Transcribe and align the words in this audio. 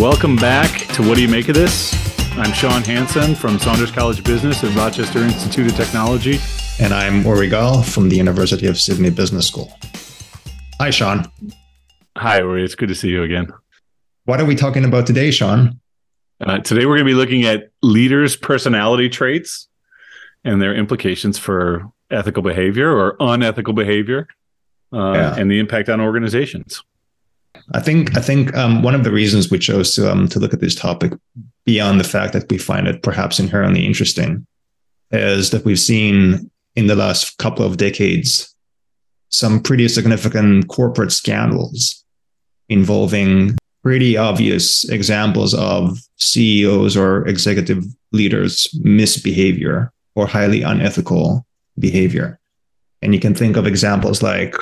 Welcome 0.00 0.36
back 0.36 0.86
to 0.94 1.06
What 1.06 1.16
Do 1.16 1.20
You 1.20 1.28
Make 1.28 1.50
of 1.50 1.54
This? 1.54 1.92
I'm 2.38 2.54
Sean 2.54 2.82
Hansen 2.82 3.34
from 3.34 3.58
Saunders 3.58 3.90
College 3.90 4.20
of 4.20 4.24
Business 4.24 4.64
at 4.64 4.74
Rochester 4.74 5.18
Institute 5.18 5.70
of 5.70 5.76
Technology. 5.76 6.38
And 6.78 6.94
I'm 6.94 7.22
Uri 7.22 7.50
Gal 7.50 7.82
from 7.82 8.08
the 8.08 8.16
University 8.16 8.66
of 8.66 8.78
Sydney 8.78 9.10
Business 9.10 9.46
School. 9.46 9.70
Hi, 10.80 10.88
Sean. 10.88 11.30
Hi, 12.16 12.38
Uri. 12.38 12.64
It's 12.64 12.74
good 12.74 12.88
to 12.88 12.94
see 12.94 13.10
you 13.10 13.24
again. 13.24 13.52
What 14.24 14.40
are 14.40 14.46
we 14.46 14.54
talking 14.54 14.86
about 14.86 15.06
today, 15.06 15.30
Sean? 15.30 15.78
Uh, 16.40 16.60
today, 16.60 16.86
we're 16.86 16.96
going 16.96 17.06
to 17.06 17.12
be 17.12 17.14
looking 17.14 17.44
at 17.44 17.68
leaders' 17.82 18.36
personality 18.36 19.10
traits 19.10 19.68
and 20.44 20.62
their 20.62 20.74
implications 20.74 21.36
for 21.36 21.92
ethical 22.10 22.42
behavior 22.42 22.90
or 22.90 23.16
unethical 23.20 23.74
behavior 23.74 24.28
uh, 24.94 25.12
yeah. 25.12 25.36
and 25.36 25.50
the 25.50 25.58
impact 25.58 25.90
on 25.90 26.00
organizations. 26.00 26.82
I 27.72 27.80
think 27.80 28.16
I 28.16 28.20
think 28.20 28.54
um, 28.56 28.82
one 28.82 28.94
of 28.94 29.04
the 29.04 29.12
reasons 29.12 29.50
we 29.50 29.58
chose 29.58 29.94
to 29.94 30.10
um, 30.10 30.28
to 30.28 30.38
look 30.38 30.52
at 30.52 30.60
this 30.60 30.74
topic 30.74 31.12
beyond 31.64 32.00
the 32.00 32.04
fact 32.04 32.32
that 32.32 32.50
we 32.50 32.58
find 32.58 32.88
it 32.88 33.02
perhaps 33.02 33.38
inherently 33.38 33.86
interesting 33.86 34.46
is 35.10 35.50
that 35.50 35.64
we've 35.64 35.78
seen 35.78 36.50
in 36.74 36.86
the 36.86 36.96
last 36.96 37.38
couple 37.38 37.64
of 37.64 37.76
decades 37.76 38.54
some 39.28 39.60
pretty 39.60 39.86
significant 39.88 40.68
corporate 40.68 41.12
scandals 41.12 42.04
involving 42.68 43.56
pretty 43.82 44.16
obvious 44.16 44.88
examples 44.88 45.54
of 45.54 45.98
CEOs 46.16 46.96
or 46.96 47.26
executive 47.26 47.84
leaders 48.12 48.68
misbehavior 48.82 49.92
or 50.14 50.26
highly 50.26 50.62
unethical 50.62 51.46
behavior. 51.78 52.38
And 53.02 53.14
you 53.14 53.20
can 53.20 53.34
think 53.34 53.56
of 53.56 53.66
examples 53.66 54.22
like 54.22 54.54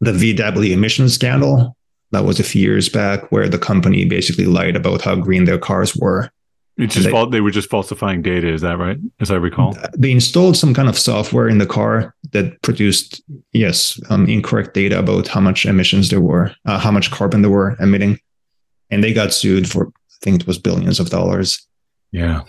the 0.00 0.12
VW 0.12 0.72
emission 0.72 1.08
scandal, 1.08 1.76
that 2.12 2.24
was 2.24 2.38
a 2.38 2.44
few 2.44 2.62
years 2.62 2.88
back 2.88 3.30
where 3.32 3.48
the 3.48 3.58
company 3.58 4.04
basically 4.04 4.46
lied 4.46 4.76
about 4.76 5.02
how 5.02 5.16
green 5.16 5.44
their 5.44 5.58
cars 5.58 5.96
were. 5.96 6.30
It's 6.78 6.94
just 6.94 7.10
they, 7.10 7.26
they, 7.30 7.40
were 7.40 7.50
just 7.50 7.70
falsifying 7.70 8.20
data. 8.20 8.48
Is 8.48 8.60
that 8.60 8.76
right? 8.76 8.98
As 9.18 9.30
I 9.30 9.36
recall, 9.36 9.74
they 9.96 10.10
installed 10.10 10.58
some 10.58 10.74
kind 10.74 10.90
of 10.90 10.98
software 10.98 11.48
in 11.48 11.56
the 11.56 11.66
car 11.66 12.14
that 12.32 12.60
produced, 12.60 13.22
yes, 13.52 13.98
um, 14.10 14.28
incorrect 14.28 14.74
data 14.74 14.98
about 14.98 15.26
how 15.26 15.40
much 15.40 15.64
emissions 15.64 16.10
there 16.10 16.20
were, 16.20 16.54
uh, 16.66 16.78
how 16.78 16.90
much 16.90 17.10
carbon 17.10 17.40
they 17.40 17.48
were 17.48 17.76
emitting, 17.80 18.20
and 18.90 19.02
they 19.02 19.14
got 19.14 19.32
sued 19.32 19.68
for 19.68 19.86
I 19.88 20.18
think 20.20 20.42
it 20.42 20.46
was 20.46 20.58
billions 20.58 21.00
of 21.00 21.08
dollars. 21.08 21.66
Yeah. 22.12 22.42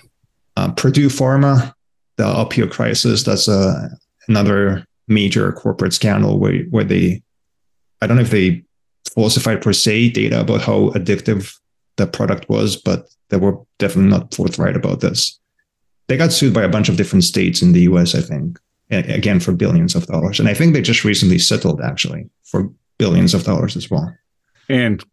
Uh, 0.57 0.71
Purdue 0.71 1.07
Pharma, 1.07 1.73
the 2.17 2.23
opioid 2.23 2.71
crisis. 2.71 3.23
That's 3.23 3.47
a 3.47 3.51
uh, 3.51 3.87
another 4.27 4.85
major 5.07 5.53
corporate 5.53 5.93
scandal 5.93 6.37
where 6.37 6.63
where 6.63 6.83
they, 6.83 7.21
I 8.01 8.07
don't 8.07 8.17
know 8.17 8.23
if 8.23 8.31
they 8.31 8.63
falsified 9.09 9.61
per 9.61 9.73
se 9.73 10.09
data 10.09 10.41
about 10.41 10.61
how 10.61 10.89
addictive 10.89 11.57
the 11.97 12.07
product 12.07 12.49
was, 12.49 12.75
but 12.75 13.07
they 13.29 13.37
were 13.37 13.59
definitely 13.79 14.11
not 14.11 14.33
forthright 14.33 14.75
about 14.75 15.01
this. 15.01 15.39
They 16.07 16.17
got 16.17 16.31
sued 16.31 16.53
by 16.53 16.63
a 16.63 16.69
bunch 16.69 16.89
of 16.89 16.97
different 16.97 17.23
states 17.23 17.61
in 17.61 17.73
the 17.73 17.81
US, 17.81 18.15
I 18.15 18.21
think, 18.21 18.59
again 18.89 19.39
for 19.39 19.51
billions 19.51 19.95
of 19.95 20.07
dollars. 20.07 20.39
And 20.39 20.47
I 20.47 20.53
think 20.53 20.73
they 20.73 20.81
just 20.81 21.03
recently 21.03 21.39
settled 21.39 21.81
actually 21.81 22.29
for 22.43 22.69
billions 22.97 23.33
of 23.33 23.43
dollars 23.43 23.75
as 23.75 23.89
well. 23.89 24.13
And 24.69 25.03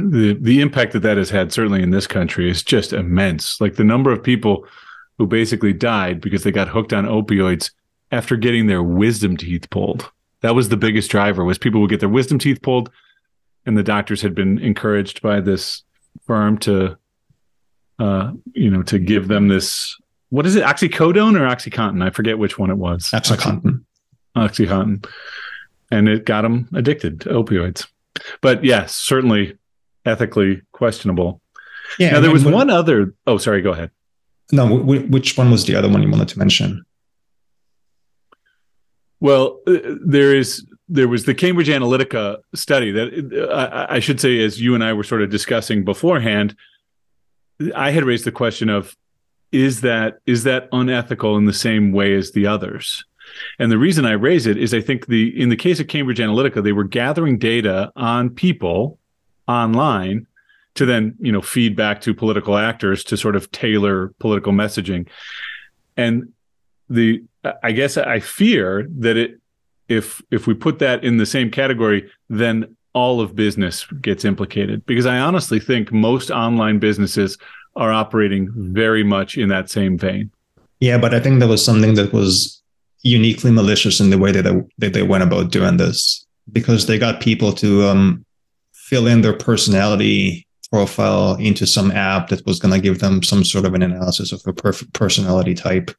the 0.00 0.36
the 0.40 0.60
impact 0.60 0.92
that 0.92 1.00
that 1.00 1.18
has 1.18 1.30
had 1.30 1.52
certainly 1.52 1.82
in 1.82 1.90
this 1.90 2.06
country 2.06 2.50
is 2.50 2.62
just 2.62 2.92
immense. 2.92 3.60
Like 3.60 3.76
the 3.76 3.84
number 3.84 4.10
of 4.10 4.22
people 4.22 4.66
who 5.18 5.26
basically 5.26 5.72
died 5.72 6.20
because 6.20 6.44
they 6.44 6.52
got 6.52 6.68
hooked 6.68 6.92
on 6.92 7.04
opioids 7.04 7.70
after 8.10 8.36
getting 8.36 8.66
their 8.66 8.82
wisdom 8.82 9.36
teeth 9.36 9.68
pulled. 9.70 10.10
That 10.40 10.54
was 10.54 10.68
the 10.68 10.76
biggest 10.76 11.10
driver 11.10 11.44
was 11.44 11.58
people 11.58 11.80
would 11.80 11.90
get 11.90 12.00
their 12.00 12.08
wisdom 12.08 12.38
teeth 12.38 12.62
pulled 12.62 12.90
and 13.68 13.76
the 13.76 13.82
doctors 13.82 14.22
had 14.22 14.34
been 14.34 14.58
encouraged 14.58 15.20
by 15.20 15.40
this 15.40 15.82
firm 16.26 16.56
to 16.56 16.96
uh, 17.98 18.32
you 18.54 18.70
know 18.70 18.82
to 18.84 18.98
give 18.98 19.28
them 19.28 19.48
this 19.48 19.94
what 20.30 20.46
is 20.46 20.56
it 20.56 20.64
oxycodone 20.64 21.38
or 21.38 21.46
oxycontin? 21.46 22.02
I 22.02 22.10
forget 22.10 22.38
which 22.38 22.58
one 22.58 22.70
it 22.70 22.76
was. 22.76 23.10
Oxycontin. 23.10 23.84
Oxycontin. 24.36 25.06
And 25.90 26.08
it 26.08 26.24
got 26.24 26.42
them 26.42 26.68
addicted 26.74 27.20
to 27.22 27.28
opioids. 27.30 27.86
But 28.40 28.64
yes 28.64 28.94
certainly 28.94 29.58
ethically 30.06 30.62
questionable. 30.72 31.42
Yeah 31.98 32.12
now 32.12 32.20
there 32.20 32.32
was 32.32 32.44
one 32.44 32.70
other 32.70 33.14
oh 33.26 33.36
sorry 33.36 33.60
go 33.60 33.72
ahead. 33.72 33.90
No 34.50 34.78
w- 34.78 35.06
which 35.08 35.36
one 35.36 35.50
was 35.50 35.66
the 35.66 35.76
other 35.76 35.90
one 35.90 36.02
you 36.02 36.10
wanted 36.10 36.28
to 36.28 36.38
mention? 36.38 36.86
Well 39.20 39.60
uh, 39.66 39.76
there 40.06 40.34
is 40.34 40.66
there 40.88 41.08
was 41.08 41.24
the 41.24 41.34
Cambridge 41.34 41.68
Analytica 41.68 42.38
study 42.54 42.90
that 42.92 43.48
uh, 43.50 43.54
I, 43.54 43.96
I, 43.96 43.98
should 44.00 44.20
say, 44.20 44.42
as 44.42 44.60
you 44.60 44.74
and 44.74 44.82
I 44.82 44.92
were 44.92 45.04
sort 45.04 45.22
of 45.22 45.30
discussing 45.30 45.84
beforehand, 45.84 46.56
I 47.74 47.90
had 47.90 48.04
raised 48.04 48.24
the 48.24 48.32
question 48.32 48.68
of 48.68 48.96
is 49.52 49.80
that 49.82 50.18
is 50.26 50.44
that 50.44 50.68
unethical 50.72 51.36
in 51.36 51.46
the 51.46 51.52
same 51.52 51.92
way 51.92 52.14
as 52.14 52.32
the 52.32 52.46
others? 52.46 53.04
And 53.58 53.70
the 53.70 53.78
reason 53.78 54.06
I 54.06 54.12
raise 54.12 54.46
it 54.46 54.56
is 54.56 54.72
I 54.72 54.80
think 54.80 55.06
the 55.06 55.38
in 55.40 55.48
the 55.48 55.56
case 55.56 55.80
of 55.80 55.88
Cambridge 55.88 56.18
Analytica, 56.18 56.62
they 56.62 56.72
were 56.72 56.84
gathering 56.84 57.38
data 57.38 57.92
on 57.96 58.30
people 58.30 58.98
online 59.46 60.26
to 60.74 60.86
then 60.86 61.16
you 61.18 61.32
know 61.32 61.42
feed 61.42 61.76
back 61.76 62.00
to 62.02 62.14
political 62.14 62.56
actors 62.56 63.04
to 63.04 63.16
sort 63.16 63.36
of 63.36 63.50
tailor 63.50 64.08
political 64.18 64.52
messaging. 64.52 65.08
And 65.96 66.32
the 66.88 67.24
I 67.62 67.72
guess 67.72 67.96
I 67.96 68.20
fear 68.20 68.86
that 68.98 69.16
it 69.16 69.40
if 69.88 70.22
if 70.30 70.46
we 70.46 70.54
put 70.54 70.78
that 70.78 71.04
in 71.04 71.16
the 71.16 71.26
same 71.26 71.50
category, 71.50 72.10
then 72.28 72.76
all 72.92 73.20
of 73.20 73.34
business 73.34 73.86
gets 74.02 74.24
implicated. 74.24 74.84
Because 74.86 75.06
I 75.06 75.18
honestly 75.18 75.60
think 75.60 75.92
most 75.92 76.30
online 76.30 76.78
businesses 76.78 77.38
are 77.76 77.92
operating 77.92 78.50
very 78.74 79.04
much 79.04 79.38
in 79.38 79.48
that 79.50 79.70
same 79.70 79.96
vein. 79.96 80.30
Yeah, 80.80 80.98
but 80.98 81.14
I 81.14 81.20
think 81.20 81.38
there 81.38 81.48
was 81.48 81.64
something 81.64 81.94
that 81.94 82.12
was 82.12 82.62
uniquely 83.02 83.50
malicious 83.50 84.00
in 84.00 84.10
the 84.10 84.18
way 84.18 84.32
that 84.32 84.42
they, 84.42 84.62
that 84.78 84.92
they 84.92 85.02
went 85.02 85.24
about 85.24 85.50
doing 85.50 85.76
this. 85.76 86.26
Because 86.50 86.86
they 86.86 86.98
got 86.98 87.20
people 87.20 87.52
to 87.54 87.86
um, 87.86 88.24
fill 88.72 89.06
in 89.06 89.20
their 89.20 89.36
personality 89.36 90.46
profile 90.72 91.34
into 91.36 91.66
some 91.66 91.90
app 91.90 92.28
that 92.28 92.44
was 92.46 92.58
going 92.58 92.72
to 92.74 92.80
give 92.80 93.00
them 93.00 93.22
some 93.22 93.44
sort 93.44 93.64
of 93.64 93.74
an 93.74 93.82
analysis 93.82 94.32
of 94.32 94.42
a 94.46 94.52
perfect 94.52 94.92
personality 94.92 95.54
type 95.54 95.90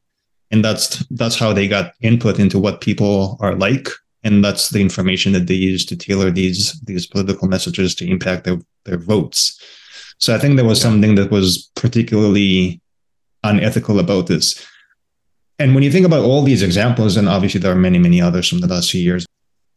and 0.51 0.63
that's 0.63 1.05
that's 1.11 1.37
how 1.37 1.53
they 1.53 1.67
got 1.67 1.93
input 2.01 2.39
into 2.39 2.59
what 2.59 2.81
people 2.81 3.37
are 3.39 3.55
like. 3.55 3.87
And 4.23 4.43
that's 4.43 4.69
the 4.69 4.81
information 4.81 5.31
that 5.33 5.47
they 5.47 5.53
use 5.53 5.85
to 5.85 5.95
tailor 5.95 6.31
these 6.31 6.79
these 6.81 7.05
political 7.05 7.47
messages 7.47 7.95
to 7.95 8.07
impact 8.07 8.43
their, 8.43 8.59
their 8.85 8.97
votes. 8.97 9.59
So 10.17 10.35
i 10.35 10.37
think 10.37 10.55
there 10.55 10.65
was 10.65 10.81
something 10.81 11.15
that 11.15 11.31
was 11.31 11.71
particularly 11.75 12.81
unethical 13.43 13.99
about 13.99 14.27
this. 14.27 14.65
And 15.59 15.73
when 15.75 15.83
you 15.83 15.91
think 15.91 16.05
about 16.05 16.23
all 16.23 16.41
these 16.43 16.61
examples 16.61 17.17
and 17.17 17.27
obviously 17.27 17.59
there 17.59 17.71
are 17.71 17.87
many 17.87 17.99
many 17.99 18.21
others 18.21 18.47
from 18.47 18.59
the 18.59 18.67
last 18.67 18.91
few 18.91 19.01
years 19.01 19.25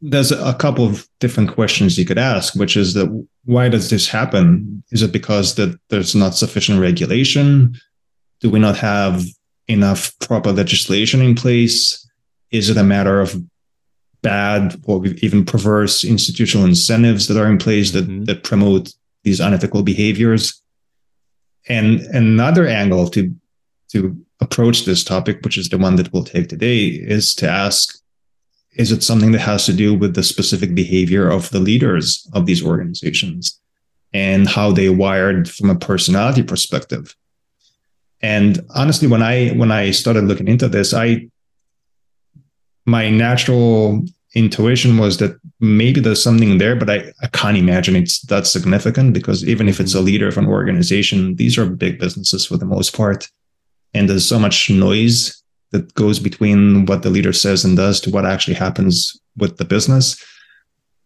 there's 0.05 0.33
a 0.33 0.55
couple 0.55 0.85
of 0.85 1.09
different 1.21 1.55
questions 1.55 1.97
you 1.97 2.05
could 2.05 2.19
ask 2.19 2.57
which 2.57 2.77
is 2.77 2.95
that 2.95 3.09
why 3.45 3.69
does 3.69 3.91
this 3.91 4.09
happen? 4.09 4.83
Is 4.91 5.03
it 5.03 5.13
because 5.13 5.55
that 5.57 5.79
there's 5.89 6.15
not 6.15 6.35
sufficient 6.35 6.81
regulation? 6.81 7.75
Do 8.41 8.51
we 8.51 8.59
not 8.59 8.77
have 8.77 9.25
enough 9.69 10.13
proper 10.21 10.53
legislation 10.53 11.21
in 11.21 11.35
place? 11.35 12.09
Is 12.51 12.69
it 12.69 12.77
a 12.77 12.85
matter 12.85 13.21
of 13.21 13.41
bad 14.23 14.81
or 14.85 15.05
even 15.07 15.45
perverse 15.45 16.05
institutional 16.05 16.67
incentives 16.67 17.27
that 17.27 17.41
are 17.41 17.51
in 17.51 17.59
place 17.59 17.93
that, 17.93 18.07
mm-hmm. 18.07 18.25
that 18.25 18.45
promote 18.45 18.93
these 19.25 19.41
unethical 19.41 19.83
behaviors? 19.83 20.63
And 21.69 22.01
another 22.01 22.67
angle 22.67 23.09
to 23.11 23.35
to 23.91 24.17
approach 24.41 24.87
this 24.87 25.05
topic, 25.05 25.41
which 25.43 25.59
is 25.59 25.69
the 25.69 25.77
one 25.77 25.97
that 25.97 26.13
we'll 26.13 26.25
take 26.25 26.49
today, 26.49 26.87
is 26.87 27.35
to 27.37 27.49
ask 27.49 27.99
is 28.75 28.91
it 28.91 29.03
something 29.03 29.33
that 29.33 29.41
has 29.41 29.67
to 29.67 29.73
do 29.73 29.95
with 29.95 30.15
the 30.15 30.23
specific 30.23 30.75
behavior 30.75 31.29
of 31.29 31.51
the 31.51 31.61
leaders 31.61 32.27
of 32.33 32.47
these 32.47 32.65
organizations 32.65 33.61
and 34.15 34.49
how 34.49 34.73
they 34.73 34.89
wired 34.89 35.49
from 35.49 35.71
a 35.71 35.79
personality 35.79 36.43
perspective 36.43 37.15
and 38.23 38.61
honestly, 38.75 39.09
when 39.09 39.23
I 39.23 39.51
when 39.51 39.73
I 39.73 39.91
started 39.91 40.25
looking 40.25 40.49
into 40.49 40.69
this, 40.69 40.95
I 40.95 41.29
my 42.87 43.11
natural 43.11 44.05
intuition 44.35 44.97
was 44.99 45.19
that 45.19 45.39
maybe 45.61 46.01
there's 46.01 46.23
something 46.23 46.59
there, 46.59 46.75
but 46.75 46.89
I, 46.89 47.13
I 47.23 47.27
can't 47.29 47.57
imagine 47.57 47.97
it's 47.97 48.23
that 48.23 48.47
significant 48.47 49.13
because 49.13 49.45
even 49.45 49.69
if 49.69 49.79
it's 49.79 49.95
a 49.95 50.01
leader 50.01 50.27
of 50.29 50.39
an 50.39 50.47
organization, 50.47 51.37
these 51.37 51.59
are 51.59 51.67
big 51.67 51.99
businesses 51.99 52.47
for 52.47 52.57
the 52.57 52.65
most 52.65 52.97
part. 52.97 53.29
And 53.95 54.09
there's 54.09 54.27
so 54.27 54.39
much 54.39 54.71
noise 54.71 55.43
that 55.71 55.93
goes 55.95 56.19
between 56.19 56.87
what 56.87 57.03
the 57.03 57.11
leader 57.11 57.33
says 57.33 57.65
and 57.65 57.77
does 57.77 58.01
to 58.01 58.11
what 58.11 58.25
actually 58.25 58.55
happens 58.55 59.19
with 59.37 59.59
the 59.59 59.65
business. 59.65 60.23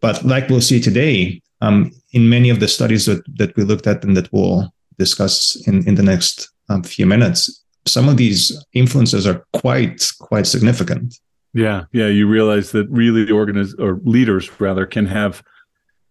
But 0.01 0.25
like 0.25 0.49
we'll 0.49 0.61
see 0.61 0.81
today, 0.81 1.43
um, 1.61 1.91
in 2.13 2.29
many 2.29 2.51
of 2.51 2.61
the 2.61 2.69
studies 2.69 3.07
that, 3.07 3.23
that 3.37 3.57
we 3.57 3.65
looked 3.65 3.87
at 3.87 4.05
and 4.05 4.17
that 4.17 4.33
we'll 4.33 4.73
discuss 4.99 5.57
in, 5.67 5.87
in 5.89 5.97
the 5.97 6.03
next 6.03 6.51
um, 6.69 6.83
few 6.83 7.07
minutes, 7.07 7.65
some 7.87 8.09
of 8.09 8.17
these 8.17 8.65
influences 8.73 9.27
are 9.27 9.47
quite 9.53 10.11
quite 10.19 10.47
significant. 10.47 11.19
Yeah, 11.53 11.85
yeah. 11.93 12.09
You 12.09 12.27
realize 12.27 12.73
that 12.73 12.89
really 12.91 13.25
the 13.25 13.33
organiz 13.33 13.79
or 13.79 14.01
leaders 14.05 14.61
rather 14.61 14.87
can 14.87 15.07
have 15.07 15.43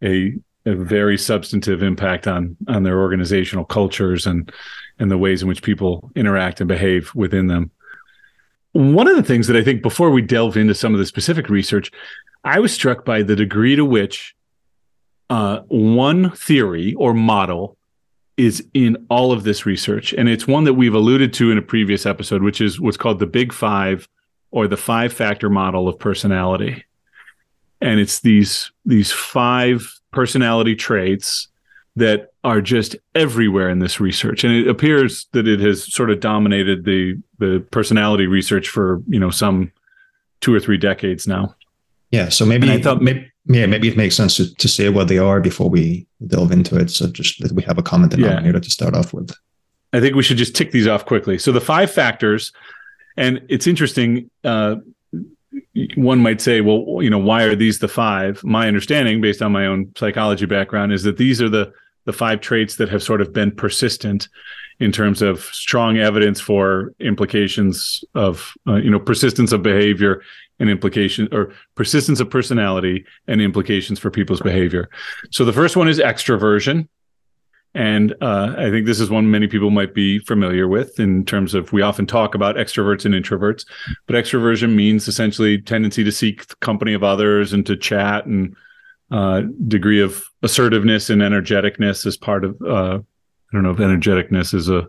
a 0.04 0.34
a 0.66 0.74
very 0.74 1.18
substantive 1.18 1.84
impact 1.84 2.28
on 2.28 2.58
on 2.68 2.84
their 2.84 3.00
organizational 3.00 3.66
cultures 3.66 4.26
and 4.26 4.52
and 4.98 5.12
the 5.12 5.18
ways 5.18 5.42
in 5.42 5.48
which 5.48 5.62
people 5.62 6.12
interact 6.16 6.62
and 6.62 6.68
behave 6.68 7.14
within 7.14 7.48
them. 7.48 7.70
One 8.72 9.08
of 9.08 9.16
the 9.16 9.24
things 9.24 9.48
that 9.48 9.56
I 9.56 9.64
think 9.64 9.82
before 9.82 10.10
we 10.10 10.22
delve 10.22 10.58
into 10.58 10.74
some 10.74 10.94
of 10.94 11.00
the 11.00 11.06
specific 11.06 11.50
research, 11.50 11.92
I 12.44 12.60
was 12.60 12.74
struck 12.74 13.06
by 13.06 13.22
the 13.22 13.36
degree 13.36 13.76
to 13.76 13.86
which 13.86 14.36
uh, 15.30 15.60
one 15.68 16.32
theory 16.32 16.94
or 16.96 17.14
model 17.14 17.75
is 18.38 18.66
in 18.74 19.06
all 19.10 19.32
of 19.32 19.44
this 19.44 19.66
research. 19.66 20.14
And 20.14 20.28
it's 20.28 20.48
one 20.48 20.66
that 20.66 20.74
we've 20.74 20.94
alluded 20.94 21.34
to 21.34 21.52
in 21.52 21.58
a 21.58 21.62
previous 21.62 22.06
episode, 22.06 22.44
which 22.44 22.60
is 22.60 22.80
what's 22.80 22.98
called 22.98 23.20
the 23.20 23.26
Big 23.26 23.54
Five 23.54 24.08
or 24.52 24.68
the 24.68 24.78
five 24.78 25.14
factor 25.14 25.50
model 25.50 25.88
of 25.88 25.98
personality. 26.00 26.84
And 27.82 28.00
it's 28.00 28.22
these 28.22 28.72
these 28.86 29.12
five 29.12 30.00
personality 30.12 30.76
traits 30.76 31.48
that 31.98 32.34
are 32.44 32.62
just 32.62 32.96
everywhere 33.14 33.70
in 33.70 33.80
this 33.80 34.00
research. 34.00 34.44
And 34.44 34.54
it 34.54 34.68
appears 34.68 35.28
that 35.32 35.48
it 35.48 35.60
has 35.62 35.92
sort 35.92 36.10
of 36.10 36.20
dominated 36.20 36.86
the 36.86 37.22
the 37.40 37.66
personality 37.72 38.28
research 38.28 38.70
for, 38.70 39.02
you 39.08 39.20
know, 39.20 39.30
some 39.30 39.72
two 40.42 40.54
or 40.54 40.60
three 40.60 40.78
decades 40.78 41.28
now. 41.28 41.56
Yeah. 42.12 42.30
So 42.30 42.46
maybe 42.46 42.72
I 42.72 42.82
thought 42.82 43.02
maybe 43.02 43.32
yeah, 43.48 43.66
maybe 43.66 43.88
it 43.88 43.98
makes 43.98 44.16
sense 44.16 44.38
to, 44.38 44.54
to 44.56 44.68
say 44.68 44.90
what 44.90 45.08
they 45.08 45.18
are 45.18 45.40
before 45.40 45.70
we 45.70 46.08
delve 46.26 46.52
into 46.52 46.78
it. 46.78 46.90
So 46.90 47.08
just 47.08 47.42
that 47.42 47.52
we 47.52 47.64
have 47.64 47.78
a 47.78 47.84
common 47.84 48.10
denominator 48.10 48.58
yeah. 48.58 48.62
to 48.62 48.70
start 48.70 48.96
off 48.96 49.14
with. 49.14 49.32
I 49.94 50.00
think 50.00 50.16
we 50.16 50.24
should 50.24 50.38
just 50.38 50.56
tick 50.56 50.72
these 50.72 50.88
off 50.88 51.06
quickly. 51.06 51.38
So 51.38 51.52
the 51.52 51.62
five 51.62 51.92
factors, 51.92 52.52
and 53.18 53.42
it's 53.48 53.68
interesting. 53.68 54.30
Uh, 54.44 54.78
one 55.96 56.20
might 56.20 56.42
say, 56.42 56.62
well, 56.62 57.02
you 57.02 57.10
know, 57.10 57.20
why 57.20 57.44
are 57.44 57.56
these 57.56 57.80
the 57.80 57.88
five? 57.88 58.44
My 58.44 58.68
understanding, 58.68 59.22
based 59.22 59.42
on 59.42 59.52
my 59.52 59.68
own 59.68 59.92
psychology 59.96 60.46
background, 60.46 60.92
is 60.92 61.04
that 61.04 61.18
these 61.18 61.42
are 61.42 61.50
the 61.50 61.72
the 62.06 62.14
five 62.14 62.40
traits 62.40 62.76
that 62.76 62.90
have 62.90 63.02
sort 63.02 63.22
of 63.22 63.34
been 63.34 63.52
persistent 63.52 64.28
in 64.80 64.92
terms 64.92 65.22
of 65.22 65.42
strong 65.42 65.98
evidence 65.98 66.40
for 66.40 66.94
implications 67.00 68.04
of 68.14 68.54
uh, 68.68 68.76
you 68.76 68.90
know 68.90 69.00
persistence 69.00 69.52
of 69.52 69.64
behavior 69.64 70.22
and 70.60 70.70
implication 70.70 71.28
or 71.32 71.54
persistence 71.76 72.20
of 72.20 72.30
personality 72.30 73.06
and 73.28 73.42
implications 73.42 74.00
for 74.00 74.10
people's 74.10 74.42
behavior. 74.42 74.90
So 75.32 75.46
the 75.46 75.54
first 75.54 75.76
one 75.76 75.88
is 75.88 76.00
extroversion. 76.00 76.88
And 77.74 78.16
uh, 78.22 78.56
I 78.58 78.70
think 78.70 78.86
this 78.86 79.02
is 79.02 79.10
one 79.10 79.30
many 79.30 79.48
people 79.48 79.70
might 79.70 79.94
be 79.94 80.20
familiar 80.20 80.66
with 80.66 80.98
in 80.98 81.26
terms 81.26 81.54
of 81.54 81.74
we 81.74 81.82
often 81.82 82.08
talk 82.08 82.34
about 82.34 82.56
extroverts 82.56 83.04
and 83.04 83.14
introverts, 83.14 83.66
but 84.08 84.16
extroversion 84.16 84.76
means 84.76 85.10
essentially 85.10 85.62
tendency 85.62 86.02
to 86.06 86.12
seek 86.12 86.48
the 86.48 86.56
company 86.58 86.94
of 86.94 87.04
others 87.04 87.52
and 87.52 87.66
to 87.66 87.76
chat 87.76 88.26
and 88.28 88.56
uh, 89.12 89.42
degree 89.68 90.02
of 90.02 90.24
assertiveness 90.42 91.10
and 91.10 91.22
energeticness 91.22 92.06
as 92.06 92.16
part 92.16 92.46
of 92.46 92.62
uh, 92.62 93.00
don't 93.56 93.64
know 93.64 93.72
if 93.72 93.78
energeticness 93.78 94.54
is 94.54 94.70
a 94.70 94.88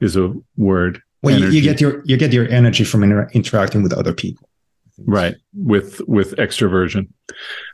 is 0.00 0.16
a 0.16 0.34
word. 0.56 1.00
Well, 1.22 1.38
you, 1.38 1.48
you, 1.48 1.62
get 1.62 1.80
your 1.80 2.02
you 2.04 2.16
get 2.16 2.32
your 2.32 2.48
energy 2.48 2.84
from 2.84 3.02
inter- 3.02 3.28
interacting 3.32 3.82
with 3.82 3.92
other 3.92 4.12
people. 4.12 4.48
Right. 5.04 5.36
With 5.54 6.00
with 6.08 6.34
extroversion. 6.36 7.08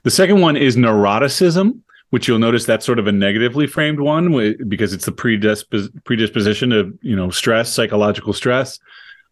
The 0.05 0.11
second 0.11 0.41
one 0.41 0.57
is 0.57 0.77
neuroticism 0.77 1.81
which 2.13 2.29
you'll 2.29 2.39
notice 2.39 2.67
that's 2.67 2.85
sort 2.85 2.99
of 2.99 3.07
a 3.07 3.13
negatively 3.13 3.67
framed 3.67 3.99
one 3.99 4.55
because 4.69 4.93
it's 4.93 5.07
the 5.07 5.13
predispos- 5.13 5.91
predisposition 6.05 6.69
to 6.69 6.99
you 7.01 7.17
know 7.17 7.31
stress 7.31 7.73
psychological 7.73 8.35
stress. 8.35 8.79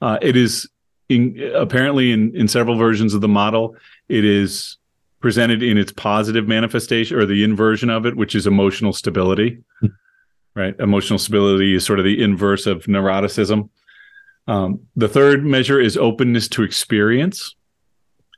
Uh, 0.00 0.16
it 0.22 0.34
is 0.34 0.66
in, 1.10 1.38
apparently 1.54 2.10
in 2.10 2.34
in 2.34 2.48
several 2.48 2.76
versions 2.78 3.12
of 3.12 3.20
the 3.20 3.28
model 3.28 3.76
it 4.08 4.24
is 4.24 4.78
presented 5.20 5.62
in 5.62 5.76
its 5.76 5.92
positive 5.92 6.48
manifestation 6.48 7.18
or 7.18 7.26
the 7.26 7.44
inversion 7.44 7.90
of 7.90 8.06
it 8.06 8.16
which 8.16 8.34
is 8.34 8.46
emotional 8.46 8.94
stability. 8.94 9.62
Hmm. 9.80 9.86
Right? 10.54 10.78
Emotional 10.78 11.18
stability 11.18 11.74
is 11.74 11.84
sort 11.84 11.98
of 11.98 12.04
the 12.04 12.22
inverse 12.22 12.66
of 12.66 12.84
neuroticism. 12.84 13.68
Um, 14.46 14.80
the 14.96 15.08
third 15.08 15.44
measure 15.44 15.80
is 15.80 15.96
openness 15.96 16.48
to 16.48 16.62
experience. 16.62 17.54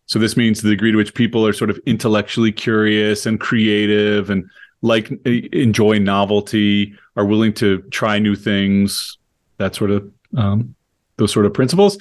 So 0.06 0.18
this 0.18 0.36
means 0.36 0.60
the 0.60 0.70
degree 0.70 0.90
to 0.90 0.96
which 0.98 1.14
people 1.14 1.46
are 1.46 1.52
sort 1.52 1.70
of 1.70 1.80
intellectually 1.86 2.52
curious 2.52 3.24
and 3.24 3.40
creative 3.40 4.28
and 4.30 4.44
like 4.82 5.10
enjoy 5.24 5.98
novelty, 5.98 6.94
are 7.16 7.24
willing 7.24 7.54
to 7.54 7.82
try 7.90 8.18
new 8.18 8.34
things, 8.34 9.16
that 9.58 9.74
sort 9.74 9.90
of 9.90 10.10
um, 10.36 10.74
those 11.16 11.32
sort 11.32 11.46
of 11.46 11.54
principles. 11.54 11.96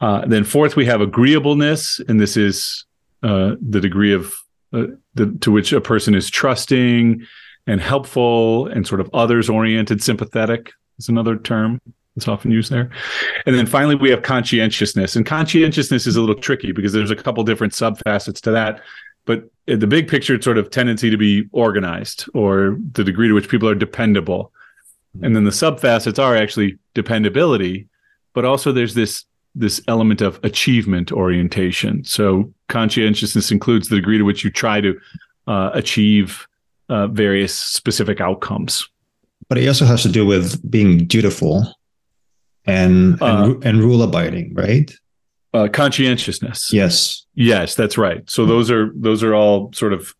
Uh, 0.00 0.26
then 0.26 0.42
fourth, 0.42 0.74
we 0.74 0.86
have 0.86 1.00
agreeableness, 1.00 2.00
and 2.08 2.18
this 2.18 2.36
is 2.36 2.86
uh, 3.22 3.54
the 3.60 3.80
degree 3.80 4.12
of 4.12 4.34
uh, 4.72 4.86
the, 5.14 5.26
to 5.42 5.52
which 5.52 5.72
a 5.72 5.80
person 5.80 6.14
is 6.14 6.30
trusting 6.30 7.24
and 7.66 7.80
helpful 7.80 8.66
and 8.66 8.86
sort 8.86 9.00
of 9.00 9.10
others 9.14 9.48
oriented, 9.48 10.02
sympathetic 10.02 10.72
is 10.98 11.08
another 11.08 11.36
term. 11.36 11.80
that's 12.16 12.28
often 12.28 12.50
used 12.50 12.70
there. 12.70 12.90
And 13.46 13.56
then 13.56 13.66
finally, 13.66 13.94
we 13.94 14.10
have 14.10 14.22
conscientiousness. 14.22 15.16
And 15.16 15.24
conscientiousness 15.24 16.06
is 16.06 16.16
a 16.16 16.20
little 16.20 16.34
tricky 16.34 16.72
because 16.72 16.92
there's 16.92 17.10
a 17.10 17.16
couple 17.16 17.42
different 17.44 17.72
subfacets 17.72 18.40
to 18.42 18.50
that. 18.50 18.80
But 19.24 19.44
the 19.66 19.86
big 19.86 20.08
picture, 20.08 20.34
it's 20.34 20.44
sort 20.44 20.58
of 20.58 20.70
tendency 20.70 21.08
to 21.10 21.16
be 21.16 21.48
organized 21.52 22.28
or 22.34 22.76
the 22.92 23.04
degree 23.04 23.28
to 23.28 23.34
which 23.34 23.48
people 23.48 23.68
are 23.68 23.74
dependable. 23.74 24.52
And 25.22 25.36
then 25.36 25.44
the 25.44 25.50
subfacets 25.50 26.22
are 26.22 26.36
actually 26.36 26.78
dependability, 26.94 27.88
but 28.32 28.44
also 28.44 28.72
there's 28.72 28.94
this 28.94 29.24
this 29.54 29.82
element 29.86 30.22
of 30.22 30.40
achievement 30.44 31.12
orientation. 31.12 32.02
So 32.04 32.50
conscientiousness 32.70 33.52
includes 33.52 33.88
the 33.88 33.96
degree 33.96 34.16
to 34.16 34.24
which 34.24 34.44
you 34.44 34.50
try 34.50 34.80
to 34.80 34.98
uh, 35.46 35.70
achieve 35.74 36.46
uh, 36.92 37.06
various 37.08 37.54
specific 37.54 38.20
outcomes. 38.20 38.88
But 39.48 39.58
it 39.58 39.66
also 39.66 39.86
has 39.86 40.02
to 40.02 40.08
do 40.08 40.26
with 40.26 40.70
being 40.70 41.06
dutiful 41.06 41.74
and 42.66 43.20
uh, 43.22 43.44
and, 43.44 43.64
and 43.64 43.80
rule 43.80 44.02
abiding, 44.02 44.54
right? 44.54 44.92
Uh, 45.54 45.68
conscientiousness. 45.68 46.72
Yes. 46.72 47.26
Yes, 47.34 47.74
that's 47.74 47.98
right. 47.98 48.28
So 48.28 48.42
mm-hmm. 48.42 48.50
those 48.50 48.70
are 48.70 48.92
those 48.94 49.22
are 49.22 49.34
all 49.34 49.72
sort 49.72 49.92
of 49.92 50.14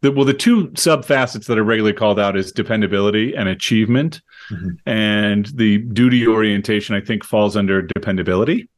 the, 0.00 0.12
well, 0.12 0.24
the 0.26 0.34
two 0.34 0.70
sub 0.76 1.04
facets 1.04 1.46
that 1.46 1.58
are 1.58 1.64
regularly 1.64 1.94
called 1.94 2.18
out 2.18 2.36
is 2.36 2.52
dependability 2.52 3.34
and 3.34 3.48
achievement, 3.48 4.20
mm-hmm. 4.50 4.70
and 4.86 5.46
the 5.54 5.78
duty 5.78 6.26
orientation 6.26 6.94
I 6.94 7.00
think 7.00 7.24
falls 7.24 7.56
under 7.56 7.80
dependability. 7.80 8.68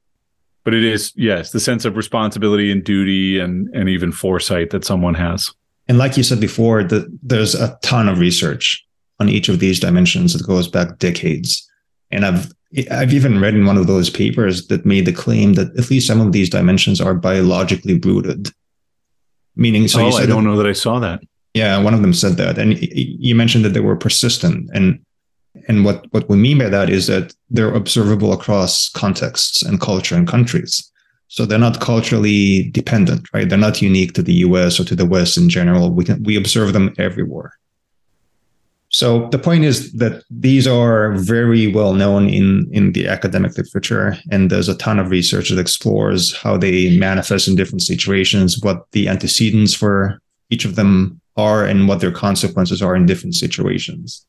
But 0.63 0.75
it 0.75 0.85
is 0.85 1.13
yes, 1.17 1.51
the 1.51 1.61
sense 1.61 1.85
of 1.85 1.97
responsibility 1.97 2.71
and 2.71 2.85
duty 2.85 3.39
and 3.41 3.69
and 3.75 3.89
even 3.89 4.13
foresight 4.13 4.71
that 4.71 4.85
someone 4.85 5.15
has. 5.15 5.53
And 5.89 5.99
like 5.99 6.17
you 6.17 6.23
said 6.23 6.41
before, 6.41 6.83
the, 6.83 7.07
there's 7.23 7.55
a 7.55 7.79
ton 7.83 8.09
of 8.09 8.19
research 8.19 8.85
on 9.21 9.29
each 9.29 9.49
of 9.49 9.61
these 9.61 9.81
dimensions 9.81 10.33
that 10.33 10.47
goes 10.47 10.69
back 10.69 10.99
decades. 10.99 11.69
And 12.11 12.25
I've 12.25 12.53
I've 12.91 13.15
even 13.15 13.41
read 13.41 13.55
in 13.55 13.65
one 13.65 13.79
of 13.79 13.87
those 13.87 14.11
papers 14.11 14.67
that 14.67 14.85
made 14.85 15.07
the 15.07 15.13
claim 15.13 15.55
that 15.55 15.77
at 15.79 15.91
least 15.91 16.07
some 16.07 16.21
of 16.21 16.33
these 16.33 16.51
dimensions 16.51 17.01
are 17.01 17.15
biologically 17.15 17.99
rooted. 17.99 18.51
Meaning, 19.55 19.89
so 19.89 20.01
oh, 20.01 20.09
I 20.09 20.27
don't 20.27 20.45
that, 20.45 20.51
know 20.51 20.57
that 20.57 20.67
I 20.67 20.73
saw 20.73 20.99
that. 20.99 21.21
Yeah, 21.55 21.79
one 21.79 21.95
of 21.95 22.03
them 22.03 22.13
said 22.13 22.33
that, 22.33 22.59
and 22.59 22.77
you 22.79 23.35
mentioned 23.35 23.65
that 23.65 23.71
they 23.73 23.81
were 23.81 23.97
persistent, 23.97 24.69
and 24.75 25.01
and 25.69 25.85
what 25.85 26.07
what 26.13 26.29
we 26.29 26.37
mean 26.37 26.59
by 26.59 26.69
that 26.69 26.91
is 26.91 27.07
that 27.07 27.35
they're 27.49 27.73
observable 27.73 28.33
across 28.33 28.91
contexts 28.91 29.63
and 29.63 29.81
culture 29.81 30.17
and 30.17 30.29
countries. 30.29 30.93
So 31.29 31.45
they're 31.45 31.59
not 31.59 31.81
culturally 31.81 32.71
dependent, 32.71 33.29
right? 33.33 33.49
They're 33.49 33.59
not 33.59 33.83
unique 33.83 34.13
to 34.15 34.23
the 34.23 34.35
U.S. 34.35 34.79
or 34.79 34.85
to 34.85 34.95
the 34.95 35.07
West 35.07 35.37
in 35.37 35.49
general. 35.49 35.91
We 35.91 36.05
can 36.05 36.23
we 36.23 36.37
observe 36.37 36.73
them 36.73 36.95
everywhere. 36.99 37.53
So 38.89 39.29
the 39.31 39.39
point 39.39 39.65
is 39.65 39.93
that 39.95 40.23
these 40.31 40.67
are 40.67 41.13
very 41.13 41.67
well 41.67 41.93
known 41.93 42.29
in, 42.29 42.69
in 42.73 42.93
the 42.93 43.09
academic 43.09 43.59
literature, 43.59 44.17
and 44.31 44.49
there's 44.49 44.69
a 44.69 44.77
ton 44.77 44.99
of 44.99 45.11
research 45.11 45.51
that 45.51 45.59
explores 45.59 46.35
how 46.37 46.57
they 46.57 46.97
manifest 46.97 47.49
in 47.49 47.57
different 47.57 47.83
situations, 47.83 48.61
what 48.63 48.91
the 48.93 49.09
antecedents 49.09 49.75
for 49.75 50.21
each 50.51 50.65
of 50.65 50.77
them 50.77 51.21
are, 51.37 51.65
and 51.65 51.89
what 51.89 52.01
their 52.01 52.13
consequences 52.13 52.81
are 52.81 52.95
in 52.95 53.07
different 53.07 53.35
situations. 53.35 54.25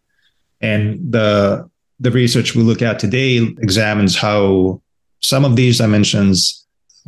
And 0.60 1.14
the 1.14 1.70
the 2.00 2.12
research 2.12 2.56
we 2.56 2.64
look 2.64 2.82
at 2.82 3.00
today 3.00 3.38
examines 3.38 4.16
how 4.18 4.82
some 5.22 5.46
of 5.46 5.56
these 5.56 5.80
dimensions, 5.80 6.57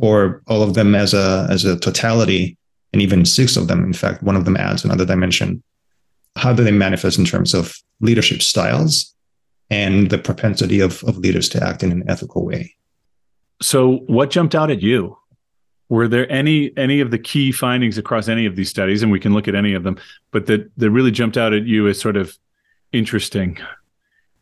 or 0.00 0.42
all 0.48 0.62
of 0.62 0.74
them 0.74 0.94
as 0.94 1.14
a 1.14 1.46
as 1.50 1.64
a 1.64 1.78
totality, 1.78 2.56
and 2.92 3.02
even 3.02 3.24
six 3.24 3.56
of 3.56 3.68
them, 3.68 3.84
in 3.84 3.92
fact, 3.92 4.22
one 4.22 4.36
of 4.36 4.44
them 4.44 4.56
adds 4.56 4.84
another 4.84 5.04
dimension, 5.04 5.62
how 6.36 6.52
do 6.52 6.64
they 6.64 6.72
manifest 6.72 7.18
in 7.18 7.24
terms 7.24 7.54
of 7.54 7.76
leadership 8.00 8.42
styles 8.42 9.14
and 9.68 10.10
the 10.10 10.18
propensity 10.18 10.80
of, 10.80 11.04
of 11.04 11.18
leaders 11.18 11.48
to 11.50 11.62
act 11.62 11.82
in 11.82 11.92
an 11.92 12.02
ethical 12.08 12.44
way? 12.44 12.74
So, 13.62 13.98
what 14.06 14.30
jumped 14.30 14.54
out 14.54 14.70
at 14.70 14.80
you? 14.80 15.16
Were 15.90 16.08
there 16.08 16.30
any 16.32 16.72
any 16.76 17.00
of 17.00 17.10
the 17.10 17.18
key 17.18 17.52
findings 17.52 17.98
across 17.98 18.28
any 18.28 18.46
of 18.46 18.56
these 18.56 18.70
studies, 18.70 19.02
and 19.02 19.12
we 19.12 19.20
can 19.20 19.34
look 19.34 19.48
at 19.48 19.54
any 19.54 19.74
of 19.74 19.82
them, 19.82 19.98
but 20.30 20.46
that 20.46 20.70
that 20.78 20.90
really 20.90 21.10
jumped 21.10 21.36
out 21.36 21.52
at 21.52 21.64
you 21.64 21.88
as 21.88 22.00
sort 22.00 22.16
of 22.16 22.38
interesting? 22.92 23.58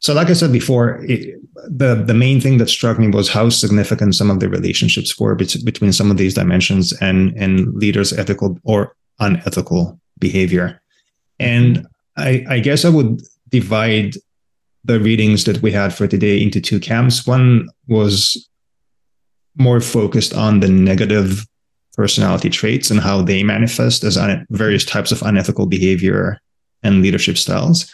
So, 0.00 0.14
like 0.14 0.30
I 0.30 0.32
said 0.34 0.52
before, 0.52 1.04
it, 1.04 1.40
the 1.66 1.96
the 1.96 2.14
main 2.14 2.40
thing 2.40 2.58
that 2.58 2.68
struck 2.68 2.98
me 2.98 3.08
was 3.08 3.28
how 3.28 3.48
significant 3.48 4.14
some 4.14 4.30
of 4.30 4.40
the 4.40 4.48
relationships 4.48 5.18
were 5.18 5.34
between 5.34 5.92
some 5.92 6.10
of 6.10 6.16
these 6.16 6.34
dimensions 6.34 6.92
and 7.00 7.36
and 7.36 7.74
leaders' 7.74 8.12
ethical 8.12 8.58
or 8.64 8.94
unethical 9.18 9.98
behavior. 10.18 10.80
And 11.38 11.86
I, 12.16 12.44
I 12.48 12.58
guess 12.60 12.84
I 12.84 12.88
would 12.88 13.22
divide 13.48 14.14
the 14.84 15.00
readings 15.00 15.44
that 15.44 15.62
we 15.62 15.72
had 15.72 15.92
for 15.92 16.06
today 16.06 16.40
into 16.40 16.60
two 16.60 16.80
camps. 16.80 17.26
One 17.26 17.68
was 17.86 18.48
more 19.56 19.80
focused 19.80 20.34
on 20.34 20.60
the 20.60 20.68
negative 20.68 21.46
personality 21.94 22.48
traits 22.48 22.90
and 22.90 23.00
how 23.00 23.22
they 23.22 23.42
manifest 23.42 24.04
as 24.04 24.16
un- 24.16 24.46
various 24.50 24.84
types 24.84 25.10
of 25.10 25.22
unethical 25.22 25.66
behavior 25.66 26.40
and 26.82 27.02
leadership 27.02 27.36
styles. 27.36 27.92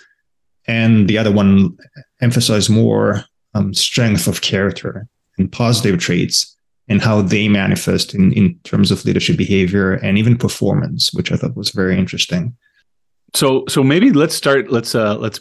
And 0.66 1.08
the 1.08 1.18
other 1.18 1.32
one 1.32 1.76
emphasized 2.20 2.70
more 2.70 3.24
um, 3.54 3.74
strength 3.74 4.26
of 4.26 4.40
character 4.40 5.06
and 5.38 5.50
positive 5.50 5.98
traits 5.98 6.56
and 6.88 7.00
how 7.00 7.22
they 7.22 7.48
manifest 7.48 8.14
in, 8.14 8.32
in 8.32 8.58
terms 8.64 8.90
of 8.90 9.04
leadership 9.04 9.36
behavior 9.36 9.92
and 9.94 10.18
even 10.18 10.36
performance, 10.36 11.12
which 11.14 11.32
I 11.32 11.36
thought 11.36 11.56
was 11.56 11.70
very 11.70 11.98
interesting. 11.98 12.56
So, 13.34 13.64
so 13.68 13.82
maybe 13.82 14.12
let's 14.12 14.34
start. 14.34 14.70
Let's 14.70 14.94
uh, 14.94 15.16
let's 15.16 15.40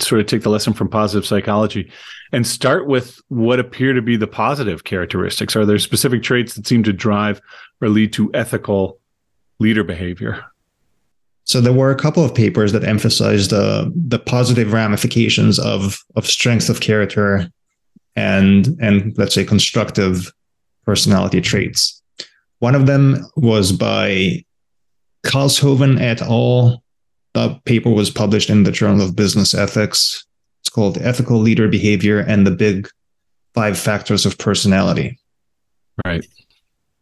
sort 0.00 0.20
of 0.20 0.26
take 0.26 0.42
the 0.42 0.50
lesson 0.50 0.74
from 0.74 0.90
positive 0.90 1.24
psychology, 1.24 1.90
and 2.30 2.46
start 2.46 2.86
with 2.86 3.18
what 3.28 3.58
appear 3.58 3.94
to 3.94 4.02
be 4.02 4.16
the 4.16 4.26
positive 4.26 4.84
characteristics. 4.84 5.56
Are 5.56 5.64
there 5.64 5.78
specific 5.78 6.22
traits 6.22 6.54
that 6.54 6.66
seem 6.66 6.82
to 6.82 6.92
drive 6.92 7.40
or 7.80 7.88
lead 7.88 8.12
to 8.14 8.30
ethical 8.34 9.00
leader 9.60 9.82
behavior? 9.82 10.44
So 11.44 11.60
there 11.60 11.72
were 11.72 11.90
a 11.90 11.96
couple 11.96 12.24
of 12.24 12.34
papers 12.34 12.72
that 12.72 12.84
emphasized 12.84 13.50
the 13.50 13.92
the 13.94 14.18
positive 14.18 14.72
ramifications 14.72 15.58
of 15.58 15.98
of 16.16 16.26
strength 16.26 16.68
of 16.68 16.80
character 16.80 17.50
and 18.16 18.68
and 18.80 19.16
let's 19.18 19.34
say 19.34 19.44
constructive 19.44 20.32
personality 20.84 21.40
traits. 21.40 22.00
One 22.58 22.74
of 22.74 22.86
them 22.86 23.26
was 23.36 23.72
by 23.72 24.44
Kalshoven 25.24 26.00
et 26.00 26.22
al. 26.22 26.82
That 27.34 27.64
paper 27.64 27.90
was 27.90 28.10
published 28.10 28.50
in 28.50 28.64
the 28.64 28.72
Journal 28.72 29.00
of 29.00 29.16
Business 29.16 29.54
Ethics. 29.54 30.24
It's 30.60 30.68
called 30.68 30.98
Ethical 30.98 31.38
Leader 31.38 31.66
Behavior 31.66 32.18
and 32.20 32.46
the 32.46 32.50
Big 32.50 32.88
Five 33.54 33.78
Factors 33.78 34.26
of 34.26 34.38
Personality. 34.38 35.18
Right. 36.04 36.24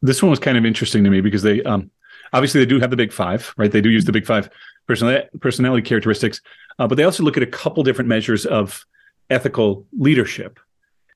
This 0.02 0.22
one 0.22 0.30
was 0.30 0.38
kind 0.38 0.56
of 0.56 0.64
interesting 0.64 1.04
to 1.04 1.10
me 1.10 1.20
because 1.20 1.42
they 1.42 1.62
um, 1.64 1.90
obviously 2.32 2.60
they 2.60 2.66
do 2.66 2.80
have 2.80 2.90
the 2.90 2.96
big 2.96 3.12
five, 3.12 3.54
right? 3.56 3.70
They 3.70 3.80
do 3.80 3.90
use 3.90 4.04
the 4.04 4.12
big 4.12 4.26
five 4.26 4.50
personality, 4.86 5.82
characteristics, 5.82 6.40
uh, 6.78 6.86
but 6.86 6.96
they 6.96 7.04
also 7.04 7.22
look 7.22 7.36
at 7.36 7.42
a 7.42 7.46
couple 7.46 7.82
different 7.82 8.08
measures 8.08 8.46
of 8.46 8.84
ethical 9.28 9.86
leadership. 9.96 10.58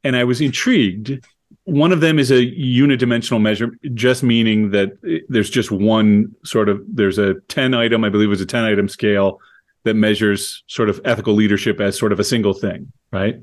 And 0.04 0.16
I 0.16 0.25
was 0.25 0.40
intrigued 0.40 1.25
one 1.64 1.92
of 1.92 2.00
them 2.00 2.18
is 2.18 2.30
a 2.30 2.47
unidimensional 2.47 3.40
measure, 3.40 3.78
just 3.94 4.23
meaning 4.23 4.71
that 4.71 4.92
there's 5.28 5.50
just 5.50 5.71
one 5.71 6.35
sort 6.44 6.68
of 6.68 6.83
there's 6.88 7.18
a 7.18 7.35
10 7.49 7.75
item, 7.75 8.04
I 8.04 8.09
believe 8.09 8.26
it 8.26 8.30
was 8.30 8.40
a 8.40 8.47
10 8.47 8.64
item 8.64 8.88
scale 8.88 9.40
that 9.85 9.94
measures 9.94 10.62
sort 10.66 10.88
of 10.88 11.00
ethical 11.04 11.35
leadership 11.35 11.80
as 11.80 11.99
sort 11.99 12.12
of 12.12 12.21
a 12.21 12.25
single 12.25 12.54
thing, 12.54 12.92
right? 13.12 13.37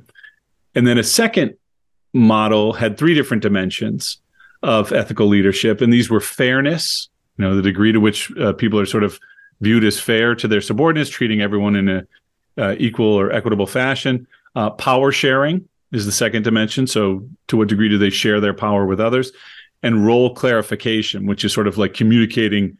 And 0.75 0.85
then 0.85 0.97
a 0.97 1.03
second 1.03 1.55
model 2.13 2.73
had 2.73 2.97
three 2.97 3.13
different 3.13 3.43
dimensions 3.43 4.17
of 4.63 4.91
ethical 4.91 5.27
leadership, 5.27 5.81
and 5.81 5.91
these 5.91 6.09
were 6.09 6.19
fairness, 6.19 7.09
you 7.37 7.45
know, 7.45 7.55
the 7.55 7.61
degree 7.61 7.91
to 7.91 7.99
which 7.99 8.31
uh, 8.37 8.53
people 8.53 8.79
are 8.79 8.85
sort 8.85 9.03
of 9.03 9.19
viewed 9.61 9.83
as 9.83 9.99
fair 9.99 10.35
to 10.35 10.47
their 10.47 10.61
subordinates, 10.61 11.09
treating 11.09 11.41
everyone 11.41 11.75
in 11.75 11.89
a 11.89 12.03
uh, 12.57 12.75
equal 12.77 13.07
or 13.07 13.31
equitable 13.31 13.67
fashion, 13.67 14.27
uh, 14.55 14.69
power 14.71 15.11
sharing, 15.11 15.67
is 15.91 16.05
the 16.05 16.11
second 16.11 16.43
dimension. 16.43 16.87
So, 16.87 17.27
to 17.47 17.57
what 17.57 17.67
degree 17.67 17.89
do 17.89 17.97
they 17.97 18.09
share 18.09 18.39
their 18.39 18.53
power 18.53 18.85
with 18.85 18.99
others? 18.99 19.31
And 19.83 20.05
role 20.05 20.33
clarification, 20.33 21.25
which 21.25 21.43
is 21.43 21.53
sort 21.53 21.67
of 21.67 21.77
like 21.77 21.93
communicating 21.93 22.77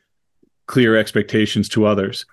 clear 0.67 0.96
expectations 0.96 1.67
to 1.70 1.86
others. 1.86 2.25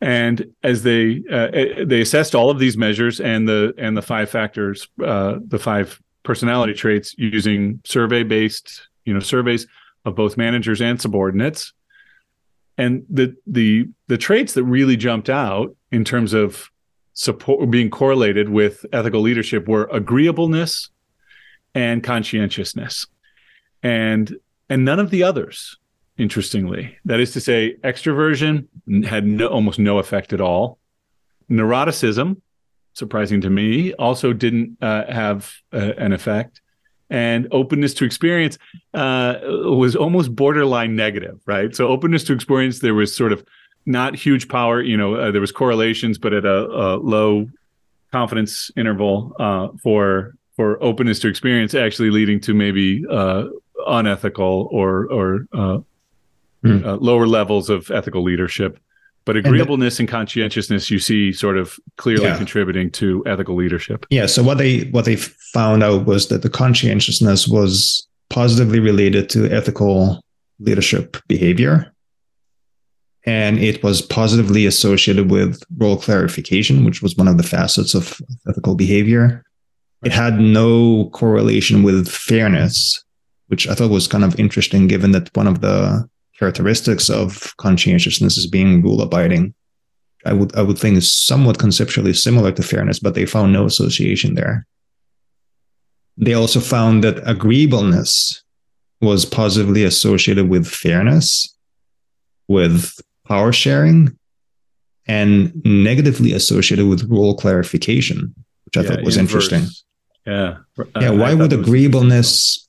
And 0.00 0.54
as 0.62 0.82
they 0.82 1.22
uh, 1.30 1.84
they 1.84 2.00
assessed 2.00 2.34
all 2.34 2.50
of 2.50 2.58
these 2.58 2.76
measures 2.76 3.20
and 3.20 3.48
the 3.48 3.74
and 3.76 3.96
the 3.96 4.02
five 4.02 4.30
factors, 4.30 4.88
uh, 5.04 5.38
the 5.46 5.58
five 5.58 6.00
personality 6.22 6.74
traits 6.74 7.14
using 7.18 7.80
survey 7.84 8.22
based 8.22 8.88
you 9.04 9.12
know 9.12 9.20
surveys 9.20 9.66
of 10.04 10.14
both 10.14 10.36
managers 10.36 10.80
and 10.80 11.00
subordinates. 11.00 11.72
And 12.78 13.04
the 13.10 13.36
the 13.46 13.88
the 14.06 14.18
traits 14.18 14.54
that 14.54 14.64
really 14.64 14.96
jumped 14.96 15.28
out 15.28 15.76
in 15.92 16.04
terms 16.04 16.32
of 16.32 16.70
support 17.12 17.70
being 17.70 17.90
correlated 17.90 18.48
with 18.48 18.86
ethical 18.92 19.20
leadership 19.20 19.68
were 19.68 19.88
agreeableness 19.92 20.88
and 21.74 22.02
conscientiousness. 22.02 23.06
And 23.82 24.36
and 24.68 24.84
none 24.84 24.98
of 24.98 25.10
the 25.10 25.22
others 25.22 25.76
interestingly. 26.16 26.96
That 27.04 27.20
is 27.20 27.32
to 27.32 27.40
say 27.40 27.76
extroversion 27.82 28.66
had 29.04 29.26
no, 29.26 29.46
almost 29.48 29.78
no 29.78 29.98
effect 29.98 30.32
at 30.32 30.40
all. 30.40 30.78
Neuroticism 31.50 32.40
surprising 32.94 33.40
to 33.40 33.50
me 33.50 33.92
also 33.94 34.32
didn't 34.32 34.76
uh, 34.82 35.10
have 35.10 35.54
uh, 35.72 35.92
an 35.96 36.12
effect 36.12 36.60
and 37.10 37.48
openness 37.50 37.92
to 37.94 38.04
experience 38.04 38.56
uh, 38.94 39.34
was 39.42 39.94
almost 39.96 40.34
borderline 40.34 40.96
negative 40.96 41.38
right 41.46 41.74
so 41.74 41.88
openness 41.88 42.24
to 42.24 42.32
experience 42.32 42.78
there 42.78 42.94
was 42.94 43.14
sort 43.14 43.32
of 43.32 43.44
not 43.86 44.14
huge 44.14 44.48
power. 44.48 44.82
You 44.82 44.96
know, 44.96 45.14
uh, 45.14 45.30
there 45.30 45.40
was 45.40 45.52
correlations, 45.52 46.18
but 46.18 46.32
at 46.32 46.44
a, 46.44 46.66
a 46.66 46.96
low 46.96 47.46
confidence 48.12 48.70
interval 48.76 49.34
uh, 49.38 49.68
for 49.82 50.34
for 50.56 50.82
openness 50.82 51.18
to 51.20 51.28
experience, 51.28 51.74
actually 51.74 52.10
leading 52.10 52.40
to 52.40 52.54
maybe 52.54 53.04
uh, 53.10 53.44
unethical 53.86 54.68
or 54.70 55.06
or 55.10 55.46
mm. 56.64 56.98
lower 57.00 57.26
levels 57.26 57.70
of 57.70 57.90
ethical 57.90 58.22
leadership. 58.22 58.78
But 59.30 59.36
agreeableness 59.36 60.00
and, 60.00 60.08
the, 60.08 60.12
and 60.12 60.18
conscientiousness, 60.18 60.90
you 60.90 60.98
see, 60.98 61.32
sort 61.32 61.56
of 61.56 61.78
clearly 61.96 62.24
yeah. 62.24 62.36
contributing 62.36 62.90
to 62.92 63.22
ethical 63.26 63.54
leadership. 63.54 64.04
Yeah. 64.10 64.26
So 64.26 64.42
what 64.42 64.58
they 64.58 64.80
what 64.90 65.04
they 65.04 65.14
found 65.14 65.84
out 65.84 66.04
was 66.04 66.26
that 66.28 66.42
the 66.42 66.50
conscientiousness 66.50 67.46
was 67.46 68.08
positively 68.28 68.80
related 68.80 69.30
to 69.30 69.48
ethical 69.48 70.20
leadership 70.58 71.16
behavior 71.28 71.92
and 73.24 73.58
it 73.58 73.82
was 73.82 74.02
positively 74.02 74.66
associated 74.66 75.30
with 75.30 75.62
role 75.76 75.96
clarification, 75.96 76.84
which 76.84 77.00
was 77.00 77.16
one 77.16 77.28
of 77.28 77.36
the 77.36 77.44
facets 77.44 77.94
of 77.94 78.20
ethical 78.48 78.74
behavior. 78.74 79.44
It 80.02 80.12
had 80.12 80.40
no 80.40 81.10
correlation 81.10 81.82
with 81.82 82.08
fairness, 82.08 83.04
which 83.46 83.68
I 83.68 83.74
thought 83.74 83.90
was 83.90 84.08
kind 84.08 84.24
of 84.24 84.40
interesting, 84.40 84.88
given 84.88 85.12
that 85.12 85.30
one 85.36 85.46
of 85.46 85.60
the 85.60 86.08
characteristics 86.40 87.10
of 87.10 87.54
conscientiousness 87.58 88.36
is 88.38 88.46
being 88.46 88.82
rule 88.82 89.02
abiding. 89.02 89.54
I 90.24 90.32
would 90.32 90.56
I 90.56 90.62
would 90.62 90.78
think 90.78 90.96
is 90.96 91.12
somewhat 91.12 91.58
conceptually 91.58 92.14
similar 92.14 92.50
to 92.52 92.62
fairness, 92.62 92.98
but 92.98 93.14
they 93.14 93.26
found 93.26 93.52
no 93.52 93.66
association 93.66 94.34
there. 94.34 94.66
They 96.16 96.34
also 96.34 96.60
found 96.60 97.04
that 97.04 97.22
agreeableness 97.24 98.42
was 99.00 99.24
positively 99.24 99.84
associated 99.84 100.48
with 100.48 100.66
fairness, 100.66 101.54
with 102.48 102.92
power 103.26 103.52
sharing 103.52 104.18
and 105.06 105.52
negatively 105.64 106.32
associated 106.32 106.86
with 106.86 107.08
role 107.10 107.34
clarification, 107.34 108.34
which 108.64 108.76
I 108.76 108.82
yeah, 108.82 108.88
thought 108.88 109.04
was 109.04 109.16
inverse. 109.16 109.50
interesting. 109.52 109.64
Yeah. 110.26 110.58
Yeah. 111.00 111.10
Why 111.10 111.32
would 111.34 111.52
agreeableness 111.52 112.68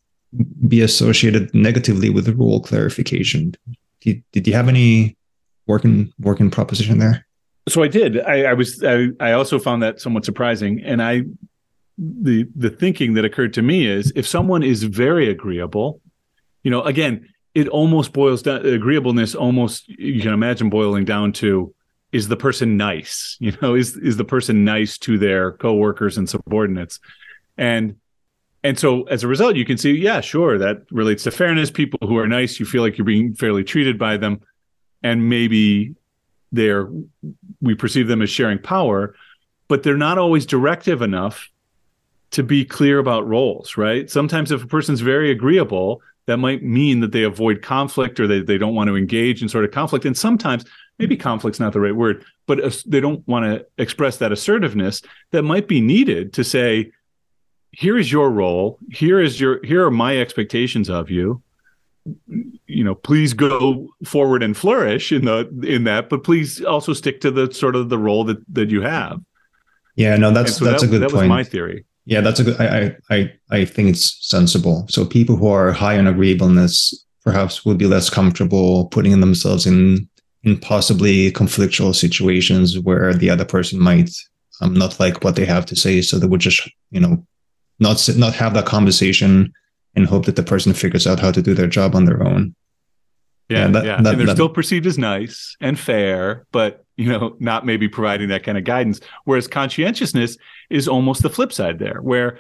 be 0.68 0.82
associated 0.82 1.54
negatively 1.54 2.10
with 2.10 2.26
the 2.26 2.36
role 2.36 2.62
clarification? 2.62 3.56
Did, 4.02 4.24
did 4.32 4.48
you 4.48 4.54
have 4.54 4.68
any 4.68 5.18
working 5.68 6.14
working 6.20 6.50
proposition 6.50 6.98
there? 6.98 7.26
So 7.70 7.84
I 7.84 7.88
did. 7.88 8.20
I, 8.22 8.44
I 8.44 8.54
was. 8.54 8.84
I, 8.84 9.10
I 9.20 9.34
also 9.34 9.60
found 9.60 9.84
that 9.84 10.02
somewhat 10.02 10.26
surprising, 10.26 10.82
and 10.84 11.02
I 11.02 11.24
the 11.98 12.48
the 12.56 12.70
thinking 12.70 13.14
that 13.14 13.26
occurred 13.26 13.54
to 13.54 13.62
me 13.62 13.86
is 13.86 14.12
if 14.16 14.28
someone 14.28 14.64
is 14.64 14.84
very 14.84 15.30
agreeable, 15.30 16.02
you 16.64 16.72
know, 16.72 16.82
again, 16.82 17.28
it 17.54 17.68
almost 17.68 18.14
boils 18.14 18.42
down 18.42 18.66
agreeableness 18.66 19.36
almost 19.36 19.88
you 19.88 20.22
can 20.22 20.34
imagine 20.34 20.70
boiling 20.70 21.06
down 21.06 21.32
to 21.34 21.74
is 22.12 22.28
the 22.28 22.38
person 22.38 22.78
nice 22.78 23.38
you 23.40 23.56
know 23.62 23.76
is 23.76 23.98
is 23.98 24.18
the 24.18 24.26
person 24.26 24.64
nice 24.64 24.98
to 24.98 25.18
their 25.18 25.54
coworkers 25.54 26.18
and 26.18 26.30
subordinates 26.30 27.00
and 27.58 27.96
and 28.64 28.78
so 28.78 29.04
as 29.04 29.24
a 29.24 29.28
result 29.28 29.56
you 29.56 29.66
can 29.66 29.78
see 29.78 29.92
yeah 29.94 30.22
sure 30.22 30.58
that 30.58 30.84
relates 30.92 31.24
to 31.24 31.32
fairness. 31.32 31.72
People 31.72 32.08
who 32.08 32.18
are 32.18 32.28
nice 32.28 32.60
you 32.60 32.66
feel 32.66 32.82
like 32.82 32.98
you're 32.98 33.06
being 33.06 33.34
fairly 33.34 33.64
treated 33.64 33.98
by 33.98 34.18
them. 34.18 34.42
And 35.04 35.30
maybe 35.30 35.96
they're 36.52 36.90
we 37.62 37.76
perceive 37.76 38.08
them 38.08 38.22
as 38.22 38.30
sharing 38.30 38.60
power 38.60 39.16
but 39.68 39.84
they're 39.84 39.98
not 39.98 40.18
always 40.18 40.46
directive 40.46 41.02
enough 41.02 41.50
to 42.32 42.44
be 42.44 42.66
clear 42.66 43.00
about 43.00 43.28
roles 43.28 43.78
right? 43.78 44.10
Sometimes 44.10 44.52
if 44.52 44.64
a 44.64 44.68
person's 44.68 45.02
very 45.02 45.32
agreeable 45.32 46.02
that 46.28 46.38
might 46.38 46.64
mean 46.64 47.00
that 47.00 47.12
they 47.12 47.24
avoid 47.24 47.62
conflict 47.62 48.20
or 48.20 48.28
they, 48.28 48.42
they 48.42 48.58
don't 48.58 48.76
want 48.76 48.88
to 48.88 48.96
engage 48.96 49.42
in 49.42 49.50
sort 49.50 49.66
of 49.66 49.72
conflict. 49.72 50.06
And 50.06 50.18
sometimes, 50.18 50.64
maybe 51.00 51.18
conflict's 51.18 51.60
not 51.60 51.74
the 51.74 51.80
right 51.80 51.96
word, 51.96 52.24
but 52.48 52.84
they 52.86 53.00
don't 53.00 53.28
want 53.28 53.46
to 53.46 53.66
express 53.78 54.18
that 54.18 54.32
assertiveness 54.32 55.02
that 55.32 55.44
might 55.44 55.68
be 55.68 55.82
needed 55.82 56.34
to 56.34 56.44
say, 56.44 56.92
here 57.72 57.98
is 57.98 58.12
your 58.12 58.30
role. 58.30 58.80
Here 58.92 59.20
is 59.20 59.40
your, 59.40 59.64
here 59.64 59.86
are 59.86 59.92
my 59.92 60.18
expectations 60.18 60.90
of 60.90 61.10
you. 61.10 61.42
you 62.66 62.84
know 62.84 62.96
please 62.96 63.34
go 63.34 63.88
forward 64.04 64.42
and 64.42 64.58
flourish 64.58 65.12
in 65.12 65.26
the 65.26 65.48
in 65.62 65.84
that 65.84 66.10
but 66.10 66.24
please 66.24 66.60
also 66.64 66.94
stick 66.94 67.22
to 67.22 67.30
the 67.30 67.54
sort 67.54 67.76
of 67.76 67.90
the 67.90 67.98
role 67.98 68.24
that 68.24 68.40
that 68.52 68.70
you 68.72 68.82
have. 68.82 69.22
Yeah 69.96 70.18
no 70.18 70.32
that's 70.32 70.58
so 70.58 70.66
that's 70.66 70.82
that, 70.82 70.88
a 70.88 70.92
good 70.92 71.02
that 71.02 71.12
point 71.12 71.30
was 71.30 71.30
my 71.30 71.44
theory. 71.44 71.86
Yeah 72.06 72.22
that's 72.22 72.40
a 72.40 72.44
good 72.44 72.60
I, 72.60 72.96
I 73.12 73.32
i 73.52 73.66
think 73.66 73.90
it's 73.90 74.18
sensible. 74.28 74.88
So 74.90 75.06
people 75.06 75.36
who 75.36 75.48
are 75.48 75.72
high 75.72 75.98
on 76.00 76.08
agreeableness 76.08 77.06
perhaps 77.24 77.64
would 77.66 77.78
be 77.78 77.86
less 77.86 78.10
comfortable 78.10 78.88
putting 78.88 79.20
themselves 79.20 79.68
in 79.68 80.10
in 80.44 80.58
possibly 80.58 81.32
conflictual 81.32 81.94
situations 81.94 82.80
where 82.80 83.14
the 83.14 83.30
other 83.30 83.46
person 83.46 83.78
might 83.80 84.10
um, 84.62 84.74
not 84.74 85.00
like 85.00 85.24
what 85.24 85.36
they 85.36 85.46
have 85.46 85.68
to 85.68 85.76
say. 85.76 86.02
So 86.02 86.18
they 86.18 86.26
would 86.26 86.42
just 86.42 86.68
you 86.90 87.00
know 87.00 87.24
not 87.82 88.00
sit, 88.00 88.16
not 88.16 88.34
have 88.36 88.54
that 88.54 88.66
conversation 88.66 89.52
and 89.96 90.08
hope 90.08 90.26
that 90.26 90.38
the 90.38 90.44
person 90.44 90.74
figures 90.74 91.06
out 91.06 91.20
how 91.20 91.32
to 91.32 91.42
do 91.42 91.54
their 91.54 91.68
job 91.68 91.96
on 91.96 92.06
their 92.06 92.24
own. 92.24 92.56
Yeah, 93.50 93.68
that, 93.68 93.84
yeah. 93.84 94.02
That, 94.02 94.12
and 94.12 94.20
they're 94.20 94.28
that, 94.28 94.38
still 94.38 94.48
perceived 94.48 94.86
as 94.86 94.98
nice 94.98 95.58
and 95.60 95.78
fair, 95.78 96.46
but 96.54 96.86
you 96.96 97.10
know, 97.10 97.36
not 97.40 97.66
maybe 97.66 97.90
providing 97.90 98.30
that 98.30 98.44
kind 98.44 98.58
of 98.58 98.64
guidance. 98.64 99.02
Whereas 99.26 99.48
conscientiousness 99.48 100.38
is 100.70 100.88
almost 100.88 101.22
the 101.22 101.30
flip 101.30 101.52
side 101.52 101.80
there, 101.80 102.00
where 102.02 102.40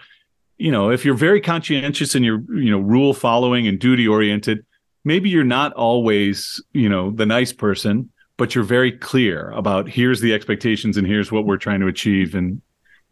you 0.57 0.71
know, 0.71 0.91
if 0.91 1.03
you're 1.03 1.15
very 1.15 1.41
conscientious 1.41 2.15
and 2.15 2.24
you're 2.24 2.41
you 2.55 2.71
know 2.71 2.79
rule 2.79 3.13
following 3.13 3.67
and 3.67 3.79
duty 3.79 4.07
oriented, 4.07 4.63
maybe 5.03 5.29
you're 5.29 5.43
not 5.43 5.74
always 5.74 6.63
you 6.71 6.88
know 6.88 7.12
the 7.12 7.25
nice 7.25 7.51
person, 7.51 8.10
but 8.38 8.55
you're 8.55 8.63
very 8.63 8.91
clear 8.91 9.50
about 9.51 9.89
here's 9.89 10.21
the 10.21 10.33
expectations 10.33 10.95
and 10.95 11.07
here's 11.07 11.31
what 11.31 11.45
we're 11.45 11.57
trying 11.57 11.81
to 11.81 11.88
achieve, 11.88 12.36
and 12.36 12.62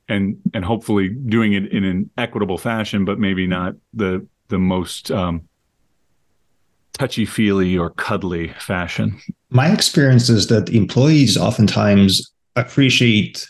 and 0.09 0.37
and 0.53 0.65
hopefully 0.65 1.09
doing 1.09 1.53
it 1.53 1.71
in 1.71 1.85
an 1.85 2.09
equitable 2.17 2.57
fashion, 2.57 3.05
but 3.05 3.19
maybe 3.19 3.47
not 3.47 3.75
the 3.93 4.25
the 4.49 4.57
most 4.57 5.11
um, 5.11 5.47
touchy 6.93 7.25
feely 7.25 7.77
or 7.77 7.91
cuddly 7.91 8.49
fashion. 8.59 9.19
My 9.51 9.71
experience 9.71 10.29
is 10.29 10.47
that 10.47 10.69
employees 10.69 11.37
oftentimes 11.37 12.31
appreciate, 12.55 13.47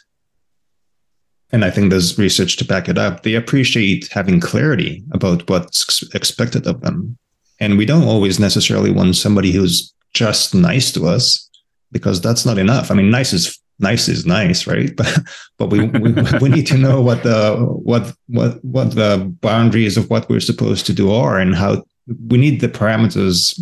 and 1.52 1.66
I 1.66 1.72
think 1.72 1.90
there's 1.90 2.20
research 2.20 2.58
to 2.58 2.66
back 2.66 2.90
it 2.90 2.98
up. 2.98 3.24
They 3.24 3.36
appreciate 3.36 4.10
having 4.12 4.40
clarity 4.40 5.04
about 5.12 5.50
what's 5.50 6.04
expected 6.14 6.68
of 6.68 6.82
them, 6.82 7.18
and 7.60 7.78
we 7.78 7.86
don't 7.86 8.08
always 8.08 8.40
necessarily 8.40 8.92
want 8.92 9.16
somebody 9.16 9.52
who's 9.52 9.94
just 10.14 10.54
nice 10.54 10.92
to 10.92 11.08
us 11.08 11.50
because 11.92 12.22
that's 12.22 12.46
not 12.46 12.58
enough. 12.58 12.92
I 12.92 12.96
mean, 12.96 13.10
nice 13.10 13.34
is 13.34 13.60
nice 13.80 14.08
is 14.08 14.26
nice, 14.26 14.68
right? 14.68 14.92
But 14.98 15.20
but 15.58 15.70
we, 15.70 15.88
we 15.88 16.14
we 16.42 16.50
need 16.50 16.68
to 16.68 16.78
know 16.78 17.02
what 17.02 17.24
the 17.24 17.58
what 17.58 18.14
what 18.28 18.64
what 18.64 18.96
the 18.96 19.34
boundaries 19.42 19.98
of 19.98 20.10
what 20.10 20.30
we're 20.30 20.40
supposed 20.40 20.86
to 20.88 20.94
do 20.94 21.12
are, 21.12 21.40
and 21.40 21.56
how 21.56 21.84
we 22.28 22.38
need 22.38 22.62
the 22.62 22.70
parameters 22.70 23.60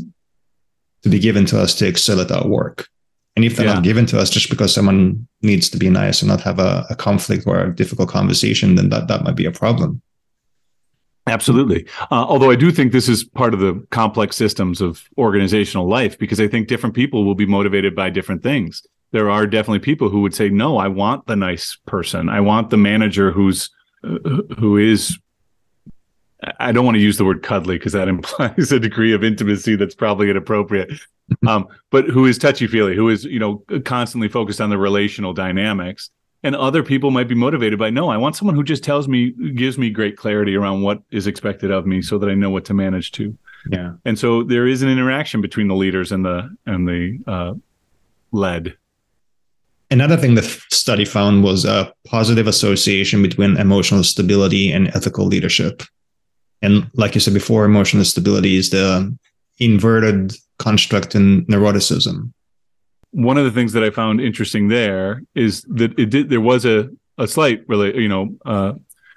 to 1.03 1.09
be 1.09 1.19
given 1.19 1.45
to 1.45 1.59
us 1.59 1.75
to 1.75 1.87
excel 1.87 2.19
at 2.19 2.31
our 2.31 2.47
work. 2.47 2.87
And 3.35 3.45
if 3.45 3.55
they're 3.55 3.67
yeah. 3.67 3.75
not 3.75 3.83
given 3.83 4.07
to 4.07 4.19
us 4.19 4.31
just 4.31 4.49
because 4.49 4.73
someone 4.73 5.27
needs 5.43 5.69
to 5.69 5.77
be 5.77 5.89
nice 5.89 6.23
and 6.23 6.29
not 6.29 6.41
have 6.41 6.57
a, 6.57 6.87
a 6.89 6.95
conflict 6.95 7.45
or 7.45 7.59
a 7.59 7.75
difficult 7.75 8.09
conversation, 8.09 8.75
then 8.75 8.89
that 8.89 9.07
that 9.07 9.23
might 9.23 9.35
be 9.35 9.45
a 9.45 9.51
problem. 9.51 10.01
Absolutely. 11.27 11.85
Uh, 12.09 12.25
although 12.27 12.49
I 12.49 12.55
do 12.55 12.71
think 12.71 12.91
this 12.91 13.09
is 13.09 13.23
part 13.23 13.53
of 13.53 13.59
the 13.59 13.85
complex 13.91 14.35
systems 14.37 14.81
of 14.81 15.03
organizational 15.17 15.87
life 15.87 16.17
because 16.17 16.39
I 16.39 16.47
think 16.47 16.67
different 16.67 16.95
people 16.95 17.25
will 17.25 17.35
be 17.35 17.45
motivated 17.45 17.95
by 17.95 18.09
different 18.09 18.43
things 18.43 18.81
there 19.11 19.29
are 19.29 19.47
definitely 19.47 19.79
people 19.79 20.09
who 20.09 20.21
would 20.21 20.35
say, 20.35 20.49
no, 20.49 20.77
I 20.77 20.87
want 20.87 21.27
the 21.27 21.35
nice 21.35 21.77
person. 21.85 22.29
I 22.29 22.41
want 22.41 22.69
the 22.69 22.77
manager 22.77 23.31
who's, 23.31 23.69
uh, 24.03 24.17
who 24.57 24.77
is, 24.77 25.17
I 26.59 26.71
don't 26.71 26.85
want 26.85 26.95
to 26.95 27.01
use 27.01 27.17
the 27.17 27.25
word 27.25 27.41
cuddly 27.41 27.77
because 27.77 27.93
that 27.93 28.07
implies 28.09 28.71
a 28.71 28.79
degree 28.79 29.13
of 29.13 29.23
intimacy 29.23 29.75
that's 29.75 29.95
probably 29.95 30.29
inappropriate. 30.29 30.91
um, 31.47 31.67
but 31.89 32.05
who 32.05 32.25
is 32.25 32.37
touchy 32.37 32.67
feely, 32.67 32.95
who 32.95 33.09
is, 33.09 33.23
you 33.23 33.39
know, 33.39 33.63
constantly 33.85 34.27
focused 34.27 34.61
on 34.61 34.69
the 34.69 34.77
relational 34.77 35.33
dynamics. 35.33 36.09
And 36.43 36.55
other 36.55 36.83
people 36.83 37.09
might 37.09 37.27
be 37.27 37.35
motivated 37.35 37.79
by, 37.79 37.89
no, 37.89 38.09
I 38.09 38.17
want 38.17 38.35
someone 38.35 38.55
who 38.55 38.63
just 38.63 38.83
tells 38.83 39.07
me, 39.07 39.31
gives 39.31 39.77
me 39.77 39.89
great 39.89 40.17
clarity 40.17 40.55
around 40.55 40.83
what 40.83 41.01
is 41.09 41.27
expected 41.27 41.71
of 41.71 41.87
me 41.87 42.01
so 42.01 42.17
that 42.19 42.29
I 42.29 42.35
know 42.35 42.51
what 42.51 42.63
to 42.65 42.73
manage 42.73 43.11
to. 43.13 43.35
Yeah. 43.69 43.93
And 44.05 44.19
so 44.19 44.43
there 44.43 44.67
is 44.67 44.83
an 44.83 44.89
interaction 44.89 45.41
between 45.41 45.67
the 45.67 45.75
leaders 45.75 46.11
and 46.11 46.23
the, 46.23 46.55
and 46.65 46.87
the, 46.87 47.19
uh, 47.25 47.53
led. 48.31 48.77
Another 49.89 50.17
thing 50.17 50.35
the 50.35 50.43
study 50.69 51.05
found 51.05 51.43
was 51.43 51.63
a 51.63 51.93
positive 52.05 52.47
association 52.47 53.21
between 53.21 53.55
emotional 53.57 54.03
stability 54.03 54.71
and 54.71 54.89
ethical 54.89 55.25
leadership. 55.25 55.81
And 56.61 56.89
like 56.95 57.15
you 57.15 57.21
said 57.21 57.33
before, 57.33 57.63
emotional 57.63 58.03
stability 58.03 58.57
is 58.57 58.69
the 58.69 59.15
inverted 59.59 60.33
construct 60.59 61.15
in 61.15 61.45
neuroticism. 61.45 62.33
One 63.11 63.37
of 63.37 63.45
the 63.45 63.51
things 63.51 63.73
that 63.73 63.83
I 63.83 63.89
found 63.89 64.19
interesting 64.19 64.67
there 64.67 65.23
is 65.35 65.61
that 65.69 65.97
it 65.97 66.09
did 66.09 66.29
there 66.29 66.41
was 66.41 66.65
a 66.65 66.89
a 67.17 67.27
slight 67.27 67.63
really 67.67 67.97
you 67.99 68.09
know 68.09 68.35
uh, 68.45 68.73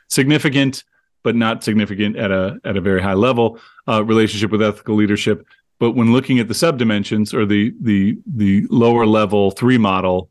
significant 0.09 0.85
but 1.23 1.37
not 1.37 1.63
significant 1.63 2.17
at 2.17 2.31
a 2.31 2.59
at 2.65 2.77
a 2.77 2.81
very 2.81 3.03
high 3.03 3.15
level 3.15 3.59
uh, 3.89 4.03
relationship 4.05 4.51
with 4.51 4.63
ethical 4.63 4.95
leadership. 4.95 5.45
But 5.79 5.93
when 5.93 6.13
looking 6.13 6.39
at 6.39 6.49
the 6.49 6.55
subdimensions 6.55 7.35
or 7.35 7.45
the 7.45 7.75
the 7.81 8.19
the 8.27 8.67
lower 8.71 9.07
level 9.07 9.51
three 9.51 9.79
model, 9.79 10.30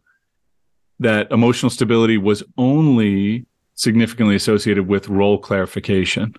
that 0.99 1.31
emotional 1.31 1.69
stability 1.69 2.17
was 2.17 2.43
only 2.57 3.45
significantly 3.75 4.35
associated 4.35 4.87
with 4.87 5.07
role 5.07 5.37
clarification, 5.37 6.33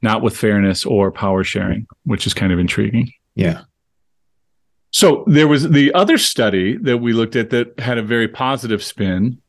not 0.00 0.22
with 0.22 0.36
fairness 0.36 0.84
or 0.84 1.12
power 1.12 1.44
sharing, 1.44 1.86
which 2.04 2.26
is 2.26 2.34
kind 2.34 2.52
of 2.52 2.58
intriguing. 2.58 3.12
Yeah. 3.34 3.62
So 4.90 5.24
there 5.26 5.48
was 5.48 5.70
the 5.70 5.92
other 5.94 6.18
study 6.18 6.76
that 6.78 6.98
we 6.98 7.12
looked 7.12 7.36
at 7.36 7.50
that 7.50 7.78
had 7.78 7.98
a 7.98 8.02
very 8.02 8.28
positive 8.28 8.82
spin 8.82 9.40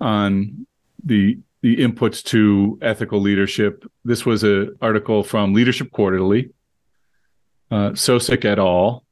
on 0.00 0.66
the 1.04 1.38
the 1.62 1.76
inputs 1.78 2.22
to 2.22 2.78
ethical 2.80 3.20
leadership. 3.20 3.84
This 4.04 4.24
was 4.24 4.44
an 4.44 4.76
article 4.80 5.24
from 5.24 5.52
Leadership 5.52 5.90
Quarterly, 5.90 6.50
uh, 7.70 7.90
Sosik 7.90 8.44
et 8.44 8.58
al. 8.58 9.04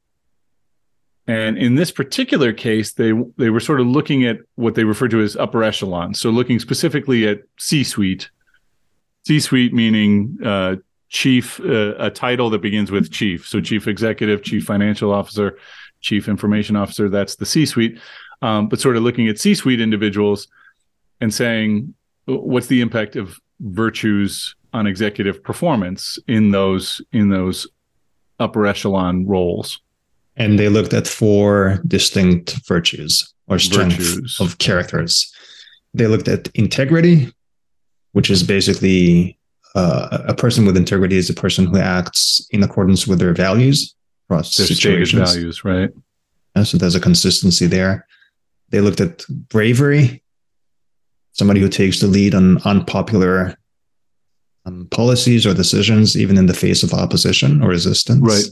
And 1.27 1.57
in 1.57 1.75
this 1.75 1.91
particular 1.91 2.53
case, 2.53 2.93
they 2.93 3.11
they 3.37 3.49
were 3.49 3.59
sort 3.59 3.81
of 3.81 3.87
looking 3.87 4.25
at 4.25 4.37
what 4.55 4.75
they 4.75 4.83
refer 4.83 5.07
to 5.07 5.21
as 5.21 5.35
upper 5.35 5.63
echelon. 5.63 6.13
So 6.13 6.29
looking 6.29 6.59
specifically 6.59 7.27
at 7.27 7.39
C-suite. 7.57 8.29
C-suite 9.25 9.73
meaning 9.73 10.37
uh, 10.45 10.75
chief, 11.09 11.59
uh, 11.61 11.95
a 11.97 12.11
title 12.11 12.51
that 12.51 12.61
begins 12.61 12.91
with 12.91 13.11
chief. 13.11 13.47
So 13.47 13.59
chief 13.59 13.87
executive, 13.87 14.43
chief 14.43 14.65
financial 14.65 15.11
officer, 15.11 15.57
chief 16.01 16.27
information 16.27 16.75
officer. 16.75 17.09
That's 17.09 17.35
the 17.35 17.45
C-suite. 17.45 17.99
Um, 18.43 18.69
but 18.69 18.79
sort 18.79 18.95
of 18.95 19.01
looking 19.01 19.27
at 19.27 19.39
C-suite 19.39 19.81
individuals 19.81 20.47
and 21.21 21.33
saying, 21.33 21.95
what's 22.25 22.67
the 22.67 22.81
impact 22.81 23.15
of 23.15 23.39
virtues 23.59 24.55
on 24.73 24.85
executive 24.85 25.41
performance 25.43 26.19
in 26.27 26.51
those 26.51 27.01
in 27.11 27.29
those 27.29 27.65
upper 28.39 28.67
echelon 28.67 29.25
roles? 29.25 29.79
And 30.37 30.59
they 30.59 30.69
looked 30.69 30.93
at 30.93 31.07
four 31.07 31.79
distinct 31.87 32.67
virtues 32.67 33.33
or 33.47 33.59
strengths 33.59 34.39
of 34.39 34.57
characters. 34.57 35.33
They 35.93 36.07
looked 36.07 36.27
at 36.27 36.49
integrity, 36.55 37.31
which 38.11 38.29
is 38.29 38.43
basically 38.43 39.37
uh, 39.75 40.23
a 40.27 40.33
person 40.33 40.65
with 40.65 40.77
integrity 40.77 41.17
is 41.17 41.29
a 41.29 41.33
person 41.33 41.65
who 41.65 41.77
acts 41.77 42.45
in 42.51 42.63
accordance 42.63 43.05
with 43.05 43.19
their 43.19 43.33
values 43.33 43.95
across 44.25 44.55
their 44.55 44.67
situations. 44.67 45.33
values, 45.33 45.63
right? 45.63 45.91
And 46.55 46.67
so 46.67 46.77
there's 46.77 46.95
a 46.95 47.01
consistency 47.01 47.67
there. 47.67 48.07
They 48.69 48.81
looked 48.81 49.01
at 49.01 49.25
bravery, 49.29 50.23
somebody 51.33 51.59
who 51.59 51.69
takes 51.69 51.99
the 51.99 52.07
lead 52.07 52.33
on 52.33 52.61
unpopular 52.63 53.55
um, 54.65 54.87
policies 54.89 55.45
or 55.45 55.53
decisions, 55.53 56.17
even 56.17 56.37
in 56.37 56.47
the 56.47 56.53
face 56.53 56.81
of 56.81 56.93
opposition 56.93 57.61
or 57.61 57.69
resistance. 57.69 58.21
Right. 58.21 58.49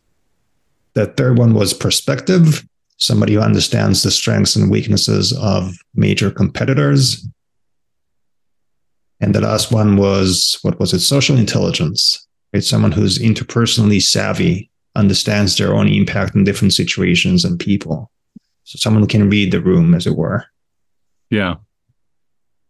The 0.93 1.08
third 1.08 1.38
one 1.38 1.53
was 1.53 1.73
perspective, 1.73 2.63
somebody 2.97 3.34
who 3.34 3.41
understands 3.41 4.03
the 4.03 4.12
strengths 4.12 4.56
and 4.56 4.69
weaknesses 4.69 5.34
of 5.34 5.75
major 5.95 6.29
competitors. 6.29 7.27
And 9.19 9.34
the 9.34 9.41
last 9.41 9.71
one 9.71 9.97
was 9.97 10.60
what 10.62 10.79
was 10.79 10.93
it? 10.93 10.99
Social 10.99 11.38
intelligence, 11.38 12.27
right? 12.53 12.63
Someone 12.63 12.91
who's 12.91 13.19
interpersonally 13.19 14.01
savvy, 14.01 14.69
understands 14.95 15.58
their 15.58 15.73
own 15.73 15.88
impact 15.88 16.36
in 16.36 16.43
different 16.43 16.73
situations 16.73 17.43
and 17.43 17.60
people. 17.60 18.12
So 18.63 18.77
someone 18.77 19.01
who 19.01 19.08
can 19.08 19.29
read 19.29 19.51
the 19.51 19.62
room, 19.62 19.93
as 19.93 20.06
it 20.06 20.15
were. 20.15 20.45
Yeah. 21.29 21.56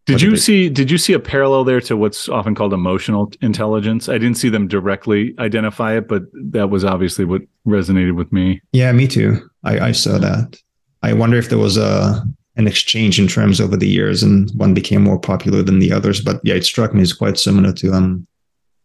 Did 0.06 0.20
you 0.20 0.36
see 0.36 0.68
did 0.68 0.90
you 0.90 0.98
see 0.98 1.14
a 1.14 1.18
parallel 1.18 1.64
there 1.64 1.80
to 1.80 1.96
what's 1.96 2.28
often 2.28 2.54
called 2.54 2.74
emotional 2.74 3.32
intelligence? 3.40 4.08
I 4.08 4.18
didn't 4.18 4.36
see 4.36 4.50
them 4.50 4.68
directly 4.68 5.34
identify 5.38 5.96
it, 5.96 6.08
but 6.08 6.24
that 6.52 6.68
was 6.68 6.84
obviously 6.84 7.24
what 7.24 7.42
resonated 7.66 8.14
with 8.14 8.30
me. 8.30 8.60
Yeah, 8.72 8.92
me 8.92 9.08
too. 9.08 9.40
I, 9.64 9.78
I 9.88 9.92
saw 9.92 10.18
that. 10.18 10.60
I 11.02 11.14
wonder 11.14 11.38
if 11.38 11.48
there 11.48 11.58
was 11.58 11.78
a 11.78 12.22
an 12.56 12.68
exchange 12.68 13.18
in 13.18 13.26
terms 13.28 13.60
over 13.60 13.76
the 13.76 13.88
years 13.88 14.22
and 14.22 14.50
one 14.54 14.74
became 14.74 15.02
more 15.02 15.18
popular 15.18 15.62
than 15.62 15.78
the 15.78 15.90
others. 15.92 16.20
But 16.20 16.40
yeah, 16.44 16.54
it 16.54 16.64
struck 16.64 16.94
me 16.94 17.00
as 17.02 17.12
quite 17.14 17.38
similar 17.38 17.72
to 17.72 17.92
um 17.92 18.26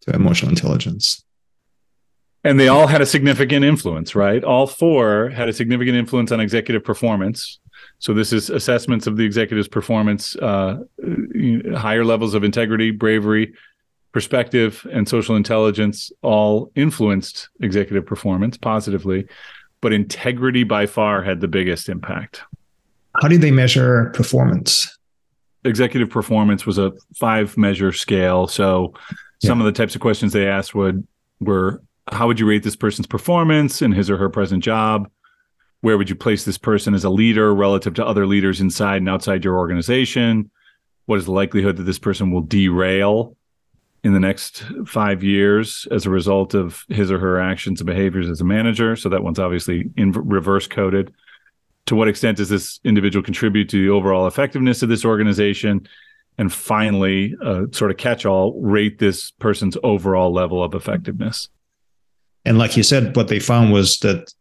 to 0.02 0.14
emotional 0.14 0.50
intelligence. 0.50 1.22
and 2.42 2.58
they 2.58 2.68
all 2.68 2.86
had 2.86 3.02
a 3.02 3.06
significant 3.06 3.66
influence, 3.66 4.14
right? 4.14 4.42
All 4.42 4.66
four 4.66 5.28
had 5.28 5.50
a 5.50 5.52
significant 5.52 5.98
influence 5.98 6.32
on 6.32 6.40
executive 6.40 6.82
performance. 6.82 7.59
So 8.00 8.14
this 8.14 8.32
is 8.32 8.50
assessments 8.50 9.06
of 9.06 9.16
the 9.16 9.24
executive's 9.24 9.68
performance, 9.68 10.34
uh, 10.36 10.78
higher 11.74 12.04
levels 12.04 12.34
of 12.34 12.42
integrity, 12.42 12.90
bravery, 12.90 13.52
perspective, 14.12 14.86
and 14.90 15.08
social 15.08 15.36
intelligence 15.36 16.10
all 16.22 16.72
influenced 16.74 17.50
executive 17.60 18.06
performance 18.06 18.56
positively, 18.56 19.26
but 19.82 19.92
integrity 19.92 20.64
by 20.64 20.86
far 20.86 21.22
had 21.22 21.40
the 21.40 21.48
biggest 21.48 21.88
impact. 21.88 22.42
How 23.20 23.28
did 23.28 23.42
they 23.42 23.50
measure 23.50 24.10
performance? 24.14 24.98
Executive 25.64 26.08
performance 26.08 26.64
was 26.64 26.78
a 26.78 26.92
five 27.16 27.56
measure 27.58 27.92
scale. 27.92 28.46
So 28.46 28.94
some 29.42 29.60
of 29.60 29.66
the 29.66 29.72
types 29.72 29.94
of 29.94 30.00
questions 30.00 30.32
they 30.32 30.48
asked 30.48 30.74
would 30.74 31.06
were 31.38 31.82
how 32.10 32.26
would 32.26 32.40
you 32.40 32.46
rate 32.46 32.62
this 32.62 32.76
person's 32.76 33.06
performance 33.06 33.82
in 33.82 33.92
his 33.92 34.10
or 34.10 34.16
her 34.16 34.30
present 34.30 34.64
job? 34.64 35.10
Where 35.80 35.96
would 35.96 36.10
you 36.10 36.14
place 36.14 36.44
this 36.44 36.58
person 36.58 36.94
as 36.94 37.04
a 37.04 37.10
leader 37.10 37.54
relative 37.54 37.94
to 37.94 38.06
other 38.06 38.26
leaders 38.26 38.60
inside 38.60 38.98
and 38.98 39.08
outside 39.08 39.44
your 39.44 39.56
organization? 39.56 40.50
What 41.06 41.18
is 41.18 41.24
the 41.24 41.32
likelihood 41.32 41.76
that 41.78 41.84
this 41.84 41.98
person 41.98 42.30
will 42.30 42.42
derail 42.42 43.36
in 44.04 44.12
the 44.12 44.20
next 44.20 44.64
five 44.86 45.22
years 45.22 45.86
as 45.90 46.06
a 46.06 46.10
result 46.10 46.54
of 46.54 46.84
his 46.88 47.10
or 47.10 47.18
her 47.18 47.40
actions 47.40 47.80
and 47.80 47.86
behaviors 47.86 48.28
as 48.28 48.40
a 48.40 48.44
manager? 48.44 48.94
So 48.94 49.08
that 49.08 49.22
one's 49.22 49.38
obviously 49.38 49.90
in 49.96 50.12
reverse 50.12 50.66
coded. 50.66 51.12
To 51.86 51.96
what 51.96 52.08
extent 52.08 52.36
does 52.36 52.50
this 52.50 52.78
individual 52.84 53.22
contribute 53.22 53.68
to 53.70 53.82
the 53.82 53.90
overall 53.90 54.26
effectiveness 54.26 54.82
of 54.82 54.88
this 54.90 55.04
organization? 55.04 55.88
And 56.38 56.52
finally, 56.52 57.34
uh, 57.42 57.64
sort 57.72 57.90
of 57.90 57.96
catch 57.96 58.24
all, 58.24 58.60
rate 58.60 58.98
this 58.98 59.30
person's 59.32 59.76
overall 59.82 60.32
level 60.32 60.62
of 60.62 60.74
effectiveness. 60.74 61.48
And 62.44 62.58
like 62.58 62.76
you 62.76 62.82
said, 62.82 63.16
what 63.16 63.28
they 63.28 63.40
found 63.40 63.72
was 63.72 63.98
that 63.98 64.32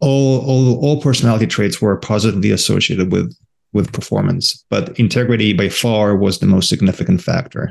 all 0.00 0.40
all 0.40 0.78
all 0.80 1.00
personality 1.00 1.46
traits 1.46 1.80
were 1.80 1.96
positively 1.96 2.50
associated 2.50 3.12
with 3.12 3.36
with 3.72 3.92
performance, 3.92 4.64
but 4.68 4.98
integrity 4.98 5.52
by 5.52 5.68
far 5.68 6.16
was 6.16 6.38
the 6.38 6.46
most 6.46 6.68
significant 6.68 7.22
factor. 7.22 7.70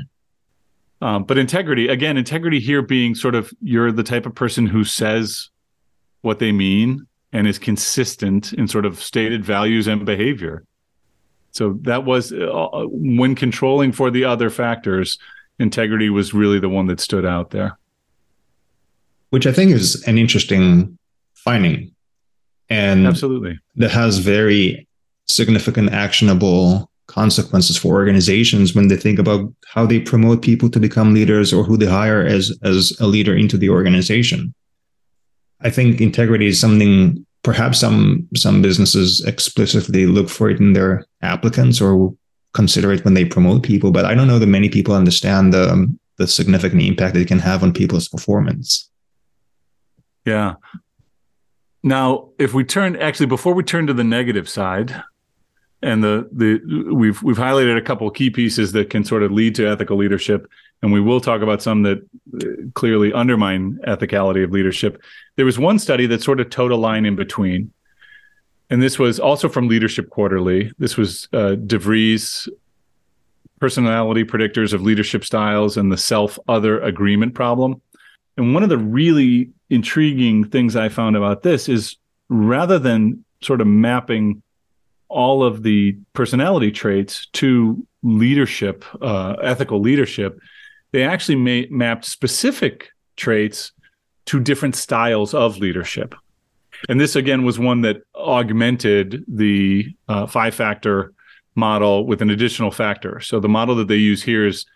Um, 1.02 1.24
but 1.24 1.38
integrity, 1.38 1.88
again, 1.88 2.16
integrity 2.16 2.60
here 2.60 2.82
being 2.82 3.14
sort 3.14 3.34
of 3.34 3.52
you're 3.60 3.92
the 3.92 4.02
type 4.02 4.26
of 4.26 4.34
person 4.34 4.66
who 4.66 4.84
says 4.84 5.50
what 6.22 6.38
they 6.38 6.52
mean 6.52 7.06
and 7.32 7.46
is 7.46 7.58
consistent 7.58 8.52
in 8.52 8.68
sort 8.68 8.84
of 8.84 9.00
stated 9.02 9.44
values 9.44 9.86
and 9.86 10.04
behavior. 10.04 10.64
So 11.52 11.78
that 11.82 12.04
was 12.04 12.32
uh, 12.32 12.68
when 12.86 13.34
controlling 13.34 13.92
for 13.92 14.10
the 14.10 14.24
other 14.24 14.50
factors, 14.50 15.18
integrity 15.58 16.10
was 16.10 16.34
really 16.34 16.60
the 16.60 16.68
one 16.68 16.86
that 16.86 17.00
stood 17.00 17.24
out 17.24 17.50
there 17.50 17.78
which 19.30 19.46
I 19.46 19.52
think 19.52 19.70
is 19.70 20.02
an 20.06 20.18
interesting 20.18 20.98
finding. 21.34 21.92
And 22.70 23.06
absolutely 23.06 23.58
that 23.76 23.90
has 23.90 24.18
very 24.18 24.86
significant 25.26 25.92
actionable 25.92 26.90
consequences 27.06 27.76
for 27.76 27.94
organizations 27.94 28.74
when 28.74 28.86
they 28.86 28.96
think 28.96 29.18
about 29.18 29.52
how 29.66 29.84
they 29.84 29.98
promote 29.98 30.42
people 30.42 30.70
to 30.70 30.78
become 30.78 31.12
leaders 31.12 31.52
or 31.52 31.64
who 31.64 31.76
they 31.76 31.86
hire 31.86 32.22
as 32.22 32.56
as 32.62 32.96
a 33.00 33.06
leader 33.06 33.36
into 33.36 33.58
the 33.58 33.68
organization. 33.68 34.54
I 35.60 35.70
think 35.70 36.00
integrity 36.00 36.46
is 36.46 36.60
something 36.60 37.26
perhaps 37.42 37.80
some 37.80 38.28
some 38.36 38.62
businesses 38.62 39.24
explicitly 39.24 40.06
look 40.06 40.28
for 40.28 40.50
it 40.50 40.60
in 40.60 40.72
their 40.72 41.04
applicants 41.22 41.80
or 41.80 42.14
consider 42.52 42.92
it 42.92 43.04
when 43.04 43.14
they 43.14 43.24
promote 43.24 43.62
people, 43.62 43.90
but 43.90 44.04
I 44.04 44.14
don't 44.14 44.26
know 44.26 44.38
that 44.38 44.46
many 44.46 44.68
people 44.68 44.94
understand 44.94 45.52
the 45.52 45.96
the 46.18 46.26
significant 46.26 46.82
impact 46.82 47.16
it 47.16 47.28
can 47.28 47.38
have 47.38 47.62
on 47.62 47.72
people's 47.72 48.08
performance. 48.08 48.90
Yeah. 50.26 50.54
Now, 51.82 52.28
if 52.38 52.52
we 52.52 52.64
turn 52.64 52.96
actually 52.96 53.26
before 53.26 53.54
we 53.54 53.62
turn 53.62 53.86
to 53.86 53.94
the 53.94 54.04
negative 54.04 54.48
side, 54.48 55.02
and 55.82 56.04
the 56.04 56.28
the 56.32 56.92
we've 56.92 57.22
we've 57.22 57.38
highlighted 57.38 57.76
a 57.78 57.82
couple 57.82 58.10
key 58.10 58.28
pieces 58.30 58.72
that 58.72 58.90
can 58.90 59.04
sort 59.04 59.22
of 59.22 59.32
lead 59.32 59.54
to 59.54 59.66
ethical 59.66 59.96
leadership, 59.96 60.46
and 60.82 60.92
we 60.92 61.00
will 61.00 61.20
talk 61.20 61.40
about 61.40 61.62
some 61.62 61.82
that 61.84 62.06
uh, 62.34 62.46
clearly 62.74 63.12
undermine 63.12 63.78
ethicality 63.86 64.44
of 64.44 64.50
leadership. 64.50 65.02
There 65.36 65.46
was 65.46 65.58
one 65.58 65.78
study 65.78 66.06
that 66.06 66.22
sort 66.22 66.40
of 66.40 66.50
towed 66.50 66.70
a 66.70 66.76
line 66.76 67.06
in 67.06 67.16
between, 67.16 67.72
and 68.68 68.82
this 68.82 68.98
was 68.98 69.18
also 69.18 69.48
from 69.48 69.68
Leadership 69.68 70.10
Quarterly. 70.10 70.70
This 70.78 70.98
was 70.98 71.28
uh, 71.32 71.54
De 71.54 71.78
Vries 71.78 72.48
personality 73.58 74.24
predictors 74.24 74.72
of 74.72 74.82
leadership 74.82 75.24
styles 75.24 75.76
and 75.76 75.92
the 75.92 75.98
self 75.98 76.38
other 76.48 76.80
agreement 76.80 77.34
problem. 77.34 77.80
And 78.36 78.54
one 78.54 78.62
of 78.62 78.68
the 78.68 78.78
really 78.78 79.50
intriguing 79.70 80.44
things 80.44 80.76
I 80.76 80.88
found 80.88 81.16
about 81.16 81.42
this 81.42 81.68
is 81.68 81.96
rather 82.28 82.78
than 82.78 83.24
sort 83.40 83.60
of 83.60 83.66
mapping 83.66 84.42
all 85.08 85.42
of 85.42 85.62
the 85.62 85.96
personality 86.12 86.70
traits 86.70 87.26
to 87.32 87.86
leadership, 88.02 88.84
uh, 89.00 89.36
ethical 89.42 89.80
leadership, 89.80 90.38
they 90.92 91.02
actually 91.02 91.36
ma- 91.36 91.68
mapped 91.70 92.04
specific 92.04 92.90
traits 93.16 93.72
to 94.26 94.40
different 94.40 94.76
styles 94.76 95.34
of 95.34 95.58
leadership. 95.58 96.14
And 96.88 97.00
this 97.00 97.16
again 97.16 97.44
was 97.44 97.58
one 97.58 97.82
that 97.82 98.02
augmented 98.14 99.24
the 99.28 99.94
uh, 100.08 100.26
five 100.26 100.54
factor 100.54 101.12
model 101.54 102.06
with 102.06 102.22
an 102.22 102.30
additional 102.30 102.70
factor. 102.70 103.20
So 103.20 103.40
the 103.40 103.48
model 103.48 103.74
that 103.76 103.88
they 103.88 103.96
use 103.96 104.22
here 104.22 104.46
is 104.46 104.66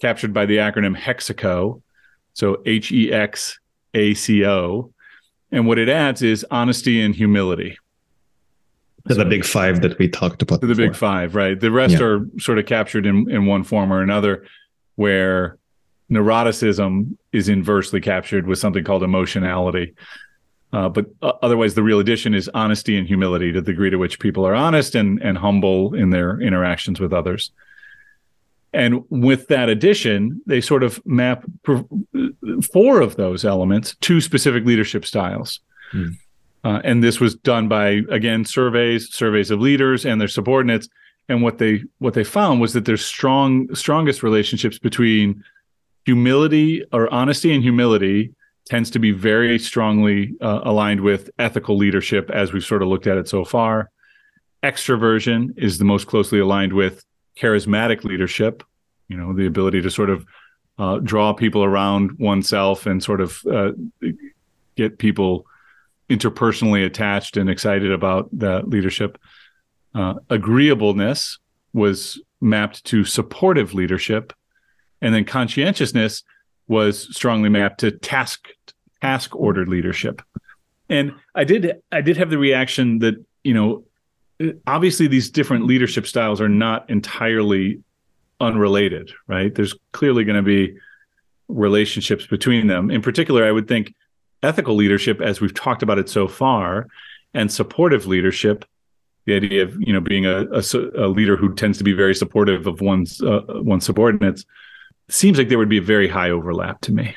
captured 0.00 0.32
by 0.32 0.46
the 0.46 0.58
acronym 0.58 0.96
HEXACO. 0.96 1.82
So 2.34 2.62
H 2.64 2.92
E 2.92 3.12
X 3.12 3.58
ACO. 3.94 4.92
And 5.50 5.66
what 5.66 5.78
it 5.78 5.88
adds 5.88 6.22
is 6.22 6.46
honesty 6.50 7.00
and 7.00 7.14
humility. 7.14 7.76
To 9.08 9.14
the 9.14 9.24
big 9.24 9.44
five 9.44 9.82
that 9.82 9.98
we 9.98 10.08
talked 10.08 10.42
about. 10.42 10.60
To 10.60 10.66
the 10.66 10.76
big 10.76 10.94
five, 10.94 11.34
right? 11.34 11.58
The 11.58 11.72
rest 11.72 11.94
yeah. 11.94 12.04
are 12.04 12.26
sort 12.38 12.58
of 12.58 12.66
captured 12.66 13.04
in, 13.04 13.28
in 13.30 13.46
one 13.46 13.64
form 13.64 13.92
or 13.92 14.00
another, 14.00 14.46
where 14.94 15.58
neuroticism 16.10 17.16
is 17.32 17.48
inversely 17.48 18.00
captured 18.00 18.46
with 18.46 18.58
something 18.58 18.84
called 18.84 19.02
emotionality. 19.02 19.94
Uh, 20.72 20.88
but 20.88 21.06
uh, 21.20 21.32
otherwise, 21.42 21.74
the 21.74 21.82
real 21.82 21.98
addition 21.98 22.32
is 22.32 22.48
honesty 22.54 22.96
and 22.96 23.06
humility 23.06 23.52
to 23.52 23.60
the 23.60 23.72
degree 23.72 23.90
to 23.90 23.96
which 23.96 24.20
people 24.20 24.46
are 24.46 24.54
honest 24.54 24.94
and, 24.94 25.20
and 25.20 25.36
humble 25.36 25.94
in 25.94 26.10
their 26.10 26.40
interactions 26.40 27.00
with 27.00 27.12
others. 27.12 27.50
And 28.72 29.04
with 29.10 29.48
that 29.48 29.68
addition, 29.68 30.40
they 30.46 30.60
sort 30.60 30.82
of 30.82 31.04
map 31.04 31.44
four 32.72 33.00
of 33.00 33.16
those 33.16 33.44
elements 33.44 33.96
to 34.00 34.20
specific 34.20 34.64
leadership 34.64 35.04
styles. 35.04 35.60
Mm. 35.92 36.16
Uh, 36.64 36.80
and 36.84 37.02
this 37.02 37.20
was 37.20 37.34
done 37.34 37.68
by 37.68 38.00
again 38.10 38.44
surveys, 38.44 39.12
surveys 39.12 39.50
of 39.50 39.60
leaders 39.60 40.06
and 40.06 40.20
their 40.20 40.28
subordinates. 40.28 40.88
And 41.28 41.42
what 41.42 41.58
they 41.58 41.84
what 41.98 42.14
they 42.14 42.24
found 42.24 42.60
was 42.60 42.72
that 42.72 42.84
there's 42.84 43.04
strong 43.04 43.72
strongest 43.74 44.22
relationships 44.22 44.78
between 44.78 45.42
humility 46.04 46.84
or 46.92 47.12
honesty 47.12 47.52
and 47.54 47.62
humility 47.62 48.32
tends 48.64 48.90
to 48.90 48.98
be 48.98 49.10
very 49.10 49.58
strongly 49.58 50.34
uh, 50.40 50.60
aligned 50.64 51.00
with 51.00 51.30
ethical 51.38 51.76
leadership 51.76 52.30
as 52.30 52.52
we've 52.52 52.64
sort 52.64 52.82
of 52.82 52.88
looked 52.88 53.06
at 53.06 53.18
it 53.18 53.28
so 53.28 53.44
far. 53.44 53.90
Extroversion 54.62 55.52
is 55.56 55.78
the 55.78 55.84
most 55.84 56.06
closely 56.06 56.38
aligned 56.38 56.72
with 56.72 57.04
charismatic 57.38 58.04
leadership, 58.04 58.62
you 59.08 59.16
know, 59.16 59.32
the 59.32 59.46
ability 59.46 59.82
to 59.82 59.90
sort 59.90 60.10
of 60.10 60.24
uh, 60.78 60.98
draw 60.98 61.32
people 61.32 61.64
around 61.64 62.18
oneself 62.18 62.86
and 62.86 63.02
sort 63.02 63.20
of 63.20 63.40
uh, 63.50 63.72
get 64.76 64.98
people 64.98 65.46
interpersonally 66.08 66.84
attached 66.84 67.36
and 67.36 67.48
excited 67.48 67.92
about 67.92 68.28
that 68.32 68.68
leadership. 68.68 69.18
Uh, 69.94 70.14
agreeableness 70.30 71.38
was 71.72 72.20
mapped 72.40 72.84
to 72.84 73.04
supportive 73.04 73.74
leadership, 73.74 74.32
and 75.00 75.14
then 75.14 75.24
conscientiousness 75.24 76.22
was 76.68 77.14
strongly 77.14 77.48
mapped 77.48 77.80
to 77.80 77.90
task 77.90 78.48
task 79.00 79.34
ordered 79.34 79.68
leadership. 79.68 80.22
And 80.88 81.12
I 81.34 81.44
did 81.44 81.80
I 81.90 82.00
did 82.00 82.16
have 82.16 82.30
the 82.30 82.38
reaction 82.38 82.98
that 83.00 83.14
you 83.44 83.54
know 83.54 83.84
obviously 84.66 85.06
these 85.06 85.30
different 85.30 85.66
leadership 85.66 86.06
styles 86.06 86.40
are 86.40 86.48
not 86.48 86.88
entirely 86.90 87.80
unrelated, 88.40 89.12
right? 89.26 89.54
There's 89.54 89.74
clearly 89.92 90.24
going 90.24 90.36
to 90.36 90.42
be 90.42 90.76
relationships 91.48 92.26
between 92.26 92.66
them. 92.66 92.90
In 92.90 93.02
particular, 93.02 93.44
I 93.44 93.52
would 93.52 93.68
think 93.68 93.94
ethical 94.42 94.74
leadership, 94.74 95.20
as 95.20 95.40
we've 95.40 95.54
talked 95.54 95.82
about 95.82 95.98
it 95.98 96.08
so 96.08 96.26
far, 96.26 96.88
and 97.34 97.50
supportive 97.50 98.06
leadership, 98.06 98.64
the 99.24 99.34
idea 99.34 99.62
of 99.62 99.76
you 99.80 99.92
know 99.92 100.00
being 100.00 100.26
a, 100.26 100.46
a, 100.50 100.62
a 100.96 101.06
leader 101.06 101.36
who 101.36 101.54
tends 101.54 101.78
to 101.78 101.84
be 101.84 101.92
very 101.92 102.14
supportive 102.14 102.66
of 102.66 102.80
one's 102.80 103.22
uh, 103.22 103.42
one's 103.48 103.86
subordinates, 103.86 104.44
seems 105.08 105.38
like 105.38 105.48
there 105.48 105.58
would 105.58 105.68
be 105.68 105.78
a 105.78 105.82
very 105.82 106.08
high 106.08 106.30
overlap 106.30 106.80
to 106.82 106.92
me. 106.92 107.14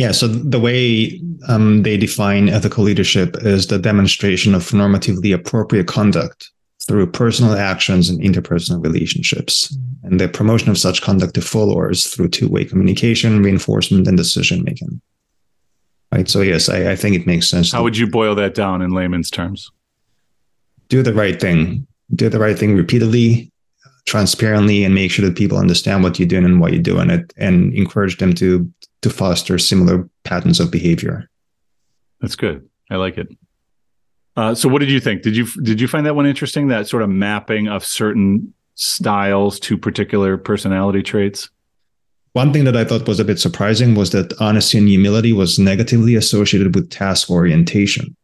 Yeah, 0.00 0.12
so 0.12 0.28
the 0.28 0.58
way 0.58 1.20
um, 1.46 1.82
they 1.82 1.98
define 1.98 2.48
ethical 2.48 2.82
leadership 2.82 3.36
is 3.42 3.66
the 3.66 3.78
demonstration 3.78 4.54
of 4.54 4.62
normatively 4.70 5.34
appropriate 5.34 5.88
conduct 5.88 6.50
through 6.86 7.10
personal 7.10 7.52
actions 7.52 8.08
and 8.08 8.18
interpersonal 8.18 8.82
relationships, 8.82 9.76
and 10.02 10.18
the 10.18 10.26
promotion 10.26 10.70
of 10.70 10.78
such 10.78 11.02
conduct 11.02 11.34
to 11.34 11.42
followers 11.42 12.06
through 12.06 12.28
two 12.28 12.48
way 12.48 12.64
communication, 12.64 13.42
reinforcement, 13.42 14.08
and 14.08 14.16
decision 14.16 14.64
making. 14.64 15.02
Right. 16.10 16.30
So 16.30 16.40
yes, 16.40 16.70
I, 16.70 16.92
I 16.92 16.96
think 16.96 17.14
it 17.14 17.26
makes 17.26 17.50
sense. 17.50 17.70
How 17.70 17.82
would 17.82 17.98
you 17.98 18.06
boil 18.06 18.34
that 18.36 18.54
down 18.54 18.80
in 18.80 18.92
layman's 18.92 19.30
terms? 19.30 19.70
Do 20.88 21.02
the 21.02 21.12
right 21.12 21.38
thing. 21.38 21.86
Do 22.14 22.30
the 22.30 22.40
right 22.40 22.58
thing 22.58 22.74
repeatedly, 22.74 23.52
transparently, 24.06 24.82
and 24.82 24.94
make 24.94 25.10
sure 25.10 25.26
that 25.26 25.36
people 25.36 25.58
understand 25.58 26.02
what 26.02 26.18
you're 26.18 26.26
doing 26.26 26.46
and 26.46 26.58
why 26.58 26.70
you're 26.70 26.82
doing 26.82 27.10
it, 27.10 27.34
and 27.36 27.74
encourage 27.74 28.16
them 28.16 28.32
to 28.36 28.66
to 29.02 29.10
foster 29.10 29.58
similar 29.58 30.08
patterns 30.24 30.60
of 30.60 30.70
behavior. 30.70 31.28
That's 32.20 32.36
good. 32.36 32.68
I 32.90 32.96
like 32.96 33.18
it. 33.18 33.28
Uh, 34.36 34.54
so, 34.54 34.68
what 34.68 34.78
did 34.78 34.90
you 34.90 35.00
think? 35.00 35.22
Did 35.22 35.36
you 35.36 35.46
did 35.62 35.80
you 35.80 35.88
find 35.88 36.06
that 36.06 36.14
one 36.14 36.26
interesting? 36.26 36.68
That 36.68 36.88
sort 36.88 37.02
of 37.02 37.08
mapping 37.08 37.68
of 37.68 37.84
certain 37.84 38.52
styles 38.74 39.60
to 39.60 39.76
particular 39.76 40.38
personality 40.38 41.02
traits. 41.02 41.50
One 42.32 42.52
thing 42.52 42.64
that 42.64 42.76
I 42.76 42.84
thought 42.84 43.08
was 43.08 43.18
a 43.18 43.24
bit 43.24 43.40
surprising 43.40 43.94
was 43.94 44.10
that 44.10 44.32
honesty 44.40 44.78
and 44.78 44.88
humility 44.88 45.32
was 45.32 45.58
negatively 45.58 46.14
associated 46.14 46.74
with 46.74 46.88
task 46.88 47.28
orientation. 47.28 48.16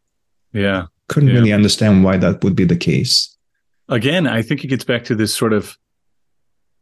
Yeah. 0.53 0.85
Couldn't 1.09 1.29
yeah. 1.29 1.35
really 1.35 1.53
understand 1.53 2.03
why 2.03 2.17
that 2.17 2.43
would 2.43 2.55
be 2.55 2.63
the 2.63 2.77
case. 2.77 3.35
Again, 3.89 4.25
I 4.25 4.41
think 4.41 4.63
it 4.63 4.67
gets 4.67 4.85
back 4.85 5.03
to 5.05 5.15
this 5.15 5.35
sort 5.35 5.53
of 5.53 5.77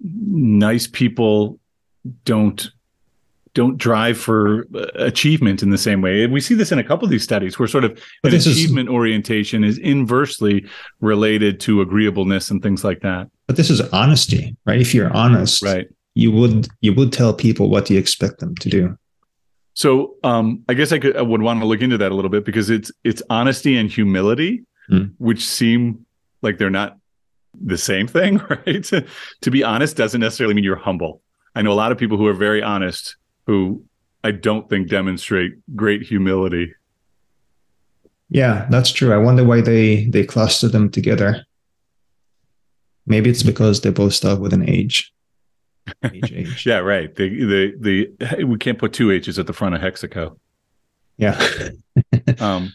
nice 0.02 0.88
people 0.88 1.60
don't 2.26 2.70
don't 3.56 3.78
drive 3.78 4.18
for 4.18 4.68
achievement 4.94 5.64
in 5.64 5.72
the 5.72 5.78
same 5.78 6.02
way. 6.02 6.24
And 6.24 6.32
we 6.32 6.40
see 6.40 6.54
this 6.54 6.72
in 6.72 6.78
a 6.78 6.84
couple 6.84 7.06
of 7.06 7.10
these 7.10 7.24
studies 7.24 7.58
where 7.58 7.68
sort 7.68 7.84
of 7.84 8.00
but 8.22 8.34
an 8.34 8.40
achievement 8.40 8.90
is, 8.90 8.94
orientation 8.94 9.64
is 9.64 9.80
inversely 9.80 10.68
related 11.00 11.60
to 11.62 11.82
agreeableness 11.82 12.52
and 12.52 12.62
things 12.62 12.84
like 12.84 13.02
that. 13.02 13.28
But 13.48 13.56
this 13.56 13.72
is 13.72 13.82
honesty, 13.90 14.56
right? 14.66 14.80
If 14.80 14.94
you're 14.94 15.12
honest, 15.12 15.64
right 15.64 15.88
you 16.16 16.32
would 16.32 16.68
you 16.82 16.94
would 16.94 17.14
tell 17.14 17.34
people 17.34 17.70
what 17.70 17.90
you 17.90 18.00
expect 18.00 18.40
them 18.40 18.56
to 18.56 18.70
do. 18.70 18.98
So 19.74 20.16
um, 20.24 20.64
I 20.70 20.74
guess 20.74 20.92
I 20.92 21.00
could 21.00 21.16
I 21.16 21.22
would 21.22 21.42
want 21.42 21.60
to 21.60 21.66
look 21.66 21.82
into 21.82 21.98
that 21.98 22.12
a 22.12 22.16
little 22.16 22.32
bit 22.32 22.46
because 22.46 22.70
it's 22.70 22.92
it's 23.04 23.22
honesty 23.30 23.78
and 23.78 23.92
humility, 23.92 24.64
mm. 24.90 25.12
which 25.18 25.46
seem 25.46 26.06
like 26.42 26.58
they're 26.58 26.70
not 26.70 26.98
the 27.62 27.78
same 27.78 28.08
thing, 28.08 28.38
right? 28.50 28.84
to 28.84 29.52
be 29.52 29.64
honest 29.64 29.98
doesn't 29.98 30.22
necessarily 30.22 30.56
mean 30.56 30.64
you're 30.64 30.76
humble. 30.76 31.22
I 31.54 31.62
know 31.62 31.72
a 31.72 31.74
lot 31.74 31.92
of 31.92 31.98
people 31.98 32.18
who 32.18 32.28
are 32.28 32.34
very 32.34 32.64
honest 32.64 33.18
who 33.46 33.84
I 34.24 34.32
don't 34.32 34.70
think 34.70 34.90
demonstrate 34.90 35.54
great 35.76 36.02
humility. 36.02 36.74
Yeah, 38.30 38.68
that's 38.70 38.92
true. 38.92 39.14
I 39.14 39.18
wonder 39.18 39.44
why 39.44 39.62
they 39.62 40.06
they 40.06 40.26
cluster 40.26 40.68
them 40.68 40.90
together. 40.90 41.46
Maybe 43.06 43.30
it's 43.30 43.44
because 43.44 43.82
they 43.82 43.92
both 43.92 44.14
start 44.14 44.40
with 44.40 44.54
an 44.54 44.68
age. 44.68 45.14
H-H. 46.04 46.66
yeah, 46.66 46.80
right. 46.80 47.14
The 47.16 47.46
the 47.46 48.10
the 48.28 48.46
we 48.46 48.58
can't 48.58 48.80
put 48.80 48.94
two 48.94 49.12
H's 49.12 49.38
at 49.38 49.46
the 49.46 49.54
front 49.54 49.76
of 49.76 49.82
Hexaco. 49.82 50.38
Yeah. 51.18 51.40
um, 52.40 52.74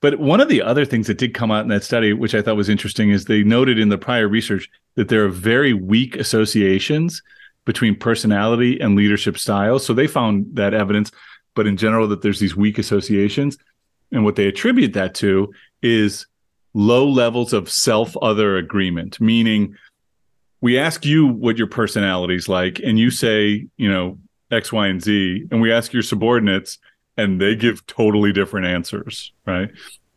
but 0.00 0.18
one 0.18 0.40
of 0.40 0.48
the 0.48 0.62
other 0.62 0.84
things 0.84 1.06
that 1.08 1.18
did 1.18 1.34
come 1.34 1.50
out 1.50 1.62
in 1.62 1.68
that 1.68 1.84
study, 1.84 2.12
which 2.12 2.34
I 2.34 2.42
thought 2.42 2.56
was 2.56 2.68
interesting, 2.68 3.10
is 3.10 3.24
they 3.24 3.42
noted 3.42 3.78
in 3.78 3.88
the 3.88 3.98
prior 3.98 4.28
research 4.28 4.68
that 4.94 5.08
there 5.08 5.24
are 5.24 5.28
very 5.28 5.72
weak 5.72 6.16
associations 6.16 7.22
between 7.64 7.96
personality 7.96 8.80
and 8.80 8.96
leadership 8.96 9.38
styles. 9.38 9.84
So 9.86 9.94
they 9.94 10.06
found 10.06 10.46
that 10.54 10.74
evidence, 10.74 11.10
but 11.54 11.66
in 11.66 11.76
general, 11.76 12.08
that 12.08 12.22
there's 12.22 12.40
these 12.40 12.56
weak 12.56 12.78
associations. 12.78 13.56
And 14.10 14.24
what 14.24 14.36
they 14.36 14.46
attribute 14.46 14.92
that 14.94 15.14
to 15.16 15.52
is 15.82 16.26
low 16.74 17.08
levels 17.08 17.52
of 17.52 17.70
self 17.70 18.16
other 18.20 18.56
agreement, 18.56 19.20
meaning 19.20 19.76
we 20.60 20.78
ask 20.78 21.04
you 21.04 21.26
what 21.26 21.58
your 21.58 21.66
personality's 21.66 22.48
like, 22.48 22.78
and 22.78 22.98
you 22.98 23.10
say, 23.10 23.66
you 23.76 23.90
know, 23.90 24.18
X, 24.50 24.72
Y, 24.72 24.86
and 24.86 25.02
Z, 25.02 25.48
and 25.50 25.60
we 25.60 25.72
ask 25.72 25.92
your 25.92 26.02
subordinates, 26.02 26.78
and 27.16 27.40
they 27.40 27.54
give 27.56 27.86
totally 27.86 28.32
different 28.32 28.66
answers, 28.66 29.32
right? 29.46 29.70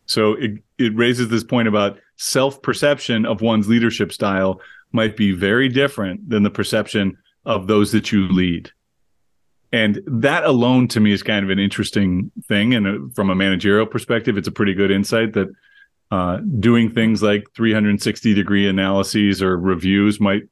So 0.05 0.33
it 0.33 0.63
it 0.77 0.95
raises 0.95 1.29
this 1.29 1.43
point 1.43 1.67
about 1.67 1.99
self 2.17 2.61
perception 2.61 3.25
of 3.25 3.41
one's 3.41 3.67
leadership 3.67 4.11
style 4.11 4.61
might 4.91 5.17
be 5.17 5.31
very 5.31 5.67
different 5.67 6.29
than 6.29 6.43
the 6.43 6.49
perception 6.49 7.17
of 7.45 7.67
those 7.67 7.91
that 7.91 8.11
you 8.11 8.27
lead. 8.27 8.71
And 9.71 10.01
that 10.07 10.45
alone 10.45 10.87
to 10.89 10.99
me 10.99 11.11
is 11.11 11.21
kind 11.21 11.43
of 11.43 11.49
an 11.49 11.59
interesting 11.59 12.31
thing. 12.47 12.73
And 12.73 12.87
uh, 12.87 13.13
from 13.13 13.29
a 13.29 13.35
managerial 13.35 13.85
perspective, 13.85 14.37
it's 14.37 14.47
a 14.47 14.51
pretty 14.51 14.73
good 14.73 14.91
insight 14.91 15.33
that 15.33 15.49
uh, 16.11 16.37
doing 16.59 16.91
things 16.91 17.23
like 17.23 17.45
360 17.55 18.33
degree 18.33 18.67
analyses 18.67 19.41
or 19.41 19.57
reviews 19.57 20.19
might 20.19 20.43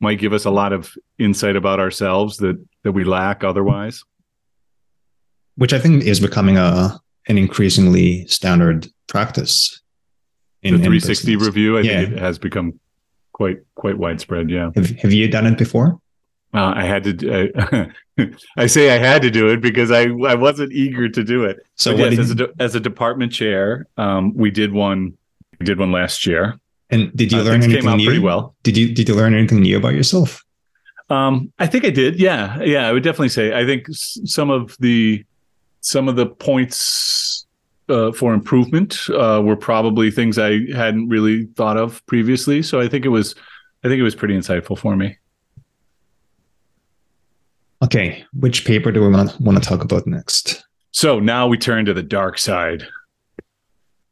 might 0.00 0.18
give 0.18 0.32
us 0.32 0.44
a 0.44 0.50
lot 0.50 0.72
of 0.72 0.94
insight 1.18 1.56
about 1.56 1.80
ourselves 1.80 2.36
that 2.38 2.62
that 2.82 2.92
we 2.92 3.04
lack 3.04 3.42
otherwise 3.42 4.04
which 5.56 5.72
i 5.72 5.78
think 5.78 6.02
is 6.02 6.20
becoming 6.20 6.58
a 6.58 7.00
an 7.28 7.38
increasingly 7.38 8.26
standard 8.26 8.86
practice 9.08 9.80
in, 10.62 10.74
the 10.74 10.78
360 10.78 11.36
review 11.36 11.78
i 11.78 11.80
yeah. 11.80 12.00
think 12.02 12.12
it 12.12 12.18
has 12.18 12.38
become 12.38 12.78
quite 13.32 13.58
quite 13.74 13.96
widespread 13.96 14.50
yeah 14.50 14.70
have, 14.74 14.90
have 14.90 15.12
you 15.12 15.26
done 15.28 15.46
it 15.46 15.56
before 15.56 15.98
uh, 16.54 16.72
I 16.76 16.84
had 16.84 17.04
to. 17.04 17.92
I, 18.18 18.26
I, 18.56 18.66
say 18.66 18.94
I 18.94 18.98
had 18.98 19.22
to 19.22 19.30
do 19.30 19.48
it 19.48 19.60
because 19.60 19.90
I 19.90 20.02
I 20.02 20.34
wasn't 20.34 20.72
eager 20.72 21.08
to 21.08 21.24
do 21.24 21.44
it. 21.44 21.58
So 21.76 21.94
yes, 21.94 22.18
as 22.18 22.30
a 22.38 22.48
as 22.58 22.74
a 22.74 22.80
department 22.80 23.32
chair, 23.32 23.86
um, 23.96 24.34
we 24.34 24.50
did 24.50 24.72
one. 24.72 25.16
We 25.58 25.64
did 25.64 25.78
one 25.78 25.92
last 25.92 26.26
year. 26.26 26.58
And 26.90 27.10
did 27.16 27.32
you 27.32 27.38
uh, 27.38 27.44
learn 27.44 27.62
anything 27.62 27.96
new? 27.96 28.06
Pretty 28.06 28.20
well. 28.20 28.54
Did 28.62 28.76
you 28.76 28.94
did 28.94 29.08
you 29.08 29.14
learn 29.14 29.34
anything 29.34 29.60
new 29.60 29.78
about 29.78 29.94
yourself? 29.94 30.44
Um, 31.08 31.52
I 31.58 31.66
think 31.66 31.84
I 31.84 31.90
did. 31.90 32.20
Yeah, 32.20 32.60
yeah. 32.62 32.86
I 32.86 32.92
would 32.92 33.02
definitely 33.02 33.30
say. 33.30 33.58
I 33.58 33.64
think 33.64 33.86
some 33.90 34.50
of 34.50 34.76
the 34.78 35.24
some 35.80 36.08
of 36.08 36.16
the 36.16 36.26
points 36.26 37.46
uh, 37.88 38.12
for 38.12 38.34
improvement 38.34 39.08
uh, 39.10 39.40
were 39.42 39.56
probably 39.56 40.10
things 40.10 40.38
I 40.38 40.60
hadn't 40.72 41.08
really 41.08 41.46
thought 41.56 41.78
of 41.78 42.04
previously. 42.06 42.62
So 42.62 42.78
I 42.78 42.88
think 42.88 43.06
it 43.06 43.10
was. 43.10 43.34
I 43.84 43.88
think 43.88 43.98
it 43.98 44.04
was 44.04 44.14
pretty 44.14 44.36
insightful 44.36 44.78
for 44.78 44.94
me. 44.96 45.16
Okay, 47.82 48.24
which 48.32 48.64
paper 48.64 48.92
do 48.92 49.00
we 49.00 49.08
want 49.08 49.30
to, 49.30 49.42
want 49.42 49.60
to 49.60 49.68
talk 49.68 49.82
about 49.82 50.06
next? 50.06 50.64
So 50.92 51.18
now 51.18 51.48
we 51.48 51.58
turn 51.58 51.84
to 51.86 51.94
the 51.94 52.02
dark 52.02 52.38
side. 52.38 52.86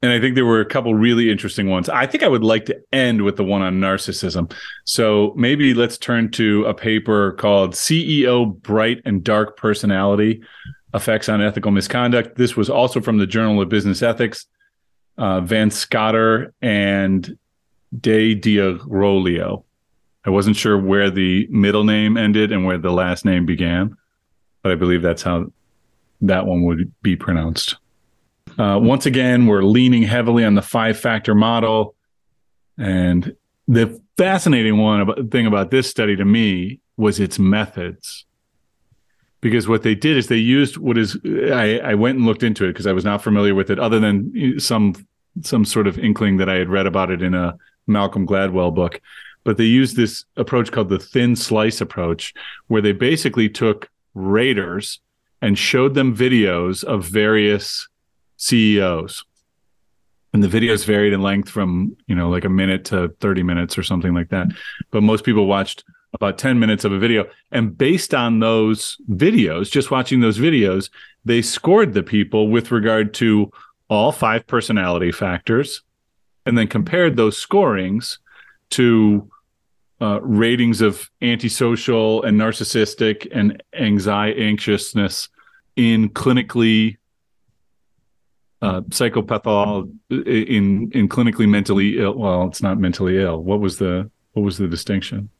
And 0.02 0.10
I 0.10 0.18
think 0.18 0.34
there 0.34 0.46
were 0.46 0.60
a 0.60 0.66
couple 0.66 0.94
really 0.94 1.30
interesting 1.30 1.68
ones. 1.68 1.88
I 1.88 2.06
think 2.06 2.24
I 2.24 2.28
would 2.28 2.42
like 2.42 2.64
to 2.66 2.80
end 2.90 3.22
with 3.22 3.36
the 3.36 3.44
one 3.44 3.60
on 3.60 3.80
narcissism. 3.80 4.52
So 4.84 5.34
maybe 5.36 5.74
let's 5.74 5.98
turn 5.98 6.30
to 6.32 6.64
a 6.64 6.74
paper 6.74 7.32
called 7.32 7.74
CEO 7.74 8.60
Bright 8.62 9.02
and 9.04 9.22
Dark 9.22 9.58
Personality 9.58 10.42
Effects 10.94 11.28
on 11.28 11.42
Ethical 11.42 11.70
Misconduct. 11.70 12.36
This 12.36 12.56
was 12.56 12.70
also 12.70 13.00
from 13.00 13.18
the 13.18 13.26
Journal 13.26 13.60
of 13.60 13.68
Business 13.68 14.02
Ethics. 14.02 14.46
Uh, 15.18 15.42
Van 15.42 15.70
Scotter 15.70 16.54
and 16.62 17.36
De 18.00 18.34
Diarolio. 18.34 19.64
I 20.24 20.30
wasn't 20.30 20.56
sure 20.56 20.78
where 20.78 21.10
the 21.10 21.46
middle 21.50 21.84
name 21.84 22.16
ended 22.16 22.52
and 22.52 22.64
where 22.64 22.78
the 22.78 22.92
last 22.92 23.24
name 23.24 23.46
began, 23.46 23.96
but 24.62 24.72
I 24.72 24.74
believe 24.74 25.02
that's 25.02 25.22
how 25.22 25.46
that 26.20 26.46
one 26.46 26.64
would 26.64 26.92
be 27.02 27.16
pronounced. 27.16 27.76
Uh, 28.58 28.78
once 28.80 29.06
again, 29.06 29.46
we're 29.46 29.62
leaning 29.62 30.02
heavily 30.02 30.44
on 30.44 30.54
the 30.54 30.62
five 30.62 30.98
factor 30.98 31.34
model. 31.34 31.94
And 32.76 33.34
the 33.68 34.00
fascinating 34.18 34.78
one 34.78 35.00
about, 35.00 35.30
thing 35.30 35.46
about 35.46 35.70
this 35.70 35.88
study 35.88 36.16
to 36.16 36.24
me 36.24 36.80
was 36.96 37.20
its 37.20 37.38
methods. 37.38 38.26
Because 39.40 39.66
what 39.66 39.82
they 39.82 39.94
did 39.94 40.18
is 40.18 40.26
they 40.26 40.36
used 40.36 40.76
what 40.76 40.98
is 40.98 41.16
I, 41.24 41.78
I 41.82 41.94
went 41.94 42.18
and 42.18 42.26
looked 42.26 42.42
into 42.42 42.66
it 42.66 42.74
because 42.74 42.86
I 42.86 42.92
was 42.92 43.06
not 43.06 43.22
familiar 43.22 43.54
with 43.54 43.70
it, 43.70 43.78
other 43.78 43.98
than 43.98 44.60
some 44.60 44.94
some 45.40 45.64
sort 45.64 45.86
of 45.86 45.98
inkling 45.98 46.36
that 46.36 46.50
I 46.50 46.56
had 46.56 46.68
read 46.68 46.86
about 46.86 47.10
it 47.10 47.22
in 47.22 47.32
a 47.32 47.56
Malcolm 47.86 48.26
Gladwell 48.26 48.74
book 48.74 49.00
but 49.44 49.56
they 49.56 49.64
used 49.64 49.96
this 49.96 50.24
approach 50.36 50.70
called 50.70 50.88
the 50.88 50.98
thin 50.98 51.36
slice 51.36 51.80
approach, 51.80 52.34
where 52.68 52.82
they 52.82 52.92
basically 52.92 53.48
took 53.48 53.90
raters 54.14 55.00
and 55.42 55.58
showed 55.58 55.94
them 55.94 56.16
videos 56.16 56.84
of 56.84 57.04
various 57.04 57.88
CEOs. 58.36 59.24
And 60.32 60.44
the 60.44 60.48
videos 60.48 60.84
varied 60.84 61.12
in 61.12 61.22
length 61.22 61.48
from, 61.48 61.96
you 62.06 62.14
know, 62.14 62.28
like 62.28 62.44
a 62.44 62.50
minute 62.50 62.84
to 62.86 63.08
30 63.20 63.42
minutes 63.42 63.76
or 63.76 63.82
something 63.82 64.14
like 64.14 64.28
that. 64.28 64.48
But 64.90 65.02
most 65.02 65.24
people 65.24 65.46
watched 65.46 65.84
about 66.12 66.38
10 66.38 66.58
minutes 66.58 66.84
of 66.84 66.92
a 66.92 66.98
video. 66.98 67.26
And 67.50 67.76
based 67.76 68.14
on 68.14 68.40
those 68.40 68.96
videos, 69.08 69.70
just 69.70 69.90
watching 69.90 70.20
those 70.20 70.38
videos, 70.38 70.90
they 71.24 71.42
scored 71.42 71.94
the 71.94 72.02
people 72.02 72.48
with 72.48 72.70
regard 72.70 73.14
to 73.14 73.50
all 73.88 74.12
five 74.12 74.46
personality 74.46 75.12
factors 75.12 75.82
and 76.46 76.56
then 76.56 76.68
compared 76.68 77.16
those 77.16 77.36
scorings 77.36 78.18
to 78.70 79.30
uh, 80.00 80.20
ratings 80.22 80.80
of 80.80 81.10
antisocial 81.20 82.22
and 82.22 82.40
narcissistic 82.40 83.28
and 83.32 83.62
anxiety 83.74 84.42
anxiousness 84.42 85.28
in 85.76 86.08
clinically 86.08 86.96
uh, 88.62 88.80
psychopathol 88.82 89.90
in 90.10 90.90
in 90.92 91.08
clinically 91.08 91.48
mentally 91.48 91.98
ill. 91.98 92.14
Well, 92.14 92.46
it's 92.46 92.62
not 92.62 92.78
mentally 92.78 93.18
ill. 93.18 93.42
What 93.42 93.60
was 93.60 93.78
the 93.78 94.10
what 94.32 94.42
was 94.42 94.58
the 94.58 94.68
distinction? 94.68 95.30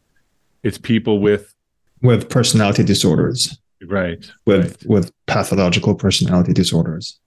It's 0.62 0.78
people 0.78 1.20
with 1.20 1.54
with 2.02 2.28
personality 2.28 2.82
disorders. 2.82 3.58
right 3.86 4.30
with 4.46 4.66
right. 4.66 4.86
with 4.86 5.12
pathological 5.26 5.94
personality 5.94 6.52
disorders. 6.52 7.18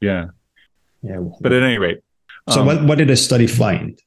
Yeah. 0.00 0.26
Yeah. 1.02 1.20
But 1.40 1.52
at 1.52 1.62
any 1.62 1.78
rate. 1.78 2.00
So 2.50 2.60
um, 2.60 2.66
what, 2.66 2.82
what 2.84 2.98
did 2.98 3.08
the 3.08 3.16
study 3.16 3.46
find? 3.46 4.00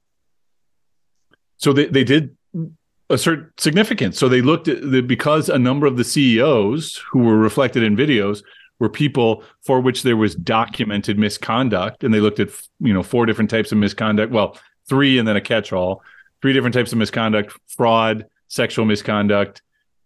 So 1.61 1.73
they, 1.73 1.85
they 1.85 2.03
did 2.03 2.35
assert 3.09 3.59
significance. 3.59 4.17
So 4.17 4.27
they 4.27 4.41
looked 4.41 4.67
at 4.67 4.81
the 4.91 5.01
because 5.01 5.47
a 5.47 5.59
number 5.59 5.85
of 5.85 5.97
the 5.97 6.03
CEOs 6.03 7.01
who 7.11 7.19
were 7.19 7.37
reflected 7.37 7.83
in 7.83 7.95
videos 7.95 8.43
were 8.79 8.89
people 8.89 9.43
for 9.61 9.79
which 9.79 10.01
there 10.01 10.17
was 10.17 10.33
documented 10.33 11.19
misconduct, 11.19 12.03
and 12.03 12.13
they 12.13 12.19
looked 12.19 12.39
at 12.39 12.49
you 12.79 12.93
know 12.93 13.03
four 13.03 13.25
different 13.25 13.49
types 13.49 13.71
of 13.71 13.77
misconduct. 13.77 14.31
Well, 14.31 14.57
three 14.89 15.19
and 15.19 15.27
then 15.27 15.35
a 15.35 15.41
catch-all. 15.41 16.03
Three 16.41 16.53
different 16.53 16.73
types 16.73 16.91
of 16.91 16.97
misconduct: 16.97 17.55
fraud, 17.67 18.25
sexual 18.47 18.85
misconduct, 18.85 19.61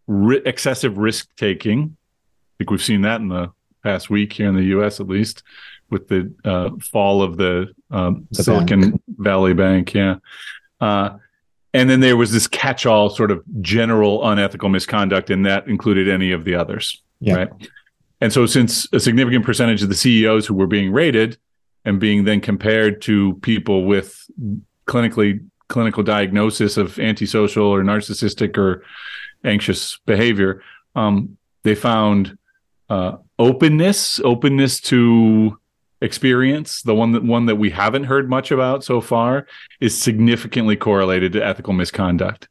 ri- 0.08 0.42
excessive 0.46 0.98
risk 0.98 1.30
taking. 1.38 1.96
I 1.96 2.54
think 2.58 2.70
we've 2.70 2.84
seen 2.84 3.02
that 3.02 3.22
in 3.22 3.30
the 3.30 3.52
past 3.82 4.10
week 4.10 4.34
here 4.34 4.50
in 4.50 4.56
the 4.56 4.64
U.S. 4.64 5.00
at 5.00 5.08
least 5.08 5.44
with 5.90 6.08
the 6.10 6.34
uh, 6.44 6.72
fall 6.82 7.22
of 7.22 7.38
the, 7.38 7.68
um, 7.92 8.28
The 8.32 8.44
Silicon 8.44 8.82
bank. 8.82 9.02
Valley 9.08 9.54
Bank. 9.54 9.94
Yeah. 9.94 10.16
Uh, 10.82 11.18
and 11.76 11.90
then 11.90 12.00
there 12.00 12.16
was 12.16 12.32
this 12.32 12.48
catch-all 12.48 13.10
sort 13.10 13.32
of 13.32 13.44
general 13.62 14.28
unethical 14.28 14.70
misconduct, 14.70 15.30
and 15.30 15.46
that 15.46 15.68
included 15.68 16.08
any 16.08 16.32
of 16.32 16.46
the 16.46 16.56
others. 16.56 17.02
Yeah. 17.20 17.36
Right. 17.36 17.50
And 18.22 18.32
so, 18.32 18.46
since 18.46 18.88
a 18.94 19.00
significant 19.00 19.46
percentage 19.46 19.84
of 19.84 19.90
the 19.90 19.96
CEOs 19.96 20.46
who 20.46 20.54
were 20.54 20.68
being 20.68 20.92
rated 20.92 21.38
and 21.84 22.00
being 22.00 22.24
then 22.24 22.40
compared 22.40 23.02
to 23.04 23.34
people 23.42 23.86
with 23.86 24.26
clinically 24.88 25.46
clinical 25.68 26.02
diagnosis 26.02 26.78
of 26.78 26.98
antisocial 26.98 27.66
or 27.66 27.84
narcissistic 27.84 28.58
or 28.58 28.84
anxious 29.44 29.98
behavior, 30.06 30.64
um, 30.96 31.38
they 31.64 31.76
found 31.76 32.38
uh, 32.90 33.18
openness, 33.38 34.20
openness 34.22 34.80
to 34.80 35.60
experience, 36.02 36.82
the 36.82 36.96
one 36.96 37.14
that 37.14 37.24
one 37.24 37.46
that 37.46 37.56
we 37.56 37.70
haven't 37.70 38.06
heard 38.06 38.30
much 38.30 38.52
about 38.52 38.84
so 38.84 39.02
far, 39.02 39.48
is 39.80 39.98
significantly 39.98 40.76
correlated 40.76 41.34
to 41.34 41.46
ethical 41.46 41.74
misconduct. 41.74 42.48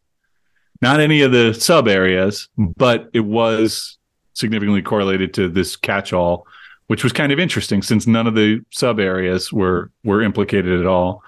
Not 0.80 1.00
any 1.00 1.22
of 1.22 1.32
the 1.32 1.52
sub 1.54 1.88
areas, 1.88 2.48
but 2.58 3.08
it 3.12 3.20
was 3.20 3.98
significantly 4.32 4.82
correlated 4.82 5.32
to 5.34 5.48
this 5.48 5.76
catch-all, 5.76 6.46
which 6.88 7.04
was 7.04 7.12
kind 7.12 7.32
of 7.32 7.38
interesting 7.38 7.82
since 7.82 8.06
none 8.06 8.26
of 8.26 8.34
the 8.34 8.60
sub 8.70 8.98
areas 8.98 9.52
were 9.52 9.90
were 10.02 10.22
implicated 10.22 10.80
at 10.80 10.86
all. 10.86 11.22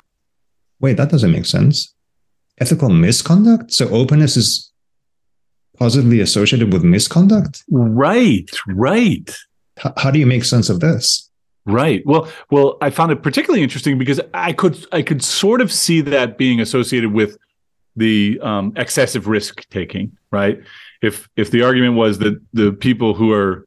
Wait, 0.81 0.96
that 0.96 1.11
doesn't 1.11 1.33
make 1.33 1.46
sense. 1.46 1.94
Ethical 2.59 2.88
misconduct? 2.90 3.72
So 3.72 3.88
openness 3.88 4.37
is 4.37 4.72
positively 5.79 6.20
associated 6.20 6.72
with 6.72 6.83
misconduct? 6.83 7.62
Right, 7.70 8.50
right. 8.68 9.31
H- 9.79 9.92
how 9.96 10.11
do 10.11 10.18
you 10.18 10.26
make 10.26 10.44
sense 10.44 10.70
of 10.70 10.81
this? 10.81 11.26
Right. 11.66 12.02
Well, 12.07 12.29
well, 12.50 12.79
I 12.81 12.90
found 12.90 13.11
it 13.12 13.22
particularly 13.22 13.62
interesting 13.62 13.98
because 13.98 14.20
I 14.33 14.52
could 14.52 14.87
I 14.92 15.02
could 15.02 15.22
sort 15.22 15.61
of 15.61 15.72
see 15.72 16.00
that 16.02 16.38
being 16.38 16.61
associated 16.61 17.12
with 17.12 17.37
the 17.96 18.38
um, 18.42 18.72
excessive 18.76 19.26
risk 19.26 19.68
taking. 19.70 20.16
Right. 20.31 20.61
If 21.02 21.29
if 21.37 21.50
the 21.50 21.62
argument 21.62 21.94
was 21.96 22.18
that 22.18 22.40
the 22.52 22.72
people 22.72 23.14
who 23.14 23.33
are 23.33 23.66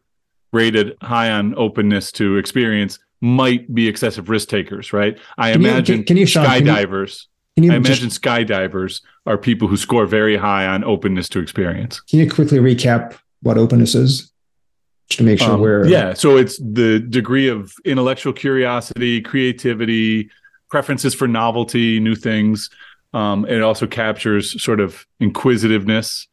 rated 0.54 0.96
high 1.02 1.30
on 1.30 1.54
openness 1.58 2.12
to 2.14 2.38
experience 2.38 3.00
might 3.22 3.74
be 3.76 3.88
excessive 3.88 4.30
risk 4.30 4.48
takers. 4.50 4.94
Right. 4.94 5.18
I 5.38 5.52
Can 5.52 5.62
you- 5.62 5.68
imagine 5.70 5.96
can- 5.98 6.06
can 6.06 6.18
you, 6.18 6.26
Sean, 6.26 6.46
can 6.46 6.66
you- 6.66 6.72
skydivers. 6.72 7.26
Can 7.56 7.64
you 7.66 7.74
I 7.74 7.80
just- 7.80 8.02
imagine 8.02 8.10
skydivers 8.10 9.02
are 9.26 9.38
people 9.38 9.68
who 9.68 9.76
score 9.76 10.06
very 10.06 10.38
high 10.38 10.66
on 10.66 10.84
openness 10.86 11.28
to 11.30 11.40
experience. 11.40 12.00
Can 12.00 12.20
you 12.20 12.30
quickly 12.32 12.60
recap 12.60 13.16
what 13.42 13.58
openness 13.58 13.94
is? 13.96 14.32
To 15.10 15.24
make 15.24 15.40
sure 15.40 15.54
Um, 15.54 15.62
we're 15.62 15.88
yeah 15.88 16.14
so 16.14 16.38
it's 16.38 16.58
the 16.60 17.00
degree 17.00 17.48
of 17.48 17.74
intellectual 17.84 18.34
curiosity 18.34 19.22
creativity 19.22 20.30
preferences 20.70 21.16
for 21.16 21.28
novelty 21.28 22.00
new 22.00 22.16
things. 22.16 22.70
Um, 23.14 23.44
and 23.46 23.56
it 23.56 23.64
also 23.64 23.88
captures 23.88 24.62
sort 24.64 24.80
of 24.80 25.08
inquisitiveness. 25.20 26.28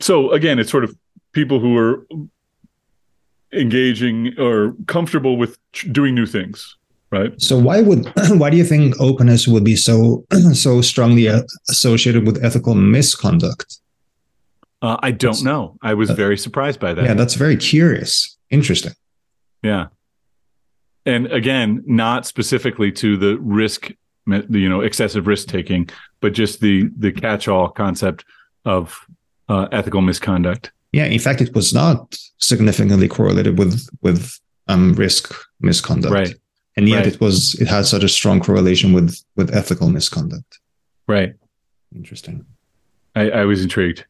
So 0.00 0.32
again 0.32 0.58
it's 0.58 0.70
sort 0.70 0.84
of 0.84 0.96
people 1.32 1.60
who 1.60 1.76
are 1.76 2.06
engaging 3.52 4.34
or 4.38 4.74
comfortable 4.86 5.36
with 5.36 5.56
doing 5.92 6.14
new 6.14 6.26
things 6.26 6.76
right? 7.10 7.40
So 7.40 7.58
why 7.58 7.82
would 7.82 8.06
why 8.30 8.50
do 8.50 8.56
you 8.56 8.64
think 8.64 8.94
openness 9.00 9.46
would 9.46 9.64
be 9.64 9.76
so 9.76 10.24
so 10.52 10.80
strongly 10.80 11.26
associated 11.68 12.26
with 12.26 12.42
ethical 12.44 12.74
misconduct? 12.74 13.78
Uh, 14.82 14.96
i 15.02 15.10
don't 15.10 15.42
know 15.42 15.76
i 15.82 15.94
was 15.94 16.10
very 16.10 16.36
surprised 16.38 16.78
by 16.80 16.92
that 16.94 17.04
Yeah, 17.04 17.14
that's 17.14 17.34
very 17.34 17.56
curious. 17.56 18.36
Interesting. 18.50 18.92
Yeah. 19.62 19.86
And 21.04 21.26
again, 21.32 21.82
not 21.86 22.26
specifically 22.26 22.90
to 22.92 23.16
the 23.16 23.38
risk, 23.38 23.90
you 24.26 24.68
know, 24.68 24.80
excessive 24.80 25.26
risk 25.26 25.48
taking, 25.48 25.88
but 26.20 26.32
just 26.32 26.60
the 26.60 26.90
the 26.98 27.12
catch-all 27.12 27.68
concept 27.68 28.24
of 28.64 29.06
uh, 29.48 29.66
ethical 29.72 30.00
misconduct. 30.00 30.72
Yeah, 30.92 31.04
in 31.06 31.18
fact, 31.20 31.40
it 31.40 31.54
was 31.54 31.72
not 31.72 32.16
significantly 32.38 33.08
correlated 33.08 33.58
with 33.58 33.88
with 34.02 34.38
um, 34.68 34.94
risk 34.94 35.32
misconduct, 35.60 36.12
Right. 36.12 36.34
And 36.76 36.88
yet 36.88 37.04
Right. 37.04 37.14
it 37.14 37.20
was 37.20 37.54
it 37.60 37.68
had 37.68 37.86
such 37.86 38.02
a 38.04 38.08
strong 38.08 38.40
correlation 38.40 38.92
with 38.92 39.22
with 39.36 39.54
ethical 39.54 39.88
misconduct. 39.90 40.58
Right. 41.08 41.34
Interesting. 41.94 42.44
I, 43.14 43.30
I 43.30 43.44
was 43.44 43.62
intrigued. 43.62 44.04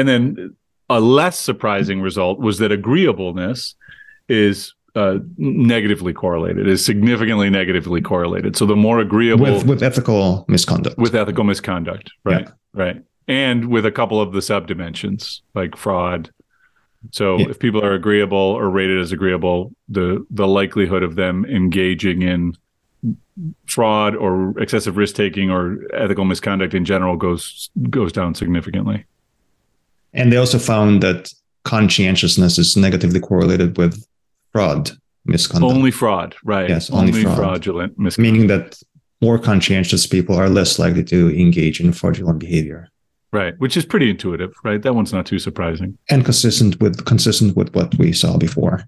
And 0.00 0.08
then 0.08 0.56
a 0.88 0.98
less 1.00 1.38
surprising 1.38 2.00
result 2.00 2.40
was 2.40 2.58
that 2.58 2.72
agreeableness 2.72 3.74
is 4.28 4.74
uh, 4.96 5.18
negatively 5.36 6.12
correlated, 6.12 6.66
is 6.66 6.84
significantly 6.84 7.48
negatively 7.50 8.00
correlated. 8.00 8.56
So 8.56 8.66
the 8.66 8.74
more 8.76 8.98
agreeable 8.98 9.44
With 9.44 9.66
with 9.66 9.82
ethical 9.82 10.44
misconduct. 10.48 10.98
with 10.98 11.14
ethical 11.14 11.44
misconduct 11.44 12.10
right 12.24 12.48
right 12.74 13.02
and 13.28 13.66
with 13.68 13.84
a 13.86 13.92
couple 13.92 14.20
of 14.20 14.32
the 14.32 14.40
subdimensions 14.40 15.40
like 15.54 15.76
fraud 15.76 16.30
so 17.12 17.38
Yeah. 17.38 17.50
if 17.50 17.58
people 17.58 17.82
are 17.84 17.92
agreeable 17.92 18.38
or 18.60 18.68
rated 18.68 18.98
as 19.00 19.12
agreeable 19.12 19.72
the 19.88 20.24
the 20.30 20.46
likelihood 20.48 21.02
of 21.04 21.14
them 21.14 21.44
engaging 21.44 22.22
in 22.22 22.54
fraud 23.66 24.14
or 24.16 24.58
excessive 24.60 24.96
risk 24.96 25.14
taking 25.14 25.50
or 25.50 25.78
ethical 25.94 26.24
misconduct 26.24 26.74
in 26.74 26.84
general 26.84 27.16
goes 27.16 27.70
goes 27.90 28.12
down 28.12 28.34
significantly 28.34 29.04
and 30.12 30.32
they 30.32 30.36
also 30.36 30.58
found 30.58 31.02
that 31.02 31.32
conscientiousness 31.64 32.58
is 32.58 32.76
negatively 32.76 33.20
correlated 33.20 33.76
with 33.76 34.04
fraud 34.52 34.90
misconduct. 35.24 35.72
only 35.74 35.90
fraud 35.90 36.34
right. 36.44 36.68
Yes, 36.68 36.90
only 36.90 37.22
fraud. 37.22 37.36
fraudulent 37.36 37.98
misconduct. 37.98 38.32
Meaning 38.32 38.46
that 38.48 38.80
more 39.20 39.38
conscientious 39.38 40.06
people 40.06 40.34
are 40.36 40.48
less 40.48 40.78
likely 40.78 41.04
to 41.04 41.28
engage 41.38 41.80
in 41.80 41.92
fraudulent 41.92 42.38
behavior. 42.38 42.88
Right 43.32 43.54
which 43.58 43.76
is 43.76 43.84
pretty 43.84 44.10
intuitive 44.10 44.52
right? 44.64 44.82
That 44.82 44.94
one's 44.94 45.12
not 45.12 45.26
too 45.26 45.38
surprising. 45.38 45.96
And 46.08 46.24
consistent 46.24 46.80
with 46.80 47.04
consistent 47.04 47.56
with 47.56 47.72
what 47.74 47.94
we 47.98 48.12
saw 48.12 48.36
before. 48.38 48.84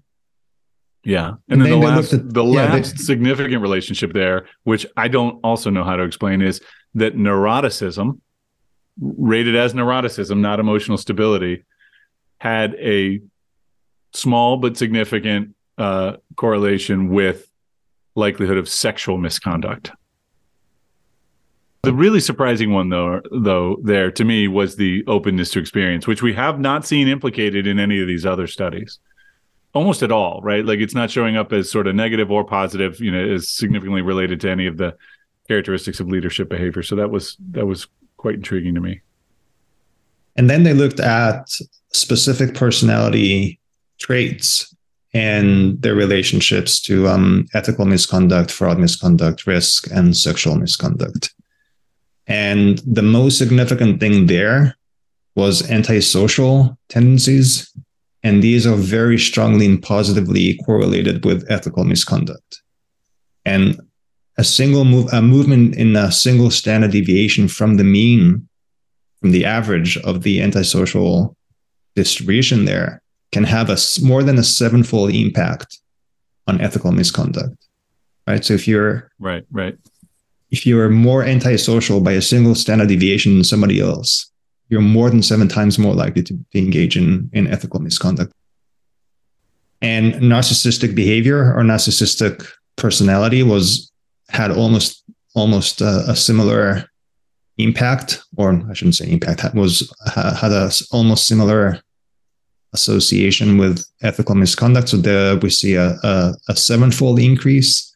Yeah, 1.05 1.27
and, 1.27 1.37
And 1.49 1.61
then, 1.61 1.69
then 1.71 1.79
the 1.81 1.85
last 1.85 2.13
at- 2.13 2.33
the 2.33 2.43
yeah, 2.45 2.67
they- 2.67 2.77
last 2.77 2.99
significant 2.99 3.61
relationship 3.61 4.13
there, 4.13 4.45
which 4.63 4.85
I 4.97 5.09
don't 5.09 5.39
also 5.43 5.69
know 5.69 5.83
how 5.83 5.97
to 5.97 6.03
explain, 6.03 6.41
is 6.41 6.61
that 6.95 7.15
neuroticism, 7.17 8.19
rated 8.99 9.55
as 9.55 9.73
neuroticism, 9.73 10.39
not 10.39 10.59
emotional 10.59 10.97
stability, 10.97 11.63
had 12.39 12.75
a 12.75 13.21
small 14.13 14.57
but 14.57 14.77
significant 14.77 15.55
uh, 15.77 16.17
correlation 16.35 17.09
with 17.09 17.49
likelihood 18.15 18.57
of 18.57 18.69
sexual 18.69 19.17
misconduct. 19.17 19.91
The 21.81 21.93
really 21.93 22.21
surprising 22.21 22.71
one, 22.71 22.89
though, 22.89 23.21
though 23.31 23.77
there 23.83 24.11
to 24.11 24.23
me 24.23 24.47
was 24.47 24.75
the 24.75 25.03
openness 25.07 25.49
to 25.51 25.59
experience, 25.59 26.07
which 26.07 26.21
we 26.21 26.33
have 26.33 26.59
not 26.59 26.85
seen 26.85 27.07
implicated 27.07 27.67
in 27.67 27.79
any 27.79 27.99
of 28.01 28.07
these 28.07 28.25
other 28.25 28.47
studies 28.47 28.99
almost 29.73 30.03
at 30.03 30.11
all, 30.11 30.39
right? 30.43 30.65
Like 30.65 30.79
it's 30.79 30.93
not 30.93 31.11
showing 31.11 31.35
up 31.35 31.51
as 31.51 31.69
sort 31.69 31.87
of 31.87 31.95
negative 31.95 32.31
or 32.31 32.43
positive, 32.43 32.99
you 32.99 33.11
know, 33.11 33.23
is 33.23 33.49
significantly 33.49 34.01
related 34.01 34.39
to 34.41 34.49
any 34.49 34.67
of 34.67 34.77
the 34.77 34.95
characteristics 35.47 35.99
of 35.99 36.07
leadership 36.07 36.49
behavior. 36.49 36.83
So 36.83 36.95
that 36.95 37.09
was 37.09 37.37
that 37.51 37.65
was 37.65 37.87
quite 38.23 38.35
intriguing 38.35 38.73
to 38.73 38.81
me. 38.81 39.01
and 40.37 40.49
then 40.49 40.63
they 40.63 40.73
looked 40.73 40.99
at 40.99 41.43
specific 41.91 42.55
personality 42.55 43.59
traits 43.99 44.75
and 45.13 45.79
their 45.83 45.93
relationships 45.93 46.81
to 46.87 47.07
um, 47.07 47.45
ethical 47.53 47.85
misconduct 47.85 48.49
fraud 48.49 48.79
misconduct 48.79 49.45
risk 49.45 49.91
and 49.91 50.17
sexual 50.17 50.55
misconduct. 50.55 51.35
And 52.25 52.79
the 52.99 53.07
most 53.17 53.37
significant 53.37 53.99
thing 53.99 54.25
there 54.25 54.75
was 55.35 55.69
antisocial 55.69 56.77
tendencies. 56.87 57.69
And 58.23 58.41
these 58.41 58.65
are 58.65 58.75
very 58.97 59.19
strongly 59.19 59.65
and 59.65 59.83
positively 59.83 60.57
correlated 60.65 61.25
with 61.25 61.45
ethical 61.51 61.83
misconduct. 61.83 62.61
And 63.45 63.79
a 64.37 64.43
single 64.43 64.85
move 64.85 65.11
a 65.13 65.21
movement 65.21 65.75
in 65.75 65.95
a 65.95 66.11
single 66.11 66.49
standard 66.49 66.91
deviation 66.91 67.47
from 67.47 67.77
the 67.77 67.83
mean 67.83 68.47
from 69.21 69.31
the 69.31 69.45
average 69.45 69.97
of 69.99 70.23
the 70.23 70.41
antisocial 70.41 71.35
distribution 71.95 72.65
there 72.65 73.01
can 73.31 73.43
have 73.43 73.69
a 73.69 73.77
more 74.01 74.23
than 74.23 74.37
a 74.37 74.43
sevenfold 74.43 75.11
impact 75.13 75.79
on 76.47 76.61
ethical 76.61 76.91
misconduct. 76.91 77.55
Right. 78.27 78.43
So 78.43 78.53
if 78.53 78.67
you're 78.67 79.11
right, 79.19 79.45
right, 79.51 79.77
if 80.51 80.65
you're 80.65 80.89
more 80.89 81.23
antisocial 81.23 81.99
by 81.99 82.11
a 82.13 82.21
single 82.21 82.55
standard 82.55 82.87
deviation 82.89 83.33
than 83.33 83.43
somebody 83.43 83.79
else, 83.79 84.31
you're 84.69 84.81
more 84.81 85.09
than 85.09 85.23
seven 85.23 85.47
times 85.47 85.79
more 85.79 85.93
likely 85.95 86.23
to, 86.23 86.37
engage 86.53 86.95
in, 86.95 87.29
in 87.33 87.47
ethical 87.47 87.79
misconduct. 87.79 88.31
And 89.81 90.13
narcissistic 90.15 90.95
behavior 90.95 91.53
or 91.53 91.63
narcissistic 91.63 92.47
personality 92.75 93.43
was 93.43 93.91
had 94.33 94.51
almost 94.51 95.03
almost 95.35 95.81
a, 95.81 96.03
a 96.09 96.15
similar 96.15 96.89
impact, 97.57 98.19
or 98.35 98.61
I 98.69 98.73
shouldn't 98.73 98.95
say 98.95 99.09
impact, 99.09 99.41
That 99.41 99.55
was 99.55 99.93
had 100.05 100.51
a 100.51 100.71
almost 100.91 101.27
similar 101.27 101.79
association 102.73 103.57
with 103.57 103.85
ethical 104.01 104.35
misconduct. 104.35 104.89
So 104.89 104.97
there 104.97 105.37
we 105.37 105.49
see 105.49 105.75
a, 105.75 105.95
a, 106.03 106.33
a 106.49 106.55
sevenfold 106.55 107.19
increase 107.19 107.95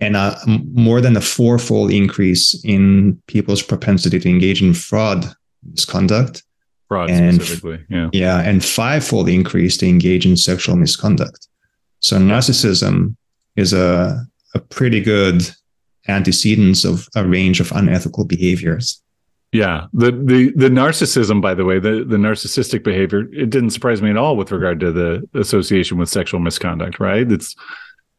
and 0.00 0.14
a, 0.16 0.38
more 0.46 1.00
than 1.00 1.16
a 1.16 1.20
fourfold 1.20 1.90
increase 1.90 2.60
in 2.64 3.20
people's 3.26 3.62
propensity 3.62 4.20
to 4.20 4.28
engage 4.28 4.62
in 4.62 4.74
fraud 4.74 5.24
misconduct. 5.62 6.42
Fraud 6.88 7.10
and, 7.10 7.36
specifically, 7.36 7.84
yeah. 7.88 8.10
Yeah, 8.12 8.40
and 8.40 8.64
fivefold 8.64 9.28
increase 9.28 9.76
to 9.78 9.86
engage 9.86 10.26
in 10.26 10.36
sexual 10.36 10.76
misconduct. 10.76 11.48
So 12.00 12.18
narcissism 12.18 13.16
is 13.56 13.72
a, 13.72 14.26
a 14.54 14.60
pretty 14.60 15.00
good 15.00 15.48
antecedents 16.08 16.84
of 16.84 17.08
a 17.14 17.26
range 17.26 17.60
of 17.60 17.70
unethical 17.72 18.24
behaviors. 18.24 19.02
Yeah, 19.52 19.86
the 19.94 20.10
the 20.12 20.52
the 20.56 20.68
narcissism, 20.68 21.40
by 21.40 21.54
the 21.54 21.64
way, 21.64 21.78
the 21.78 22.04
the 22.04 22.16
narcissistic 22.16 22.82
behavior, 22.84 23.20
it 23.32 23.48
didn't 23.48 23.70
surprise 23.70 24.02
me 24.02 24.10
at 24.10 24.16
all 24.16 24.36
with 24.36 24.52
regard 24.52 24.78
to 24.80 24.92
the 24.92 25.26
association 25.34 25.96
with 25.96 26.10
sexual 26.10 26.40
misconduct. 26.40 27.00
Right? 27.00 27.30
It's 27.30 27.56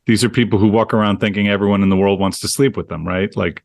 these 0.07 0.23
are 0.23 0.29
people 0.29 0.57
who 0.57 0.69
walk 0.69 0.91
around 0.91 1.19
thinking 1.19 1.47
everyone 1.47 1.83
in 1.83 1.89
the 1.89 1.97
world 1.97 2.19
wants 2.19 2.39
to 2.39 2.47
sleep 2.47 2.75
with 2.75 2.89
them. 2.89 3.07
Right? 3.07 3.35
Like 3.37 3.63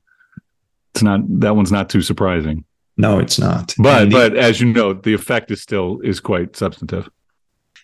it's 0.94 1.02
not 1.02 1.20
that 1.40 1.56
one's 1.56 1.72
not 1.72 1.88
too 1.88 2.02
surprising. 2.02 2.64
No, 2.98 3.18
it's 3.18 3.38
not. 3.38 3.74
But 3.78 4.04
the, 4.04 4.10
but 4.10 4.36
as 4.36 4.60
you 4.60 4.70
know, 4.70 4.92
the 4.92 5.14
effect 5.14 5.50
is 5.50 5.62
still 5.62 6.00
is 6.00 6.20
quite 6.20 6.56
substantive. 6.56 7.08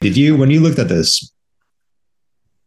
Did 0.03 0.17
you 0.17 0.37
when 0.37 0.51
you 0.51 0.61
looked 0.61 0.79
at 0.79 0.89
this? 0.89 1.33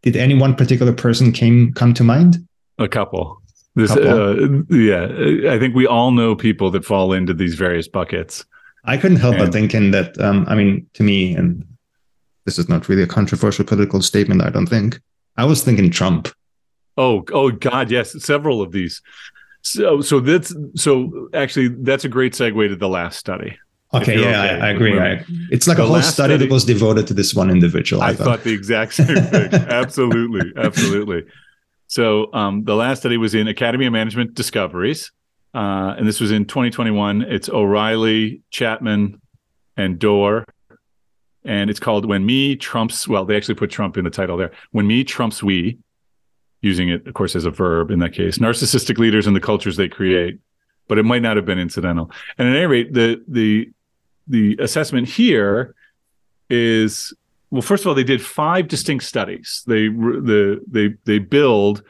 Did 0.03 0.15
any 0.15 0.35
one 0.35 0.55
particular 0.55 0.93
person 0.93 1.31
came 1.31 1.73
come 1.73 1.93
to 1.95 2.03
mind? 2.03 2.45
A 2.77 2.87
couple. 2.87 3.41
This, 3.75 3.91
uh, 3.91 4.35
yeah, 4.69 5.05
I 5.51 5.57
think 5.57 5.73
we 5.73 5.87
all 5.87 6.11
know 6.11 6.35
people 6.35 6.69
that 6.71 6.85
fall 6.85 7.11
into 7.11 7.33
these 7.33 7.55
various 7.55 7.87
buckets. 7.87 8.45
I 8.85 8.97
couldn't 8.97 9.17
help 9.17 9.35
and, 9.35 9.45
but 9.45 9.53
thinking 9.53 9.91
that. 9.91 10.19
Um, 10.19 10.45
I 10.47 10.53
mean, 10.53 10.87
to 10.93 11.03
me, 11.03 11.33
and 11.33 11.65
this 12.45 12.59
is 12.59 12.69
not 12.69 12.87
really 12.87 13.01
a 13.01 13.07
controversial 13.07 13.65
political 13.65 14.01
statement. 14.01 14.43
I 14.43 14.51
don't 14.51 14.67
think. 14.67 14.99
I 15.37 15.45
was 15.45 15.63
thinking 15.63 15.89
Trump. 15.89 16.27
Oh, 16.97 17.23
oh 17.31 17.49
God, 17.49 17.89
yes, 17.89 18.21
several 18.23 18.61
of 18.61 18.71
these. 18.71 19.01
So, 19.61 20.01
so 20.01 20.19
that's 20.19 20.53
so 20.75 21.29
actually 21.33 21.69
that's 21.69 22.03
a 22.03 22.09
great 22.09 22.33
segue 22.33 22.67
to 22.67 22.75
the 22.75 22.89
last 22.89 23.17
study. 23.17 23.57
Okay, 23.93 24.19
yeah, 24.19 24.27
okay. 24.27 24.59
I, 24.59 24.67
I, 24.67 24.69
agree. 24.71 24.99
I, 24.99 25.23
it's 25.51 25.67
like 25.67 25.77
the 25.77 25.83
a 25.83 25.85
whole 25.85 26.01
study, 26.01 26.33
study, 26.33 26.37
that 26.37 26.49
was 26.51 26.65
devoted 26.65 27.05
to 27.07 27.13
this 27.13 27.35
one 27.35 27.51
individual. 27.51 28.01
I, 28.01 28.09
I 28.09 28.13
thought. 28.15 28.25
thought 28.25 28.43
the 28.43 28.53
exact 28.53 28.93
same 28.95 29.07
thing. 29.07 29.53
absolutely, 29.53 30.51
absolutely. 30.57 31.23
So 31.87 32.33
um, 32.33 32.63
the 32.63 32.75
last 32.75 32.99
study 32.99 33.17
was 33.17 33.35
in 33.35 33.47
Academy 33.47 33.85
of 33.85 33.93
Management 33.93 34.33
Discoveries, 34.33 35.11
uh, 35.53 35.93
and 35.95 36.07
this 36.07 36.19
was 36.19 36.31
in 36.31 36.45
2021. 36.45 37.21
It's 37.21 37.49
O'Reilly, 37.49 38.41
Chatman, 38.51 39.19
and 39.77 39.99
Doerr, 39.99 40.45
and 41.45 41.69
it's 41.69 41.79
called 41.79 42.05
"When 42.05 42.25
Me 42.25 42.55
Trumps." 42.55 43.07
Well, 43.07 43.25
they 43.25 43.37
actually 43.37 43.55
put 43.55 43.69
Trump 43.69 43.95
in 43.95 44.05
the 44.05 44.09
title 44.09 44.37
there. 44.37 44.51
"When 44.71 44.87
Me 44.87 45.03
Trumps 45.03 45.43
We," 45.43 45.77
using 46.61 46.89
it, 46.89 47.05
of 47.05 47.13
course, 47.13 47.35
as 47.35 47.45
a 47.45 47.51
verb 47.51 47.91
in 47.91 47.99
that 47.99 48.13
case. 48.13 48.39
Narcissistic 48.39 48.97
leaders 48.97 49.27
and 49.27 49.35
the 49.35 49.41
cultures 49.41 49.77
they 49.77 49.87
create, 49.87 50.39
but 50.87 50.97
it 50.97 51.03
might 51.03 51.21
not 51.21 51.35
have 51.35 51.45
been 51.45 51.59
incidental. 51.59 52.09
And 52.39 52.47
at 52.47 52.55
any 52.55 52.65
rate, 52.65 52.91
the 52.91 53.23
the 53.27 53.69
the 54.27 54.57
assessment 54.59 55.07
here 55.07 55.75
is 56.49 57.13
well, 57.51 57.61
first 57.61 57.83
of 57.83 57.87
all, 57.87 57.93
they 57.93 58.03
did 58.03 58.21
five 58.21 58.67
distinct 58.67 59.03
studies. 59.03 59.63
They 59.67 59.87
the 59.87 60.61
they 60.67 60.95
they 61.05 61.19
build 61.19 61.83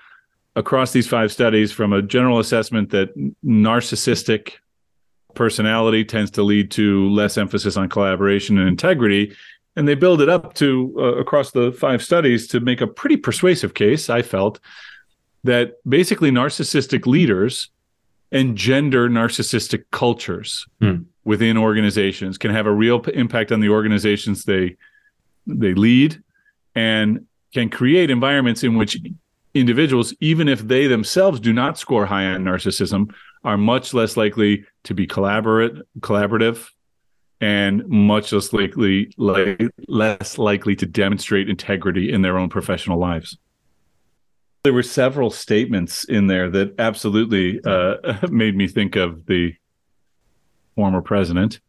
across 0.55 0.91
these 0.91 1.07
five 1.07 1.31
studies 1.31 1.71
from 1.71 1.93
a 1.93 2.01
general 2.01 2.39
assessment 2.39 2.89
that 2.91 3.15
narcissistic 3.43 4.53
personality 5.33 6.05
tends 6.05 6.31
to 6.31 6.43
lead 6.43 6.69
to 6.71 7.09
less 7.09 7.37
emphasis 7.37 7.77
on 7.77 7.89
collaboration 7.89 8.57
and 8.57 8.67
integrity 8.67 9.35
and 9.75 9.87
they 9.87 9.95
build 9.95 10.21
it 10.21 10.29
up 10.29 10.53
to 10.53 10.93
uh, 10.99 11.15
across 11.15 11.51
the 11.51 11.71
five 11.71 12.03
studies 12.03 12.47
to 12.47 12.59
make 12.59 12.81
a 12.81 12.87
pretty 12.87 13.17
persuasive 13.17 13.73
case 13.73 14.09
i 14.09 14.21
felt 14.21 14.59
that 15.43 15.73
basically 15.87 16.29
narcissistic 16.29 17.07
leaders 17.07 17.69
engender 18.31 19.09
narcissistic 19.09 19.85
cultures 19.91 20.67
hmm. 20.79 20.97
Within 21.25 21.57
organizations 21.57 22.37
can 22.37 22.51
have 22.51 22.65
a 22.65 22.71
real 22.71 22.99
p- 22.99 23.13
impact 23.13 23.51
on 23.51 23.59
the 23.59 23.69
organizations 23.69 24.43
they 24.43 24.75
they 25.45 25.73
lead 25.73 26.21
and 26.75 27.25
can 27.53 27.69
create 27.69 28.09
environments 28.09 28.63
in 28.63 28.77
which 28.77 28.97
individuals, 29.53 30.13
even 30.19 30.47
if 30.47 30.61
they 30.67 30.87
themselves 30.87 31.39
do 31.39 31.53
not 31.53 31.77
score 31.77 32.05
high 32.05 32.25
on 32.25 32.43
narcissism, 32.43 33.13
are 33.43 33.57
much 33.57 33.93
less 33.93 34.17
likely 34.17 34.65
to 34.83 34.93
be 34.93 35.05
collaborate, 35.05 35.73
collaborative 35.99 36.69
and 37.41 37.85
much 37.87 38.31
less 38.31 38.53
likely 38.53 39.13
like, 39.17 39.61
less 39.87 40.37
likely 40.37 40.75
to 40.77 40.85
demonstrate 40.85 41.49
integrity 41.49 42.11
in 42.11 42.21
their 42.21 42.37
own 42.37 42.49
professional 42.49 42.97
lives. 42.97 43.37
There 44.63 44.73
were 44.73 44.83
several 44.83 45.29
statements 45.29 46.05
in 46.05 46.27
there 46.27 46.49
that 46.49 46.75
absolutely 46.79 47.59
uh, 47.65 48.17
made 48.29 48.55
me 48.55 48.67
think 48.67 48.95
of 48.95 49.25
the 49.25 49.53
former 50.75 51.01
president. 51.01 51.59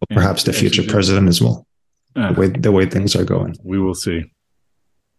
Well, 0.00 0.16
perhaps 0.16 0.44
and, 0.44 0.52
the 0.52 0.58
future 0.58 0.82
president 0.82 1.28
as 1.28 1.40
well 1.40 1.66
uh, 2.16 2.32
the 2.32 2.40
way 2.40 2.48
the 2.48 2.72
way 2.72 2.86
things 2.86 3.16
are 3.16 3.24
going. 3.24 3.56
We 3.62 3.78
will 3.78 3.94
see. 3.94 4.24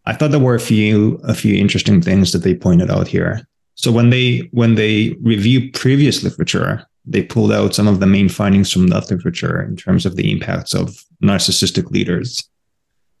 I 0.04 0.12
thought 0.12 0.30
there 0.30 0.40
were 0.40 0.54
a 0.54 0.60
few 0.60 1.20
a 1.24 1.34
few 1.34 1.54
interesting 1.54 2.00
things 2.00 2.32
that 2.32 2.38
they 2.38 2.54
pointed 2.54 2.90
out 2.90 3.08
here. 3.08 3.46
So 3.74 3.92
when 3.92 4.10
they 4.10 4.48
when 4.52 4.74
they 4.74 5.16
review 5.20 5.70
previous 5.72 6.22
literature, 6.22 6.86
they 7.04 7.22
pulled 7.22 7.52
out 7.52 7.74
some 7.74 7.88
of 7.88 8.00
the 8.00 8.06
main 8.06 8.28
findings 8.28 8.72
from 8.72 8.88
that 8.88 9.10
literature 9.10 9.62
in 9.62 9.76
terms 9.76 10.06
of 10.06 10.16
the 10.16 10.30
impacts 10.30 10.74
of 10.74 10.96
narcissistic 11.22 11.90
leaders. 11.90 12.48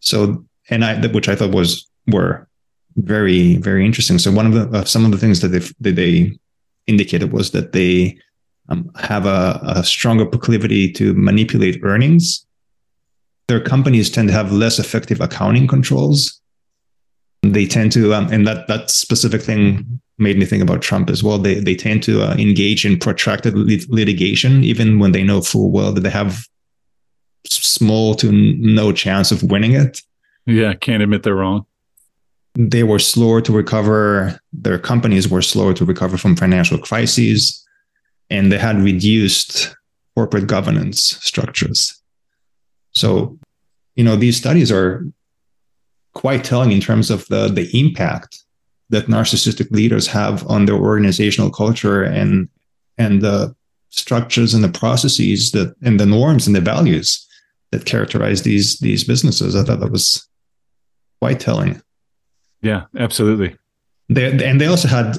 So 0.00 0.44
and 0.70 0.84
I 0.84 1.06
which 1.08 1.28
I 1.28 1.36
thought 1.36 1.52
was 1.52 1.88
were 2.06 2.48
very 2.96 3.56
very 3.56 3.84
interesting. 3.84 4.18
So 4.18 4.32
one 4.32 4.46
of 4.46 4.52
the 4.52 4.78
uh, 4.78 4.84
some 4.84 5.04
of 5.04 5.10
the 5.10 5.18
things 5.18 5.40
that 5.40 5.48
they 5.48 5.60
that 5.80 5.96
they 5.96 6.38
indicated 6.86 7.32
was 7.32 7.50
that 7.50 7.72
they 7.72 8.18
um, 8.68 8.90
have 8.98 9.26
a, 9.26 9.60
a 9.62 9.84
stronger 9.84 10.26
proclivity 10.26 10.90
to 10.92 11.14
manipulate 11.14 11.80
earnings 11.82 12.46
their 13.48 13.60
companies 13.60 14.10
tend 14.10 14.28
to 14.28 14.34
have 14.34 14.52
less 14.52 14.78
effective 14.78 15.20
accounting 15.20 15.66
controls. 15.66 16.40
They 17.42 17.66
tend 17.66 17.92
to, 17.92 18.12
um, 18.14 18.28
and 18.32 18.46
that 18.46 18.66
that 18.66 18.90
specific 18.90 19.40
thing 19.40 20.00
made 20.18 20.38
me 20.38 20.46
think 20.46 20.62
about 20.62 20.82
Trump 20.82 21.10
as 21.10 21.22
well. 21.22 21.38
They 21.38 21.60
they 21.60 21.76
tend 21.76 22.02
to 22.04 22.22
uh, 22.22 22.34
engage 22.34 22.84
in 22.84 22.98
protracted 22.98 23.54
lit- 23.54 23.88
litigation, 23.88 24.64
even 24.64 24.98
when 24.98 25.12
they 25.12 25.22
know 25.22 25.40
full 25.42 25.70
well 25.70 25.92
that 25.92 26.00
they 26.00 26.10
have 26.10 26.44
small 27.44 28.14
to 28.16 28.32
no 28.32 28.90
chance 28.90 29.30
of 29.30 29.44
winning 29.44 29.72
it. 29.72 30.02
Yeah, 30.46 30.74
can't 30.74 31.02
admit 31.02 31.22
they're 31.22 31.36
wrong. 31.36 31.66
They 32.54 32.82
were 32.82 32.98
slower 32.98 33.40
to 33.42 33.52
recover. 33.52 34.40
Their 34.52 34.78
companies 34.78 35.28
were 35.28 35.42
slower 35.42 35.74
to 35.74 35.84
recover 35.84 36.16
from 36.16 36.34
financial 36.34 36.78
crises, 36.78 37.64
and 38.30 38.50
they 38.50 38.58
had 38.58 38.80
reduced 38.80 39.74
corporate 40.14 40.46
governance 40.46 41.18
structures. 41.20 42.00
So, 42.92 43.38
you 43.94 44.04
know, 44.04 44.16
these 44.16 44.36
studies 44.36 44.72
are 44.72 45.04
quite 46.14 46.44
telling 46.44 46.72
in 46.72 46.80
terms 46.80 47.10
of 47.10 47.26
the 47.28 47.48
the 47.48 47.68
impact 47.78 48.42
that 48.88 49.06
narcissistic 49.06 49.70
leaders 49.70 50.06
have 50.06 50.46
on 50.48 50.64
their 50.64 50.76
organizational 50.76 51.50
culture 51.50 52.02
and 52.02 52.48
and 52.98 53.20
the 53.20 53.54
structures 53.90 54.54
and 54.54 54.64
the 54.64 54.78
processes 54.78 55.52
that 55.52 55.74
and 55.82 56.00
the 56.00 56.06
norms 56.06 56.46
and 56.46 56.56
the 56.56 56.60
values 56.60 57.26
that 57.70 57.84
characterize 57.84 58.42
these 58.42 58.78
these 58.78 59.04
businesses. 59.04 59.54
I 59.54 59.62
thought 59.62 59.80
that 59.80 59.92
was 59.92 60.26
quite 61.20 61.40
telling. 61.40 61.80
Yeah, 62.62 62.84
absolutely. 62.98 63.56
They, 64.08 64.32
and 64.44 64.60
they 64.60 64.66
also 64.66 64.88
had 64.88 65.16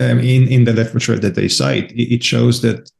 um, 0.00 0.18
in 0.18 0.48
in 0.48 0.64
the 0.64 0.72
literature 0.72 1.18
that 1.18 1.34
they 1.34 1.48
cite, 1.48 1.92
it 1.94 2.22
shows 2.22 2.62
that 2.62 2.90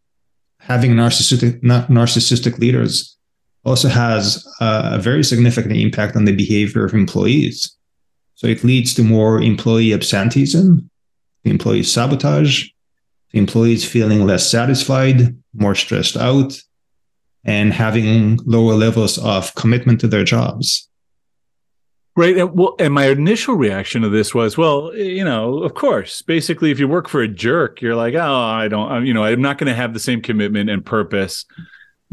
having 0.61 0.93
narcissistic 0.93 1.61
narcissistic 1.63 2.59
leaders 2.59 3.17
also 3.65 3.89
has 3.89 4.47
a 4.61 4.99
very 4.99 5.25
significant 5.25 5.77
impact 5.77 6.17
on 6.17 6.25
the 6.25 6.37
behavior 6.37 6.85
of 6.85 6.95
employees. 6.95 7.77
So 8.35 8.47
it 8.47 8.65
leads 8.65 8.95
to 8.95 9.03
more 9.03 9.41
employee 9.41 9.95
absenteeism, 9.95 10.91
employee 11.45 11.83
sabotage, 11.83 12.69
employees 13.33 13.89
feeling 13.89 14.27
less 14.27 14.49
satisfied, 14.49 15.37
more 15.55 15.75
stressed 15.75 16.17
out, 16.17 16.61
and 17.45 17.73
having 17.73 18.39
lower 18.45 18.75
levels 18.75 19.19
of 19.19 19.55
commitment 19.55 20.01
to 20.01 20.09
their 20.09 20.25
jobs. 20.25 20.89
Right. 22.17 22.37
And, 22.37 22.53
well, 22.53 22.77
and 22.79 22.95
my 22.95 23.09
initial 23.09 23.57
reaction 23.57 24.03
to 24.03 24.09
this 24.09 24.33
was, 24.33 24.57
well, 24.57 24.95
you 24.95 25.25
know, 25.25 25.59
of 25.65 25.75
course, 25.75 26.23
basically, 26.23 26.71
if 26.71 26.79
you 26.79 26.87
work 26.87 27.09
for 27.09 27.23
a 27.23 27.29
jerk, 27.29 27.81
you're 27.81 27.97
like, 27.97 28.15
oh, 28.15 28.35
I 28.35 28.69
don't, 28.69 29.05
you 29.05 29.13
know, 29.13 29.25
I'm 29.25 29.43
not 29.43 29.59
going 29.59 29.67
to 29.67 29.75
have 29.75 29.95
the 29.95 30.01
same 30.01 30.23
commitment 30.23 30.71
and 30.71 30.87
purpose 30.87 31.45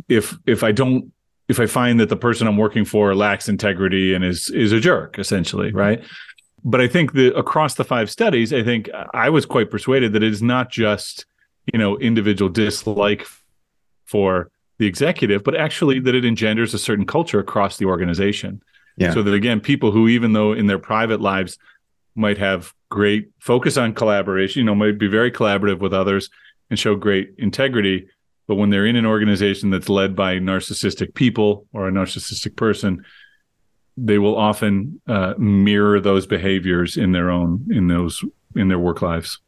if 0.09 0.35
if 0.47 0.63
I 0.63 0.71
don't 0.71 1.11
if 1.47 1.59
I 1.59 1.65
find 1.65 1.99
that 1.99 2.09
the 2.09 2.15
person 2.15 2.47
I'm 2.47 2.57
working 2.57 2.85
for 2.85 3.13
lacks 3.13 3.47
integrity 3.47 4.13
and 4.13 4.23
is 4.23 4.49
is 4.49 4.71
a 4.71 4.79
jerk, 4.79 5.19
essentially, 5.19 5.67
mm-hmm. 5.67 5.77
right? 5.77 6.03
But 6.63 6.81
I 6.81 6.87
think 6.87 7.13
that 7.13 7.37
across 7.37 7.75
the 7.75 7.83
five 7.83 8.09
studies, 8.09 8.53
I 8.53 8.63
think 8.63 8.89
I 9.13 9.29
was 9.29 9.45
quite 9.45 9.69
persuaded 9.69 10.13
that 10.13 10.23
it 10.23 10.31
is 10.31 10.41
not 10.41 10.71
just 10.71 11.25
you 11.71 11.77
know 11.77 11.97
individual 11.97 12.49
dislike 12.49 13.27
for 14.05 14.49
the 14.77 14.87
executive, 14.87 15.43
but 15.43 15.55
actually 15.55 15.99
that 15.99 16.15
it 16.15 16.25
engenders 16.25 16.73
a 16.73 16.79
certain 16.79 17.05
culture 17.05 17.39
across 17.39 17.77
the 17.77 17.85
organization. 17.85 18.63
Yeah. 18.97 19.13
So 19.13 19.23
that 19.23 19.33
again, 19.33 19.59
people 19.61 19.91
who 19.91 20.07
even 20.07 20.33
though 20.33 20.53
in 20.53 20.67
their 20.67 20.79
private 20.79 21.21
lives 21.21 21.57
might 22.15 22.37
have 22.37 22.73
great 22.89 23.29
focus 23.39 23.77
on 23.77 23.93
collaboration, 23.93 24.59
you 24.59 24.65
know, 24.65 24.75
might 24.75 24.99
be 24.99 25.07
very 25.07 25.31
collaborative 25.31 25.79
with 25.79 25.93
others 25.93 26.29
and 26.69 26.77
show 26.77 26.95
great 26.95 27.33
integrity, 27.37 28.07
but 28.47 28.55
when 28.55 28.69
they're 28.69 28.85
in 28.85 28.95
an 28.95 29.05
organization 29.05 29.69
that's 29.69 29.89
led 29.89 30.15
by 30.15 30.35
narcissistic 30.35 31.13
people 31.13 31.67
or 31.73 31.87
a 31.87 31.91
narcissistic 31.91 32.55
person, 32.55 33.03
they 33.97 34.17
will 34.17 34.37
often 34.37 35.01
uh, 35.07 35.33
mirror 35.37 35.99
those 35.99 36.25
behaviors 36.25 36.97
in 36.97 37.11
their 37.11 37.29
own 37.29 37.65
in 37.71 37.87
those 37.87 38.23
in 38.55 38.67
their 38.67 38.79
work 38.79 39.01
lives. 39.01 39.39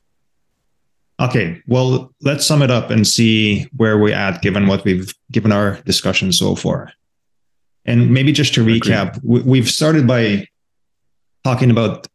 Okay, 1.20 1.62
well, 1.68 2.14
let's 2.22 2.46
sum 2.46 2.62
it 2.62 2.72
up 2.72 2.90
and 2.90 3.06
see 3.06 3.68
where 3.76 3.98
we're 3.98 4.16
at 4.16 4.42
given 4.42 4.68
what 4.68 4.84
we've 4.84 5.14
given 5.32 5.52
our 5.52 5.80
discussion 5.82 6.32
so 6.32 6.56
far. 6.56 6.92
And 7.86 8.12
maybe 8.12 8.32
just 8.32 8.54
to 8.56 8.66
recap, 8.66 9.20
we've 9.24 9.70
started 9.70 10.08
by 10.08 10.48
talking 11.44 11.70
about 11.70 12.08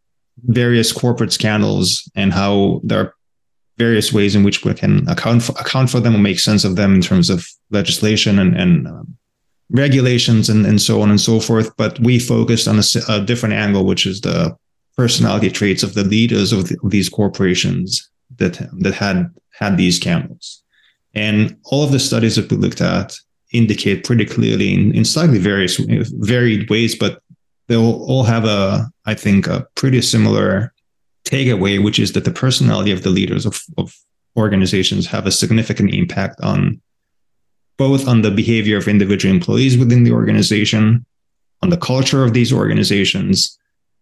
various 0.47 0.93
corporate 0.93 1.33
scandals 1.33 2.11
and 2.15 2.33
how 2.33 2.81
there 2.85 3.01
are 3.01 3.15
various 3.77 4.13
ways 4.13 4.35
in 4.35 4.43
which 4.43 4.65
we 4.65 4.75
can 4.75 5.09
account 5.09 5.43
for, 5.43 5.53
account 5.53 5.91
for 5.91 6.01
them 6.01 6.15
or 6.15 6.19
make 6.19 6.41
sense 6.41 6.65
of 6.65 6.77
them 6.77 6.95
in 6.95 7.01
terms 7.01 7.31
of 7.31 7.47
legislation 7.71 8.39
and, 8.39 8.57
and 8.57 8.89
um, 8.89 9.17
regulations 9.71 10.49
and, 10.49 10.67
and 10.67 10.81
so 10.81 11.03
on 11.03 11.11
and 11.11 11.21
so 11.21 11.39
forth. 11.39 11.77
But 11.77 11.99
we 12.01 12.19
focused 12.19 12.67
on 12.67 12.79
a, 12.79 12.83
a 13.09 13.25
different 13.25 13.55
angle, 13.55 13.85
which 13.85 14.07
is 14.07 14.21
the 14.21 14.57
personality 14.97 15.51
traits 15.51 15.83
of 15.83 15.95
the 15.95 16.03
leaders 16.05 16.53
of, 16.53 16.69
the, 16.69 16.77
of 16.83 16.91
these 16.91 17.09
corporations 17.09 18.11
that 18.37 18.61
that 18.81 18.95
had 18.95 19.31
had 19.51 19.77
these 19.77 19.97
scandals. 19.97 20.63
And 21.15 21.57
all 21.65 21.85
of 21.85 21.93
the 21.93 21.99
studies 21.99 22.37
that 22.37 22.51
we 22.51 22.57
looked 22.57 22.81
at 22.81 23.15
indicate 23.53 24.05
pretty 24.05 24.25
clearly 24.25 24.75
in, 24.75 24.95
in 24.95 25.05
slightly 25.05 25.39
various 25.39 25.77
varied 25.79 26.69
ways, 26.69 26.95
but 26.97 27.23
they'll 27.67 28.03
all 28.03 28.25
have 28.25 28.45
a, 28.45 28.91
I 29.07 29.15
think, 29.15 29.47
a 29.47 29.67
pretty 29.75 30.03
similar 30.03 30.73
takeaway, 31.25 31.83
which 31.83 31.99
is 31.99 32.13
that 32.13 32.25
the 32.25 32.31
personality 32.31 32.93
of 32.93 33.03
the 33.03 33.11
leaders 33.11 33.47
of, 33.47 33.61
of 33.77 33.95
organizations 34.37 35.07
have 35.07 35.27
a 35.27 35.33
significant 35.33 35.95
impact 35.95 36.41
on 36.43 36.81
both 37.77 38.09
on 38.09 38.23
the 38.23 38.31
behavior 38.31 38.77
of 38.77 38.89
individual 38.89 39.35
employees 39.35 39.79
within 39.79 40.05
the 40.05 40.13
organization, 40.13 41.07
on 41.63 41.71
the 41.71 41.77
culture 41.77 42.25
of 42.25 42.35
these 42.35 42.53
organizations, 42.53 43.59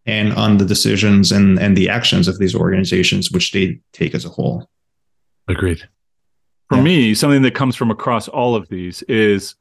and 0.06 0.32
on 0.34 0.56
the 0.56 0.64
decisions 0.64 1.32
and, 1.32 1.58
and 1.58 1.76
the 1.76 1.88
actions 1.88 2.28
of 2.28 2.38
these 2.38 2.54
organizations, 2.54 3.30
which 3.30 3.52
they 3.52 3.78
take 3.92 4.14
as 4.14 4.24
a 4.24 4.28
whole. 4.28 4.68
Agreed. 5.48 5.86
For 6.68 6.76
yeah. 6.76 6.82
me, 6.82 7.14
something 7.14 7.42
that 7.42 7.54
comes 7.54 7.76
from 7.76 7.90
across 7.90 8.28
all 8.28 8.54
of 8.54 8.68
these 8.68 9.02
is 9.02 9.54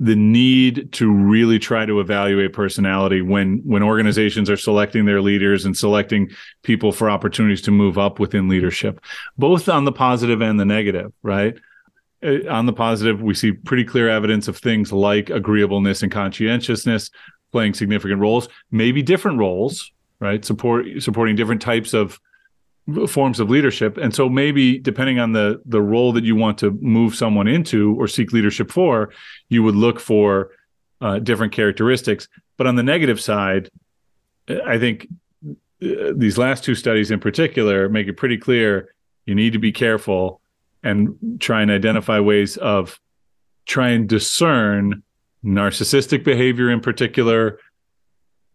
the 0.00 0.16
need 0.16 0.92
to 0.92 1.10
really 1.10 1.58
try 1.58 1.86
to 1.86 2.00
evaluate 2.00 2.52
personality 2.52 3.22
when 3.22 3.58
when 3.64 3.82
organizations 3.82 4.50
are 4.50 4.56
selecting 4.56 5.04
their 5.04 5.22
leaders 5.22 5.64
and 5.64 5.76
selecting 5.76 6.30
people 6.62 6.90
for 6.90 7.08
opportunities 7.08 7.62
to 7.62 7.70
move 7.70 7.96
up 7.96 8.18
within 8.18 8.48
leadership 8.48 9.00
both 9.38 9.68
on 9.68 9.84
the 9.84 9.92
positive 9.92 10.40
and 10.40 10.58
the 10.58 10.64
negative 10.64 11.12
right 11.22 11.54
uh, 12.24 12.48
on 12.50 12.66
the 12.66 12.72
positive 12.72 13.22
we 13.22 13.34
see 13.34 13.52
pretty 13.52 13.84
clear 13.84 14.08
evidence 14.08 14.48
of 14.48 14.56
things 14.56 14.92
like 14.92 15.30
agreeableness 15.30 16.02
and 16.02 16.10
conscientiousness 16.10 17.10
playing 17.52 17.72
significant 17.72 18.20
roles 18.20 18.48
maybe 18.72 19.00
different 19.00 19.38
roles 19.38 19.92
right 20.18 20.44
support 20.44 20.86
supporting 20.98 21.36
different 21.36 21.62
types 21.62 21.94
of 21.94 22.18
forms 23.08 23.40
of 23.40 23.48
leadership. 23.48 23.96
And 23.96 24.14
so 24.14 24.28
maybe 24.28 24.78
depending 24.78 25.18
on 25.18 25.32
the 25.32 25.62
the 25.64 25.80
role 25.80 26.12
that 26.12 26.24
you 26.24 26.36
want 26.36 26.58
to 26.58 26.70
move 26.80 27.14
someone 27.14 27.48
into 27.48 27.94
or 27.98 28.06
seek 28.06 28.32
leadership 28.32 28.70
for 28.70 29.10
you 29.48 29.62
would 29.62 29.74
look 29.74 30.00
for 30.00 30.50
uh, 31.00 31.18
different 31.18 31.52
characteristics. 31.52 32.28
But 32.56 32.66
on 32.66 32.76
the 32.76 32.82
negative 32.82 33.20
side 33.20 33.70
i 34.66 34.78
think 34.78 35.06
uh, 35.82 36.12
these 36.14 36.38
last 36.38 36.64
two 36.64 36.74
studies 36.74 37.10
in 37.10 37.20
particular 37.20 37.88
make 37.88 38.06
it 38.06 38.16
pretty 38.16 38.38
clear 38.38 38.94
you 39.26 39.34
need 39.34 39.52
to 39.52 39.58
be 39.58 39.72
careful 39.72 40.40
and 40.82 41.16
try 41.40 41.62
and 41.62 41.70
identify 41.70 42.20
ways 42.20 42.56
of 42.58 43.00
try 43.66 43.88
and 43.90 44.08
discern 44.08 45.02
narcissistic 45.44 46.24
behavior 46.24 46.70
in 46.70 46.80
particular 46.80 47.58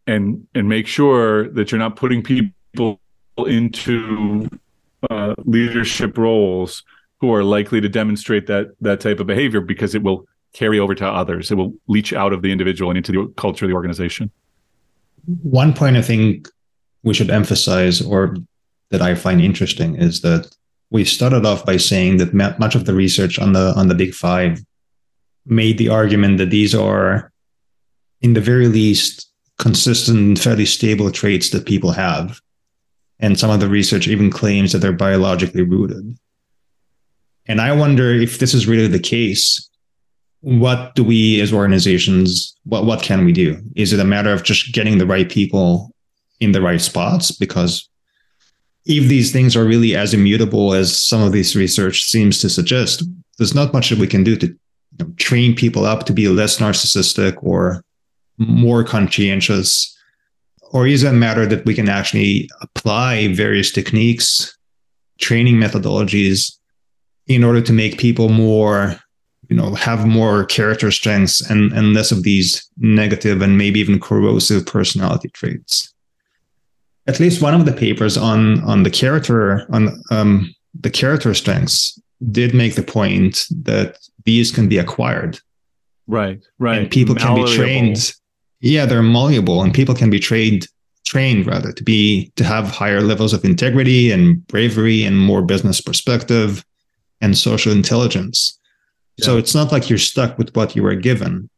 and 0.08 0.48
and 0.54 0.70
make 0.70 0.88
sure 0.88 1.50
that 1.50 1.72
you're 1.72 1.80
not 1.80 1.96
putting 1.96 2.24
people 2.24 3.00
into 3.46 4.50
uh, 5.10 5.34
leadership 5.46 6.18
roles 6.18 6.84
who 7.22 7.34
are 7.34 7.44
likely 7.44 7.82
to 7.82 7.90
demonstrate 7.90 8.48
that 8.48 8.72
that 8.82 9.00
type 9.00 9.20
of 9.20 9.28
behavior 9.28 9.62
because 9.62 9.96
it 9.96 10.04
will 10.04 10.26
carry 10.54 10.80
over 10.80 10.96
to 10.96 11.06
others. 11.06 11.52
It 11.52 11.56
will 11.56 11.74
leach 11.88 12.14
out 12.14 12.34
of 12.34 12.42
the 12.42 12.52
individual 12.52 12.90
and 12.92 12.98
into 12.98 13.12
the 13.12 13.34
culture 13.38 13.66
of 13.66 13.70
the 13.70 13.76
organization. 13.76 14.32
One 15.44 15.74
point 15.74 15.96
I 15.96 16.02
think 16.02 16.50
we 17.04 17.14
should 17.14 17.30
emphasize, 17.30 18.02
or 18.02 18.36
that 18.90 19.02
I 19.02 19.16
find 19.16 19.42
interesting, 19.42 19.96
is 19.96 20.22
that 20.22 20.54
we 20.90 21.06
started 21.06 21.46
off 21.46 21.66
by 21.66 21.78
saying 21.78 22.18
that 22.18 22.34
much 22.34 22.76
of 22.76 22.86
the 22.86 22.96
research 22.96 23.38
on 23.38 23.54
the 23.54 23.74
on 23.76 23.88
the 23.90 23.96
Big 23.96 24.14
Five 24.14 24.64
made 25.46 25.78
the 25.78 25.90
argument 25.90 26.38
that 26.38 26.50
these 26.50 26.74
are, 26.76 27.32
in 28.22 28.34
the 28.34 28.42
very 28.42 28.68
least, 28.68 29.30
consistent, 29.58 30.18
and 30.18 30.40
fairly 30.40 30.66
stable 30.66 31.12
traits 31.12 31.50
that 31.52 31.66
people 31.66 31.92
have 31.92 32.40
and 33.20 33.38
some 33.38 33.52
of 33.52 33.60
the 33.60 33.68
research 33.68 34.08
even 34.08 34.30
claims 34.30 34.72
that 34.72 34.80
they're 34.80 34.94
biologically 34.94 35.64
rooted. 35.64 36.18
And 37.48 37.60
I 37.60 37.72
wonder 37.74 38.14
if 38.14 38.40
this 38.40 38.54
is 38.54 38.68
really 38.68 38.88
the 38.88 39.00
case. 39.00 39.70
What 40.42 40.96
do 40.96 41.04
we 41.04 41.42
as 41.42 41.52
organizations, 41.52 42.56
what, 42.64 42.86
what 42.86 43.02
can 43.02 43.26
we 43.26 43.34
do? 43.34 43.62
Is 43.76 43.92
it 43.92 44.00
a 44.00 44.06
matter 44.06 44.32
of 44.32 44.44
just 44.44 44.74
getting 44.74 44.98
the 44.98 45.06
right 45.06 45.30
people 45.30 45.94
in 46.40 46.54
the 46.54 46.62
right 46.62 46.80
spots? 46.80 47.32
Because 47.32 47.90
if 48.86 49.10
these 49.10 49.34
things 49.34 49.56
are 49.56 49.66
really 49.66 49.96
as 49.96 50.14
immutable 50.14 50.74
as 50.74 50.98
some 50.98 51.22
of 51.22 51.34
this 51.34 51.56
research 51.56 52.04
seems 52.04 52.40
to 52.40 52.50
suggest, 52.50 53.04
there's 53.38 53.56
not 53.56 53.74
much 53.74 53.90
that 53.90 54.00
we 54.00 54.08
can 54.08 54.24
do 54.24 54.38
to 54.38 54.48
you 54.48 54.58
know, 55.00 55.14
train 55.18 55.56
people 55.56 55.86
up 55.86 56.06
to 56.06 56.14
be 56.14 56.28
less 56.30 56.60
narcissistic 56.60 57.36
or 57.44 57.84
more 58.38 58.84
conscientious 58.84 59.96
or 60.72 60.88
is 60.88 61.04
it 61.04 61.10
a 61.10 61.14
matter 61.14 61.46
that 61.46 61.66
we 61.66 61.74
can 61.74 61.90
actually 61.90 62.50
apply 62.62 63.34
various 63.34 63.72
techniques, 63.72 64.58
training 65.20 65.56
methodologies 65.56 66.58
in 67.28 67.44
order 67.44 67.62
to 67.62 67.74
make 67.74 67.98
people 67.98 68.30
more, 68.30 68.96
you 69.50 69.56
know, 69.56 69.74
have 69.76 70.06
more 70.06 70.46
character 70.46 70.92
strengths 70.92 71.42
and, 71.50 71.74
and 71.74 71.94
less 71.94 72.12
of 72.12 72.24
these 72.24 72.70
negative 72.78 73.42
and 73.42 73.58
maybe 73.58 73.80
even 73.80 74.00
corrosive 74.00 74.66
personality 74.66 75.30
traits? 75.30 75.94
At 77.08 77.20
least 77.20 77.42
one 77.42 77.56
of 77.56 77.66
the 77.66 77.74
papers 77.74 78.18
on 78.18 78.64
on 78.64 78.84
the 78.84 78.92
character 78.92 79.66
on 79.74 80.02
um, 80.12 80.54
the 80.80 80.92
character 80.92 81.34
strengths 81.34 82.00
did 82.32 82.54
make 82.54 82.76
the 82.76 82.84
point 82.84 83.46
that 83.64 83.98
these 84.26 84.52
can 84.52 84.70
be 84.70 84.78
acquired. 84.78 85.40
Right, 86.06 86.44
right. 86.60 86.80
And 86.80 86.92
people 86.92 87.16
can 87.16 87.36
be 87.36 87.56
trained 87.56 88.14
yeah 88.62 88.86
they're 88.86 89.02
malleable 89.02 89.62
and 89.62 89.74
people 89.74 89.96
can 89.96 90.10
be 90.10 90.20
trained 90.20 90.68
trained 91.10 91.48
rather 91.48 91.72
to 91.72 91.84
be 91.84 92.32
to 92.36 92.44
have 92.44 92.70
higher 92.70 93.02
levels 93.02 93.34
of 93.34 93.44
integrity 93.44 94.12
and 94.12 94.46
bravery 94.48 95.04
and 95.04 95.18
more 95.18 95.42
business 95.42 95.82
perspective 95.82 96.64
and 97.20 97.36
social 97.36 97.72
intelligence. 97.72 98.60
Yeah. 99.18 99.26
so 99.26 99.38
it's 99.38 99.56
not 99.56 99.72
like 99.72 99.90
you're 99.90 99.98
stuck 99.98 100.38
with 100.38 100.56
what 100.56 100.76
you 100.76 100.84
were 100.84 100.96
given. 100.96 101.50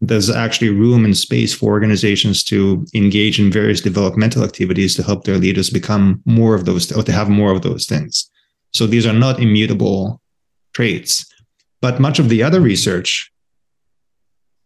There's 0.00 0.30
actually 0.30 0.68
room 0.68 1.04
and 1.04 1.16
space 1.16 1.52
for 1.54 1.72
organizations 1.72 2.44
to 2.44 2.86
engage 2.94 3.40
in 3.40 3.50
various 3.50 3.80
developmental 3.80 4.44
activities 4.44 4.94
to 4.96 5.02
help 5.02 5.24
their 5.24 5.38
leaders 5.38 5.70
become 5.70 6.22
more 6.24 6.54
of 6.54 6.66
those 6.66 6.92
or 6.92 7.02
to 7.02 7.12
have 7.12 7.28
more 7.28 7.52
of 7.52 7.62
those 7.62 7.86
things. 7.86 8.30
So 8.72 8.86
these 8.86 9.06
are 9.06 9.18
not 9.24 9.40
immutable 9.40 10.20
traits. 10.74 11.26
But 11.80 12.00
much 12.00 12.18
of 12.18 12.28
the 12.28 12.42
other 12.42 12.60
research 12.60 13.32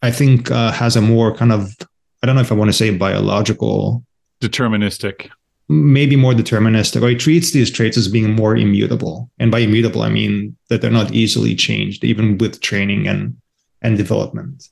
I 0.03 0.11
think 0.11 0.51
uh, 0.51 0.73
has 0.73 0.97
a 0.97 1.01
more 1.01 1.35
kind 1.35 1.53
of 1.53 1.75
I 2.23 2.27
don't 2.27 2.37
know 2.37 2.43
if 2.43 2.53
I 2.53 2.55
want 2.55 2.69
to 2.69 2.73
say 2.77 2.91
biological, 2.91 4.05
deterministic, 4.41 5.31
maybe 5.69 6.17
more 6.17 6.33
deterministic, 6.33 7.03
or 7.03 7.11
it 7.11 7.21
treats 7.21 7.53
these 7.53 7.71
traits 7.71 7.97
as 7.97 8.09
being 8.09 8.33
more 8.35 8.57
immutable. 8.57 9.31
And 9.39 9.51
by 9.51 9.61
immutable, 9.61 10.03
I 10.03 10.09
mean 10.09 10.57
that 10.69 10.83
they're 10.83 10.91
not 10.91 11.13
easily 11.13 11.55
changed, 11.55 12.05
even 12.05 12.39
with 12.39 12.61
training 12.61 13.09
and 13.09 13.37
and 13.81 13.97
development. 13.97 14.69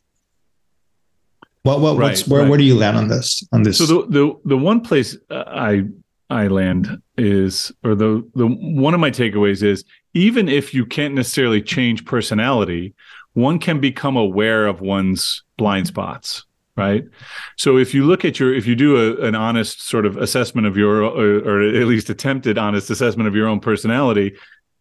Well, 1.65 1.81
well, 1.81 1.97
Right, 1.97 2.11
what's, 2.11 2.27
where 2.27 2.43
right. 2.43 2.49
where 2.49 2.59
do 2.59 2.65
you 2.65 2.77
land 2.77 2.97
on 2.97 3.09
this? 3.09 3.43
On 3.53 3.63
this? 3.63 3.79
So 3.79 3.87
the 3.87 4.07
the 4.09 4.35
the 4.45 4.57
one 4.57 4.81
place 4.81 5.17
uh, 5.31 5.45
I 5.47 5.85
I 6.31 6.47
land 6.47 7.03
is, 7.19 7.73
or 7.85 7.95
the 7.95 8.29
the 8.35 8.47
one 8.47 8.95
of 8.95 9.01
my 9.01 9.11
takeaways 9.11 9.63
is, 9.63 9.85
even 10.15 10.49
if 10.49 10.73
you 10.73 10.87
can't 10.87 11.15
necessarily 11.15 11.61
change 11.61 12.05
personality, 12.05 12.95
one 13.35 13.59
can 13.59 13.81
become 13.81 14.17
aware 14.17 14.67
of 14.67 14.81
one's 14.81 15.43
blind 15.57 15.87
spots. 15.87 16.45
Right. 16.77 17.05
So 17.57 17.77
if 17.77 17.93
you 17.93 18.07
look 18.07 18.25
at 18.25 18.41
your, 18.41 18.55
if 18.55 18.67
you 18.67 18.75
do 18.75 18.97
a, 18.97 19.27
an 19.27 19.35
honest 19.35 19.83
sort 19.87 20.07
of 20.07 20.17
assessment 20.17 20.67
of 20.67 20.79
your, 20.79 21.03
or, 21.03 21.39
or 21.41 21.63
at 21.63 21.87
least 21.87 22.09
attempted 22.09 22.57
honest 22.57 22.89
assessment 22.89 23.29
of 23.29 23.35
your 23.35 23.49
own 23.49 23.61
personality, 23.61 24.35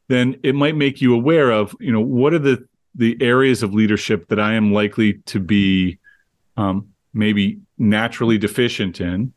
then 0.08 0.40
it 0.44 0.56
might 0.56 0.76
make 0.78 1.02
you 1.02 1.14
aware 1.14 1.52
of, 1.52 1.76
you 1.80 1.92
know, 1.92 2.02
what 2.02 2.34
are 2.34 2.40
the 2.40 2.66
the 2.96 3.18
areas 3.22 3.64
of 3.64 3.74
leadership 3.74 4.28
that 4.30 4.40
I 4.40 4.54
am 4.54 4.74
likely 4.74 5.14
to 5.28 5.40
be 5.40 6.00
um, 6.58 6.90
maybe 7.14 7.60
naturally 7.78 8.38
deficient 8.38 9.00
in, 9.00 9.34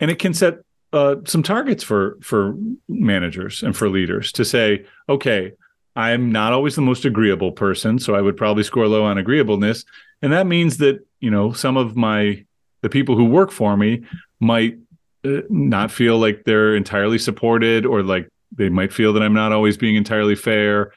and 0.00 0.10
it 0.10 0.18
can 0.18 0.34
set 0.34 0.58
uh, 0.92 1.16
some 1.26 1.42
targets 1.42 1.84
for 1.84 2.18
for 2.22 2.56
managers 2.88 3.62
and 3.62 3.76
for 3.76 3.88
leaders 3.88 4.32
to 4.32 4.44
say, 4.44 4.84
okay, 5.08 5.52
I'm 5.96 6.30
not 6.30 6.52
always 6.52 6.76
the 6.76 6.82
most 6.82 7.04
agreeable 7.04 7.52
person, 7.52 7.98
so 7.98 8.14
I 8.14 8.20
would 8.20 8.36
probably 8.36 8.62
score 8.62 8.86
low 8.86 9.04
on 9.04 9.18
agreeableness, 9.18 9.84
and 10.22 10.32
that 10.32 10.46
means 10.46 10.78
that 10.78 11.06
you 11.20 11.30
know 11.30 11.52
some 11.52 11.76
of 11.76 11.96
my 11.96 12.44
the 12.82 12.88
people 12.88 13.16
who 13.16 13.24
work 13.24 13.50
for 13.50 13.76
me 13.76 14.04
might 14.38 14.78
uh, 15.24 15.40
not 15.48 15.90
feel 15.90 16.18
like 16.18 16.44
they're 16.44 16.74
entirely 16.74 17.18
supported 17.18 17.84
or 17.84 18.02
like 18.02 18.28
they 18.56 18.68
might 18.68 18.92
feel 18.92 19.12
that 19.12 19.22
I'm 19.22 19.34
not 19.34 19.52
always 19.52 19.76
being 19.76 19.96
entirely 19.96 20.34
fair. 20.34 20.92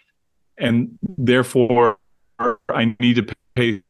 And 0.57 0.97
therefore 1.01 1.97
I 2.69 2.95
need 2.99 3.15
to 3.15 3.35
pay 3.55 3.81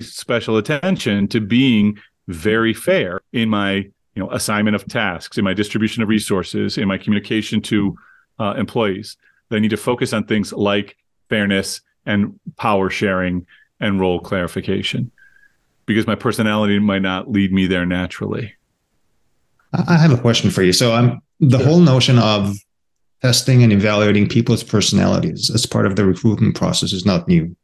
special 0.00 0.56
attention 0.56 1.28
to 1.28 1.40
being 1.40 1.98
very 2.28 2.74
fair 2.74 3.20
in 3.32 3.48
my 3.48 3.72
you 4.14 4.22
know 4.22 4.30
assignment 4.30 4.74
of 4.74 4.86
tasks 4.86 5.38
in 5.38 5.44
my 5.44 5.54
distribution 5.54 6.02
of 6.02 6.08
resources 6.08 6.78
in 6.78 6.86
my 6.86 6.98
communication 6.98 7.60
to 7.60 7.96
uh, 8.38 8.54
employees 8.56 9.16
i 9.52 9.58
need 9.58 9.70
to 9.70 9.76
focus 9.76 10.12
on 10.12 10.24
things 10.24 10.52
like 10.52 10.96
fairness 11.28 11.80
and 12.06 12.38
power 12.56 12.90
sharing 12.90 13.46
and 13.80 14.00
role 14.00 14.20
clarification 14.20 15.10
because 15.86 16.06
my 16.06 16.14
personality 16.14 16.78
might 16.78 17.02
not 17.02 17.30
lead 17.30 17.52
me 17.52 17.66
there 17.66 17.86
naturally 17.86 18.54
I 19.72 19.96
have 19.96 20.12
a 20.12 20.20
question 20.20 20.50
for 20.50 20.62
you. 20.62 20.72
So, 20.72 20.94
um, 20.94 21.22
the 21.40 21.58
whole 21.58 21.80
notion 21.80 22.18
of 22.18 22.56
testing 23.22 23.62
and 23.62 23.72
evaluating 23.72 24.28
people's 24.28 24.62
personalities 24.62 25.50
as 25.50 25.66
part 25.66 25.86
of 25.86 25.96
the 25.96 26.04
recruitment 26.04 26.54
process 26.54 26.92
is 26.92 27.06
not 27.06 27.26
new. 27.28 27.56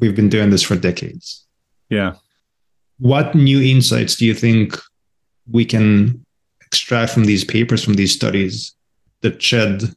We've 0.00 0.16
been 0.16 0.28
doing 0.28 0.50
this 0.50 0.62
for 0.62 0.76
decades. 0.76 1.44
yeah 1.90 2.14
What 2.98 3.34
new 3.34 3.60
insights 3.60 4.16
do 4.16 4.24
you 4.24 4.34
think 4.34 4.78
we 5.50 5.64
can 5.64 6.24
extract 6.60 7.12
from 7.12 7.24
these 7.24 7.44
papers, 7.44 7.84
from 7.84 7.94
these 7.94 8.12
studies, 8.12 8.74
that 9.20 9.40
shed 9.40 9.94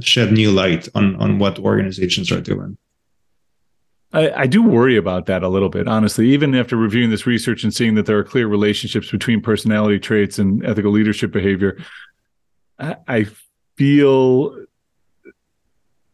shed 0.00 0.32
new 0.32 0.50
light 0.50 0.88
on 0.94 1.16
on 1.16 1.38
what 1.38 1.58
organizations 1.58 2.30
are 2.32 2.40
doing? 2.40 2.78
I, 4.12 4.30
I 4.42 4.46
do 4.46 4.62
worry 4.62 4.96
about 4.96 5.26
that 5.26 5.42
a 5.42 5.48
little 5.48 5.68
bit, 5.68 5.88
honestly. 5.88 6.30
Even 6.30 6.54
after 6.54 6.76
reviewing 6.76 7.10
this 7.10 7.26
research 7.26 7.64
and 7.64 7.74
seeing 7.74 7.96
that 7.96 8.06
there 8.06 8.18
are 8.18 8.24
clear 8.24 8.46
relationships 8.46 9.10
between 9.10 9.42
personality 9.42 9.98
traits 9.98 10.38
and 10.38 10.64
ethical 10.64 10.92
leadership 10.92 11.32
behavior, 11.32 11.78
I, 12.78 12.96
I 13.06 13.26
feel 13.76 14.64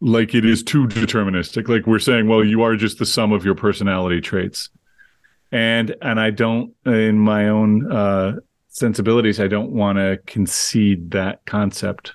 like 0.00 0.34
it 0.34 0.44
is 0.44 0.64
too 0.64 0.88
deterministic. 0.88 1.68
Like 1.68 1.86
we're 1.86 2.00
saying, 2.00 2.28
well, 2.28 2.42
you 2.42 2.62
are 2.62 2.76
just 2.76 2.98
the 2.98 3.06
sum 3.06 3.30
of 3.32 3.44
your 3.44 3.54
personality 3.54 4.20
traits, 4.20 4.70
and 5.52 5.94
and 6.02 6.18
I 6.18 6.30
don't, 6.30 6.74
in 6.84 7.18
my 7.18 7.48
own 7.48 7.92
uh, 7.92 8.32
sensibilities, 8.68 9.38
I 9.38 9.46
don't 9.46 9.70
want 9.70 9.98
to 9.98 10.18
concede 10.26 11.12
that 11.12 11.44
concept. 11.44 12.14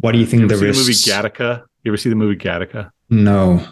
What 0.00 0.12
do 0.12 0.18
you 0.18 0.24
You 0.24 0.30
think 0.30 0.42
ever 0.44 0.56
the 0.56 0.60
the 0.60 0.66
movie? 0.72 0.92
Gattaca? 0.92 1.64
You 1.82 1.92
ever 1.92 1.96
see 1.96 2.08
the 2.08 2.14
movie 2.16 2.36
Gattaca? 2.36 2.90
no. 3.08 3.66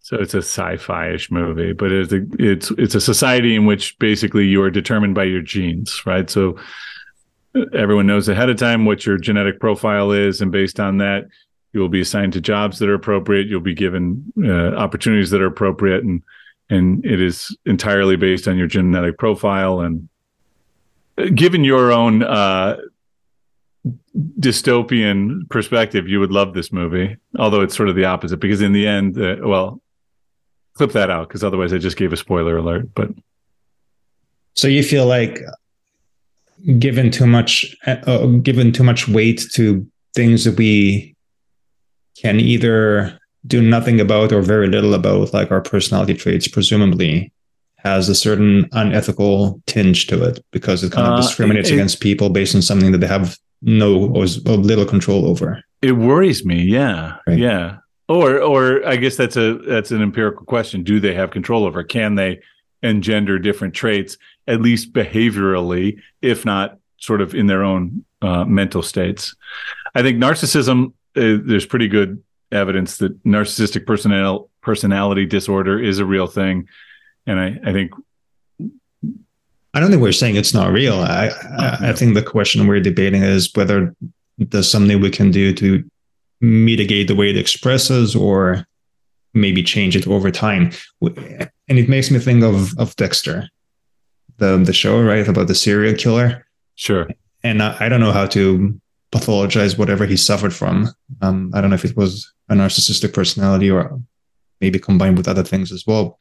So 0.00 0.16
it's 0.16 0.32
a 0.32 0.38
sci-fi-ish 0.38 1.30
movie, 1.30 1.74
but 1.74 1.92
it's 1.92 2.12
a, 2.14 2.24
it's 2.38 2.70
it's 2.78 2.94
a 2.94 3.00
society 3.00 3.54
in 3.54 3.66
which 3.66 3.98
basically 3.98 4.46
you 4.46 4.62
are 4.62 4.70
determined 4.70 5.14
by 5.14 5.24
your 5.24 5.42
genes, 5.42 6.06
right? 6.06 6.30
So 6.30 6.56
uh, 7.54 7.66
everyone 7.74 8.06
knows 8.06 8.26
ahead 8.26 8.48
of 8.48 8.56
time 8.56 8.86
what 8.86 9.04
your 9.04 9.18
genetic 9.18 9.60
profile 9.60 10.10
is, 10.12 10.40
and 10.40 10.50
based 10.50 10.80
on 10.80 10.96
that, 10.98 11.26
you 11.74 11.80
will 11.80 11.90
be 11.90 12.00
assigned 12.00 12.32
to 12.34 12.40
jobs 12.40 12.78
that 12.78 12.88
are 12.88 12.94
appropriate. 12.94 13.48
You'll 13.48 13.60
be 13.60 13.74
given 13.74 14.32
uh, 14.42 14.76
opportunities 14.76 15.28
that 15.28 15.42
are 15.42 15.46
appropriate, 15.46 16.04
and 16.04 16.22
and 16.70 17.04
it 17.04 17.20
is 17.20 17.54
entirely 17.66 18.16
based 18.16 18.48
on 18.48 18.56
your 18.56 18.66
genetic 18.66 19.18
profile. 19.18 19.80
And 19.80 20.08
uh, 21.18 21.26
given 21.34 21.64
your 21.64 21.92
own 21.92 22.22
uh, 22.22 22.78
dystopian 24.40 25.48
perspective, 25.48 26.08
you 26.08 26.20
would 26.20 26.32
love 26.32 26.54
this 26.54 26.72
movie. 26.72 27.16
Although 27.38 27.60
it's 27.60 27.76
sort 27.76 27.88
of 27.88 27.94
the 27.96 28.04
opposite, 28.04 28.38
because 28.38 28.60
in 28.60 28.72
the 28.72 28.86
end, 28.86 29.20
uh, 29.20 29.36
well, 29.42 29.80
clip 30.74 30.92
that 30.92 31.10
out 31.10 31.28
because 31.28 31.44
otherwise 31.44 31.72
I 31.72 31.78
just 31.78 31.96
gave 31.96 32.12
a 32.12 32.16
spoiler 32.16 32.56
alert. 32.56 32.88
But 32.94 33.10
So 34.54 34.68
you 34.68 34.82
feel 34.82 35.06
like 35.06 35.40
given 36.78 37.10
too 37.10 37.26
much 37.26 37.76
uh, 37.86 38.26
given 38.42 38.72
too 38.72 38.82
much 38.84 39.06
weight 39.08 39.44
to 39.54 39.86
things 40.14 40.44
that 40.44 40.56
we 40.56 41.14
can 42.20 42.40
either 42.40 43.16
do 43.46 43.62
nothing 43.62 44.00
about 44.00 44.32
or 44.32 44.42
very 44.42 44.66
little 44.66 44.94
about, 44.94 45.32
like 45.32 45.52
our 45.52 45.60
personality 45.60 46.14
traits, 46.14 46.48
presumably 46.48 47.32
has 47.76 48.08
a 48.08 48.14
certain 48.14 48.68
unethical 48.72 49.62
tinge 49.66 50.08
to 50.08 50.24
it 50.24 50.44
because 50.50 50.82
it 50.82 50.90
kind 50.90 51.06
of 51.06 51.14
Uh, 51.14 51.22
discriminates 51.22 51.70
it- 51.70 51.74
against 51.74 52.00
people 52.00 52.28
based 52.30 52.56
on 52.56 52.62
something 52.62 52.90
that 52.90 52.98
they 52.98 53.06
have 53.06 53.36
no 53.62 54.06
or 54.14 54.24
little 54.24 54.84
control 54.86 55.26
over. 55.26 55.62
it 55.82 55.92
worries 55.92 56.44
me. 56.44 56.62
Yeah, 56.62 57.16
Right. 57.26 57.38
yeah. 57.38 57.78
Or, 58.08 58.40
or 58.40 58.86
I 58.88 58.96
guess 58.96 59.16
that's 59.16 59.36
a 59.36 59.58
that's 59.58 59.90
an 59.90 60.00
empirical 60.02 60.46
question. 60.46 60.82
Do 60.82 60.98
they 60.98 61.14
have 61.14 61.30
control 61.30 61.64
over? 61.66 61.84
Can 61.84 62.14
they 62.14 62.40
engender 62.82 63.38
different 63.38 63.74
traits, 63.74 64.16
at 64.46 64.62
least 64.62 64.92
behaviorally, 64.94 65.98
if 66.22 66.44
not 66.44 66.78
sort 66.98 67.20
of 67.20 67.34
in 67.34 67.46
their 67.48 67.62
own 67.64 68.04
uh, 68.22 68.44
mental 68.44 68.82
states? 68.82 69.34
I 69.94 70.02
think 70.02 70.18
narcissism. 70.18 70.92
Uh, 71.16 71.36
there's 71.44 71.66
pretty 71.66 71.88
good 71.88 72.22
evidence 72.50 72.96
that 72.98 73.22
narcissistic 73.24 73.84
personal 73.86 74.48
personality 74.62 75.26
disorder 75.26 75.78
is 75.82 75.98
a 75.98 76.04
real 76.06 76.26
thing, 76.28 76.66
and 77.26 77.38
I, 77.38 77.58
I 77.64 77.72
think 77.72 77.90
I 79.78 79.80
don't 79.80 79.90
think 79.90 80.02
we're 80.02 80.10
saying 80.10 80.34
it's 80.34 80.52
not 80.52 80.72
real. 80.72 80.94
I, 80.94 81.28
I, 81.56 81.90
I 81.90 81.92
think 81.92 82.14
the 82.14 82.22
question 82.22 82.66
we're 82.66 82.80
debating 82.80 83.22
is 83.22 83.48
whether 83.54 83.94
there's 84.36 84.68
something 84.68 85.00
we 85.00 85.08
can 85.08 85.30
do 85.30 85.54
to 85.54 85.88
mitigate 86.40 87.06
the 87.06 87.14
way 87.14 87.30
it 87.30 87.36
expresses 87.36 88.16
or 88.16 88.66
maybe 89.34 89.62
change 89.62 89.94
it 89.94 90.08
over 90.08 90.32
time. 90.32 90.72
And 91.00 91.78
it 91.78 91.88
makes 91.88 92.10
me 92.10 92.18
think 92.18 92.42
of, 92.42 92.76
of 92.76 92.96
Dexter, 92.96 93.48
the, 94.38 94.56
the 94.58 94.72
show, 94.72 95.00
right? 95.00 95.28
About 95.28 95.46
the 95.46 95.54
serial 95.54 95.94
killer. 95.94 96.44
sure. 96.74 97.08
And 97.44 97.62
I, 97.62 97.76
I 97.78 97.88
don't 97.88 98.00
know 98.00 98.10
how 98.10 98.26
to 98.26 98.80
pathologize 99.12 99.78
whatever 99.78 100.06
he 100.06 100.16
suffered 100.16 100.52
from. 100.52 100.88
Um, 101.22 101.52
I 101.54 101.60
don't 101.60 101.70
know 101.70 101.76
if 101.76 101.84
it 101.84 101.96
was 101.96 102.32
a 102.48 102.54
narcissistic 102.54 103.14
personality 103.14 103.70
or 103.70 104.00
maybe 104.60 104.80
combined 104.80 105.16
with 105.16 105.28
other 105.28 105.44
things 105.44 105.70
as 105.70 105.86
well. 105.86 106.18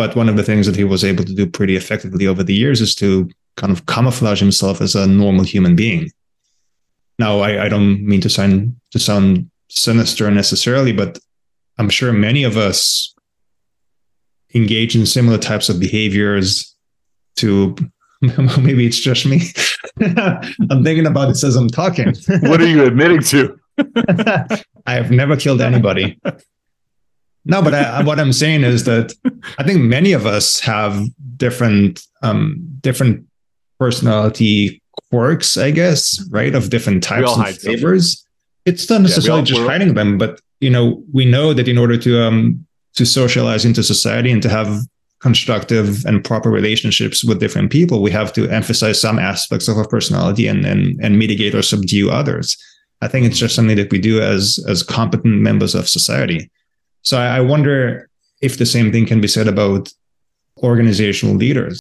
But 0.00 0.16
one 0.16 0.30
of 0.30 0.36
the 0.38 0.42
things 0.42 0.64
that 0.64 0.76
he 0.76 0.84
was 0.84 1.04
able 1.04 1.24
to 1.24 1.34
do 1.34 1.46
pretty 1.46 1.76
effectively 1.76 2.26
over 2.26 2.42
the 2.42 2.54
years 2.54 2.80
is 2.80 2.94
to 2.94 3.28
kind 3.58 3.70
of 3.70 3.84
camouflage 3.84 4.40
himself 4.40 4.80
as 4.80 4.94
a 4.94 5.06
normal 5.06 5.44
human 5.44 5.76
being. 5.76 6.10
Now, 7.18 7.40
I, 7.40 7.66
I 7.66 7.68
don't 7.68 8.02
mean 8.06 8.22
to 8.22 8.30
sound 8.30 8.76
to 8.92 8.98
sound 8.98 9.50
sinister 9.68 10.30
necessarily, 10.30 10.92
but 10.94 11.18
I'm 11.76 11.90
sure 11.90 12.14
many 12.14 12.44
of 12.44 12.56
us 12.56 13.14
engage 14.54 14.96
in 14.96 15.04
similar 15.04 15.36
types 15.36 15.68
of 15.68 15.78
behaviors 15.78 16.74
to 17.36 17.76
maybe 18.22 18.86
it's 18.86 19.00
just 19.00 19.26
me. 19.26 19.42
I'm 20.70 20.82
thinking 20.82 21.06
about 21.06 21.28
this 21.28 21.44
as 21.44 21.56
I'm 21.56 21.68
talking. 21.68 22.14
What 22.40 22.62
are 22.62 22.66
you 22.66 22.86
admitting 22.86 23.20
to? 23.24 23.60
I 24.86 24.94
have 24.94 25.10
never 25.10 25.36
killed 25.36 25.60
anybody. 25.60 26.18
No, 27.44 27.62
but 27.62 27.74
I, 27.74 28.02
what 28.02 28.20
I'm 28.20 28.32
saying 28.32 28.64
is 28.64 28.84
that 28.84 29.14
I 29.58 29.64
think 29.64 29.80
many 29.80 30.12
of 30.12 30.26
us 30.26 30.60
have 30.60 31.02
different 31.36 32.00
um, 32.22 32.56
different 32.80 33.26
personality 33.78 34.82
quirks, 35.10 35.56
I 35.56 35.70
guess, 35.70 36.22
right? 36.30 36.54
Of 36.54 36.70
different 36.70 37.02
types 37.02 37.30
and 37.30 37.46
something. 37.46 37.54
flavors. 37.54 38.26
It's 38.66 38.88
not 38.90 39.00
necessarily 39.02 39.40
all- 39.40 39.46
just 39.46 39.62
hiding 39.62 39.94
them, 39.94 40.18
but 40.18 40.40
you 40.60 40.70
know, 40.70 41.02
we 41.12 41.24
know 41.24 41.54
that 41.54 41.66
in 41.66 41.78
order 41.78 41.96
to 41.96 42.22
um, 42.22 42.66
to 42.94 43.06
socialize 43.06 43.64
into 43.64 43.82
society 43.82 44.30
and 44.30 44.42
to 44.42 44.48
have 44.48 44.80
constructive 45.20 46.04
and 46.06 46.24
proper 46.24 46.50
relationships 46.50 47.22
with 47.24 47.40
different 47.40 47.70
people, 47.70 48.02
we 48.02 48.10
have 48.10 48.32
to 48.32 48.48
emphasize 48.48 49.00
some 49.00 49.18
aspects 49.18 49.68
of 49.68 49.76
our 49.78 49.88
personality 49.88 50.46
and 50.46 50.66
and, 50.66 51.00
and 51.02 51.18
mitigate 51.18 51.54
or 51.54 51.62
subdue 51.62 52.10
others. 52.10 52.56
I 53.00 53.08
think 53.08 53.24
it's 53.24 53.38
just 53.38 53.54
something 53.54 53.76
that 53.76 53.90
we 53.90 53.98
do 53.98 54.20
as 54.20 54.62
as 54.68 54.82
competent 54.82 55.40
members 55.40 55.74
of 55.74 55.88
society. 55.88 56.50
So 57.02 57.18
I, 57.18 57.40
wonder 57.40 58.08
if 58.40 58.58
the 58.58 58.66
same 58.66 58.92
thing 58.92 59.06
can 59.06 59.20
be 59.20 59.28
said 59.28 59.48
about 59.48 59.92
organizational 60.58 61.34
leaders. 61.34 61.80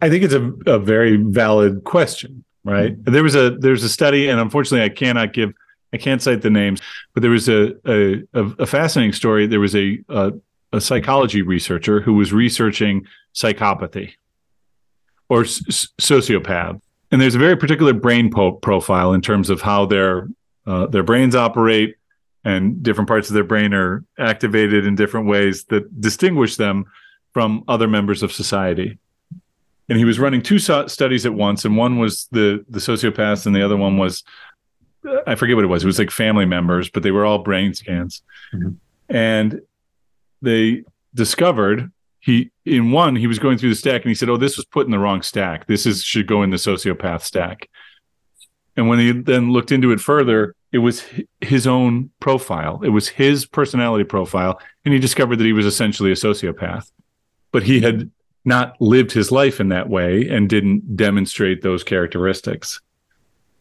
I 0.00 0.08
think 0.08 0.24
it's 0.24 0.34
a, 0.34 0.52
a 0.66 0.78
very 0.78 1.16
valid 1.16 1.84
question, 1.84 2.44
right? 2.64 2.96
Mm-hmm. 2.96 3.12
There 3.12 3.22
was 3.22 3.34
a 3.34 3.50
there's 3.50 3.82
a 3.82 3.88
study, 3.88 4.28
and 4.28 4.38
unfortunately, 4.40 4.84
I 4.84 4.90
cannot 4.90 5.32
give 5.32 5.52
I 5.92 5.96
can't 5.96 6.22
cite 6.22 6.42
the 6.42 6.50
names, 6.50 6.80
but 7.14 7.22
there 7.22 7.30
was 7.30 7.48
a 7.48 7.74
a, 7.84 8.24
a 8.34 8.66
fascinating 8.66 9.12
story. 9.12 9.46
There 9.46 9.60
was 9.60 9.74
a, 9.74 9.98
a 10.08 10.32
a 10.72 10.80
psychology 10.80 11.42
researcher 11.42 12.00
who 12.00 12.14
was 12.14 12.32
researching 12.32 13.06
psychopathy 13.34 14.12
or 15.28 15.42
s- 15.42 15.88
sociopath, 16.00 16.80
and 17.10 17.20
there's 17.20 17.34
a 17.34 17.38
very 17.38 17.56
particular 17.56 17.92
brain 17.92 18.30
po- 18.30 18.52
profile 18.52 19.14
in 19.14 19.20
terms 19.20 19.50
of 19.50 19.62
how 19.62 19.86
their 19.86 20.28
uh, 20.66 20.86
their 20.86 21.02
brains 21.02 21.34
operate 21.34 21.96
and 22.48 22.82
different 22.82 23.08
parts 23.08 23.28
of 23.28 23.34
their 23.34 23.44
brain 23.44 23.74
are 23.74 24.02
activated 24.18 24.86
in 24.86 24.94
different 24.94 25.26
ways 25.26 25.64
that 25.64 26.00
distinguish 26.00 26.56
them 26.56 26.86
from 27.34 27.62
other 27.68 27.86
members 27.86 28.22
of 28.22 28.32
society. 28.32 28.98
And 29.90 29.98
he 29.98 30.06
was 30.06 30.18
running 30.18 30.40
two 30.40 30.58
so- 30.58 30.86
studies 30.86 31.26
at 31.26 31.34
once, 31.34 31.66
and 31.66 31.76
one 31.76 31.98
was 31.98 32.26
the 32.32 32.64
the 32.70 32.78
sociopaths, 32.78 33.44
and 33.44 33.54
the 33.54 33.62
other 33.62 33.76
one 33.76 33.98
was 33.98 34.24
I 35.26 35.34
forget 35.34 35.56
what 35.56 35.64
it 35.64 35.68
was. 35.68 35.84
It 35.84 35.86
was 35.86 35.98
like 35.98 36.10
family 36.10 36.46
members, 36.46 36.88
but 36.88 37.02
they 37.02 37.10
were 37.10 37.26
all 37.26 37.38
brain 37.38 37.74
scans. 37.74 38.22
Mm-hmm. 38.54 38.70
And 39.10 39.60
they 40.40 40.84
discovered 41.14 41.90
he 42.20 42.50
in 42.64 42.92
one 42.92 43.14
he 43.16 43.26
was 43.26 43.38
going 43.38 43.58
through 43.58 43.70
the 43.70 43.76
stack 43.76 44.02
and 44.02 44.10
he 44.10 44.14
said, 44.14 44.30
"Oh, 44.30 44.38
this 44.38 44.56
was 44.56 44.64
put 44.64 44.86
in 44.86 44.90
the 44.90 44.98
wrong 44.98 45.20
stack. 45.20 45.66
This 45.66 45.84
is 45.84 46.02
should 46.02 46.26
go 46.26 46.42
in 46.42 46.50
the 46.50 46.56
sociopath 46.56 47.22
stack." 47.22 47.68
And 48.78 48.88
when 48.88 49.00
he 49.00 49.10
then 49.10 49.50
looked 49.50 49.72
into 49.72 49.90
it 49.90 49.98
further, 49.98 50.54
it 50.70 50.78
was 50.78 51.02
his 51.40 51.66
own 51.66 52.10
profile. 52.20 52.80
It 52.84 52.90
was 52.90 53.08
his 53.08 53.44
personality 53.44 54.04
profile, 54.04 54.60
and 54.84 54.94
he 54.94 55.00
discovered 55.00 55.36
that 55.40 55.44
he 55.44 55.52
was 55.52 55.66
essentially 55.66 56.12
a 56.12 56.14
sociopath. 56.14 56.88
But 57.50 57.64
he 57.64 57.80
had 57.80 58.08
not 58.44 58.80
lived 58.80 59.10
his 59.10 59.32
life 59.32 59.58
in 59.58 59.70
that 59.70 59.88
way 59.88 60.28
and 60.28 60.48
didn't 60.48 60.96
demonstrate 60.96 61.62
those 61.62 61.82
characteristics. 61.82 62.80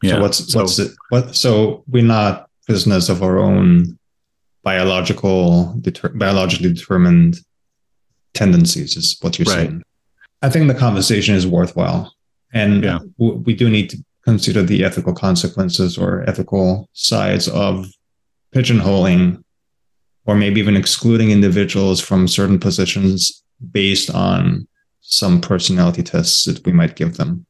Yeah. 0.04 0.12
So 0.12 0.22
what's 0.22 0.54
so, 0.54 0.60
what's 0.60 0.78
it? 0.78 0.92
What 1.10 1.36
so 1.36 1.84
we're 1.88 2.04
not 2.04 2.48
prisoners 2.68 3.10
of 3.10 3.24
our 3.24 3.40
own 3.40 3.98
biological 4.62 5.74
deter, 5.82 6.10
biologically 6.10 6.74
determined 6.74 7.40
tendencies, 8.36 8.96
is 8.96 9.18
what 9.22 9.40
you're 9.40 9.48
right. 9.48 9.70
saying. 9.70 9.84
I 10.44 10.50
think 10.52 10.68
the 10.68 10.76
conversation 10.76 11.34
is 11.34 11.48
worthwhile, 11.48 12.14
and 12.54 12.84
yeah. 12.84 13.00
we 13.18 13.56
do 13.56 13.68
need 13.68 13.90
to 13.90 13.98
consider 14.28 14.62
the 14.62 14.84
ethical 14.84 15.14
consequences 15.14 15.98
or 15.98 16.30
ethical 16.30 16.90
sides 16.92 17.48
of 17.48 17.88
pigeonholing, 18.54 19.42
or 20.26 20.36
maybe 20.36 20.60
even 20.60 20.76
excluding 20.76 21.32
individuals 21.32 22.02
from 22.02 22.28
certain 22.28 22.60
positions 22.60 23.42
based 23.72 24.10
on 24.14 24.68
some 25.00 25.40
personality 25.40 26.04
tests 26.04 26.44
that 26.44 26.66
we 26.66 26.74
might 26.74 26.98
give 26.98 27.16
them. 27.16 27.46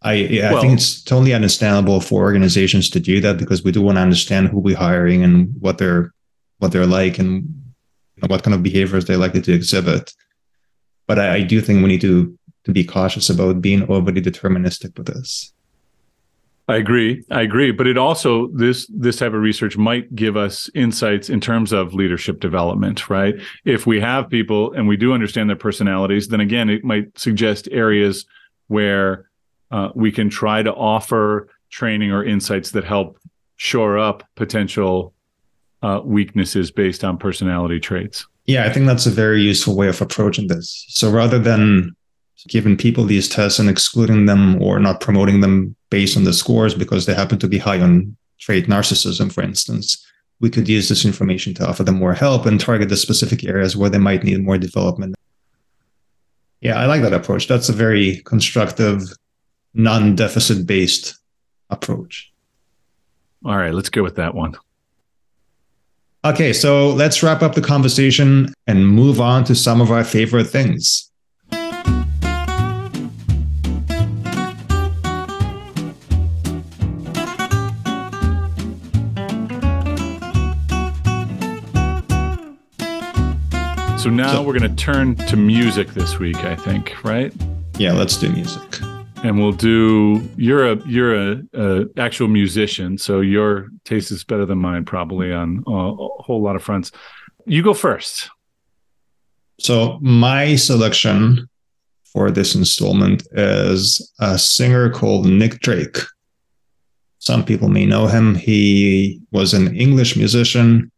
I 0.00 0.14
yeah, 0.14 0.52
well, 0.52 0.58
I 0.58 0.60
think 0.62 0.72
it's 0.78 1.02
totally 1.02 1.34
understandable 1.34 2.00
for 2.00 2.22
organizations 2.22 2.88
to 2.90 3.00
do 3.00 3.20
that 3.20 3.36
because 3.36 3.62
we 3.62 3.72
do 3.72 3.82
want 3.82 3.96
to 3.98 4.02
understand 4.02 4.48
who 4.48 4.60
we're 4.60 4.84
hiring 4.88 5.22
and 5.22 5.52
what 5.60 5.76
they're 5.76 6.14
what 6.60 6.72
they're 6.72 6.86
like 6.86 7.18
and 7.18 7.44
what 8.26 8.42
kind 8.42 8.54
of 8.54 8.62
behaviors 8.62 9.04
they're 9.04 9.18
likely 9.18 9.42
to 9.42 9.52
exhibit. 9.52 10.14
But 11.06 11.18
I, 11.18 11.34
I 11.34 11.42
do 11.42 11.60
think 11.60 11.82
we 11.82 11.88
need 11.88 12.00
to 12.02 12.38
to 12.64 12.72
be 12.72 12.84
cautious 12.84 13.28
about 13.28 13.60
being 13.60 13.82
overly 13.90 14.22
deterministic 14.22 14.96
with 14.96 15.08
this. 15.08 15.52
I 16.68 16.76
agree. 16.76 17.24
I 17.30 17.40
agree. 17.40 17.72
But 17.72 17.86
it 17.86 17.96
also 17.96 18.48
this 18.48 18.86
this 18.94 19.16
type 19.16 19.32
of 19.32 19.40
research 19.40 19.78
might 19.78 20.14
give 20.14 20.36
us 20.36 20.68
insights 20.74 21.30
in 21.30 21.40
terms 21.40 21.72
of 21.72 21.94
leadership 21.94 22.40
development, 22.40 23.08
right? 23.08 23.34
If 23.64 23.86
we 23.86 24.00
have 24.00 24.28
people 24.28 24.72
and 24.74 24.86
we 24.86 24.98
do 24.98 25.14
understand 25.14 25.48
their 25.48 25.56
personalities, 25.56 26.28
then 26.28 26.40
again, 26.40 26.68
it 26.68 26.84
might 26.84 27.18
suggest 27.18 27.68
areas 27.72 28.26
where 28.66 29.30
uh, 29.70 29.88
we 29.94 30.12
can 30.12 30.28
try 30.28 30.62
to 30.62 30.72
offer 30.74 31.48
training 31.70 32.12
or 32.12 32.22
insights 32.22 32.70
that 32.72 32.84
help 32.84 33.18
shore 33.56 33.98
up 33.98 34.22
potential 34.34 35.14
uh, 35.82 36.00
weaknesses 36.04 36.70
based 36.70 37.02
on 37.02 37.16
personality 37.16 37.80
traits. 37.80 38.26
Yeah, 38.46 38.64
I 38.64 38.72
think 38.72 38.86
that's 38.86 39.06
a 39.06 39.10
very 39.10 39.42
useful 39.42 39.74
way 39.74 39.88
of 39.88 40.00
approaching 40.00 40.48
this. 40.48 40.84
So 40.88 41.10
rather 41.10 41.38
than 41.38 41.94
giving 42.48 42.76
people 42.76 43.04
these 43.04 43.28
tests 43.28 43.58
and 43.58 43.68
excluding 43.68 44.26
them 44.26 44.60
or 44.60 44.80
not 44.80 45.00
promoting 45.00 45.40
them 45.40 45.76
based 45.90 46.16
on 46.16 46.24
the 46.24 46.32
scores 46.32 46.74
because 46.74 47.06
they 47.06 47.14
happen 47.14 47.38
to 47.38 47.48
be 47.48 47.58
high 47.58 47.80
on 47.80 48.16
trait 48.38 48.66
narcissism, 48.66 49.30
for 49.32 49.42
instance, 49.42 50.04
we 50.40 50.50
could 50.50 50.68
use 50.68 50.88
this 50.88 51.04
information 51.04 51.54
to 51.54 51.68
offer 51.68 51.84
them 51.84 51.96
more 51.96 52.14
help 52.14 52.46
and 52.46 52.60
target 52.60 52.88
the 52.88 52.96
specific 52.96 53.44
areas 53.44 53.76
where 53.76 53.90
they 53.90 53.98
might 53.98 54.24
need 54.24 54.42
more 54.42 54.58
development. 54.58 55.14
Yeah, 56.60 56.78
I 56.78 56.86
like 56.86 57.02
that 57.02 57.12
approach. 57.12 57.46
That's 57.46 57.68
a 57.68 57.72
very 57.72 58.22
constructive 58.24 59.02
non-deficit 59.74 60.66
based 60.66 61.18
approach. 61.70 62.32
All 63.44 63.56
right, 63.56 63.74
let's 63.74 63.90
go 63.90 64.02
with 64.02 64.16
that 64.16 64.34
one. 64.34 64.56
Okay, 66.24 66.52
so 66.52 66.90
let's 66.90 67.22
wrap 67.22 67.42
up 67.42 67.54
the 67.54 67.60
conversation 67.60 68.52
and 68.66 68.86
move 68.86 69.20
on 69.20 69.44
to 69.44 69.54
some 69.54 69.80
of 69.80 69.92
our 69.92 70.02
favorite 70.02 70.48
things. 70.48 71.08
So 83.98 84.10
now 84.10 84.34
so, 84.34 84.42
we're 84.42 84.56
going 84.56 84.76
to 84.76 84.84
turn 84.84 85.16
to 85.16 85.36
music 85.36 85.88
this 85.88 86.20
week, 86.20 86.36
I 86.36 86.54
think, 86.54 87.02
right? 87.02 87.34
Yeah, 87.78 87.94
let's 87.94 88.16
do 88.16 88.30
music. 88.30 88.80
And 89.24 89.40
we'll 89.40 89.50
do 89.50 90.22
you're 90.36 90.70
a 90.70 90.76
you're 90.86 91.32
a, 91.32 91.42
a, 91.54 91.84
actual 91.96 92.28
musician 92.28 92.96
so 92.96 93.20
your 93.20 93.70
taste 93.84 94.12
is 94.12 94.22
better 94.22 94.46
than 94.46 94.58
mine 94.58 94.84
probably 94.84 95.32
on 95.32 95.64
a, 95.66 95.70
a 95.72 96.08
whole 96.22 96.40
lot 96.40 96.54
of 96.54 96.62
fronts. 96.62 96.92
You 97.44 97.60
go 97.64 97.74
first. 97.74 98.30
So 99.58 99.98
my 100.00 100.54
selection 100.54 101.48
for 102.04 102.30
this 102.30 102.54
installment 102.54 103.26
is 103.32 104.12
a 104.20 104.38
singer 104.38 104.90
called 104.90 105.26
nick 105.26 105.58
drake. 105.58 105.98
Some 107.18 107.44
people 107.44 107.68
may 107.68 107.84
know 107.84 108.06
him. 108.06 108.36
He 108.36 109.20
was 109.32 109.54
an 109.54 109.74
english 109.74 110.14
musician 110.16 110.92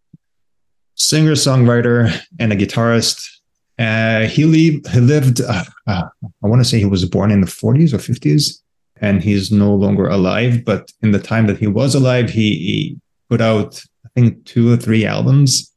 singer 1.00 1.32
songwriter 1.32 2.14
and 2.38 2.52
a 2.52 2.56
guitarist 2.56 3.40
uh, 3.80 4.26
he, 4.26 4.44
leave, 4.44 4.86
he 4.88 5.00
lived, 5.00 5.40
uh, 5.40 5.64
uh, 5.86 6.04
I 6.22 6.46
want 6.46 6.60
to 6.60 6.68
say 6.68 6.78
he 6.78 6.84
was 6.84 7.06
born 7.06 7.30
in 7.30 7.40
the 7.40 7.46
40s 7.46 7.94
or 7.94 7.96
50s, 7.96 8.60
and 9.00 9.22
he's 9.22 9.50
no 9.50 9.74
longer 9.74 10.06
alive. 10.06 10.66
But 10.66 10.92
in 11.00 11.12
the 11.12 11.18
time 11.18 11.46
that 11.46 11.56
he 11.56 11.66
was 11.66 11.94
alive, 11.94 12.28
he, 12.28 12.50
he 12.58 13.00
put 13.30 13.40
out, 13.40 13.82
I 14.04 14.10
think, 14.14 14.44
two 14.44 14.70
or 14.70 14.76
three 14.76 15.06
albums. 15.06 15.74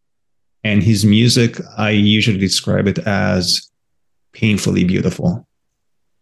And 0.65 0.83
his 0.83 1.05
music, 1.05 1.57
I 1.77 1.91
usually 1.91 2.37
describe 2.37 2.87
it 2.87 2.99
as 2.99 3.71
painfully 4.33 4.83
beautiful. 4.83 5.47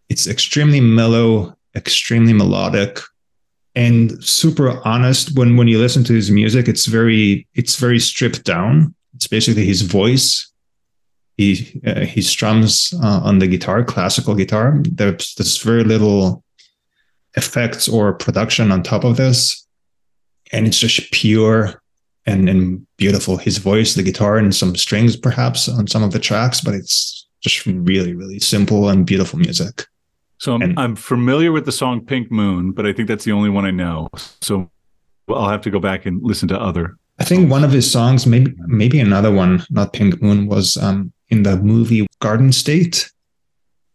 It's 0.07 0.27
extremely 0.27 0.81
mellow, 0.81 1.57
extremely 1.75 2.33
melodic, 2.33 2.99
and 3.75 4.23
super 4.23 4.81
honest. 4.85 5.37
When 5.37 5.57
when 5.57 5.67
you 5.67 5.79
listen 5.79 6.03
to 6.05 6.13
his 6.13 6.31
music, 6.31 6.67
it's 6.67 6.85
very 6.85 7.47
it's 7.53 7.75
very 7.75 7.99
stripped 7.99 8.43
down. 8.43 8.93
It's 9.15 9.27
basically 9.27 9.65
his 9.65 9.81
voice 9.81 10.51
he 11.41 11.81
uh, 11.85 12.01
he 12.01 12.21
strums 12.21 12.93
uh, 13.03 13.21
on 13.23 13.39
the 13.39 13.47
guitar, 13.47 13.83
classical 13.83 14.35
guitar. 14.35 14.79
There's 14.83 15.33
there's 15.35 15.57
very 15.57 15.83
little 15.83 16.43
effects 17.35 17.87
or 17.87 18.13
production 18.13 18.71
on 18.71 18.83
top 18.83 19.03
of 19.03 19.17
this, 19.17 19.65
and 20.51 20.67
it's 20.67 20.79
just 20.79 21.11
pure 21.11 21.81
and 22.25 22.49
and 22.49 22.85
beautiful. 22.97 23.37
His 23.37 23.57
voice, 23.57 23.93
the 23.93 24.03
guitar, 24.03 24.37
and 24.37 24.53
some 24.53 24.75
strings 24.75 25.15
perhaps 25.15 25.67
on 25.67 25.87
some 25.87 26.03
of 26.03 26.11
the 26.11 26.19
tracks, 26.19 26.61
but 26.61 26.75
it's 26.75 27.27
just 27.41 27.65
really 27.65 28.13
really 28.13 28.39
simple 28.39 28.89
and 28.89 29.05
beautiful 29.05 29.39
music. 29.39 29.87
So 30.41 30.55
I'm, 30.55 30.61
and, 30.63 30.79
I'm 30.79 30.95
familiar 30.95 31.51
with 31.51 31.65
the 31.65 31.71
song 31.71 32.03
Pink 32.03 32.31
Moon, 32.31 32.71
but 32.71 32.87
I 32.87 32.93
think 32.93 33.07
that's 33.07 33.23
the 33.23 33.31
only 33.31 33.51
one 33.51 33.63
I 33.63 33.69
know. 33.69 34.09
So 34.41 34.71
I'll 35.29 35.47
have 35.47 35.61
to 35.61 35.69
go 35.69 35.79
back 35.79 36.07
and 36.07 36.19
listen 36.23 36.47
to 36.47 36.59
other. 36.59 36.97
I 37.19 37.25
think 37.25 37.51
one 37.51 37.63
of 37.63 37.71
his 37.71 37.89
songs, 37.89 38.25
maybe 38.25 38.51
maybe 38.65 38.99
another 38.99 39.31
one, 39.31 39.63
not 39.69 39.93
Pink 39.93 40.19
Moon, 40.19 40.47
was 40.47 40.77
um, 40.77 41.13
in 41.29 41.43
the 41.43 41.57
movie 41.57 42.07
Garden 42.21 42.51
State. 42.51 43.11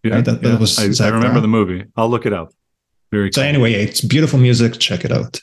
Yeah, 0.04 0.14
right? 0.14 0.24
that, 0.24 0.40
yeah. 0.40 0.50
that 0.50 0.60
was. 0.60 1.00
I, 1.00 1.06
I 1.06 1.08
remember 1.08 1.40
the 1.40 1.48
movie. 1.48 1.84
I'll 1.96 2.08
look 2.08 2.26
it 2.26 2.32
up. 2.32 2.52
Very. 3.10 3.32
So 3.32 3.40
cool. 3.40 3.48
anyway, 3.48 3.72
it's 3.72 4.00
beautiful 4.00 4.38
music. 4.38 4.78
Check 4.78 5.04
it 5.04 5.10
out. 5.10 5.40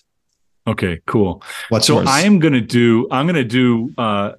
Okay, 0.67 1.01
cool. 1.05 1.43
What's 1.67 1.87
so 1.87 1.95
yours? 1.95 2.07
I 2.07 2.21
am 2.21 2.39
going 2.39 2.53
to 2.53 2.61
do. 2.61 3.09
I'm 3.11 3.25
going 3.25 3.35
to 3.35 3.43
do 3.43 3.93
uh, 3.97 4.35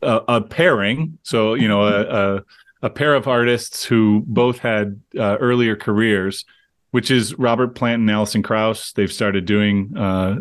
a, 0.00 0.20
a, 0.28 0.40
pairing. 0.40 1.18
So 1.22 1.52
you 1.52 1.68
know, 1.68 1.82
a, 1.82 2.36
a, 2.36 2.42
a 2.82 2.90
pair 2.90 3.14
of 3.14 3.28
artists 3.28 3.84
who 3.84 4.22
both 4.26 4.58
had 4.58 5.00
uh, 5.16 5.36
earlier 5.38 5.76
careers, 5.76 6.44
which 6.90 7.10
is 7.10 7.38
Robert 7.38 7.74
Plant 7.74 8.00
and 8.00 8.10
Alison 8.10 8.42
Krauss. 8.42 8.92
They've 8.92 9.12
started 9.12 9.44
doing 9.44 9.96
uh, 9.96 10.36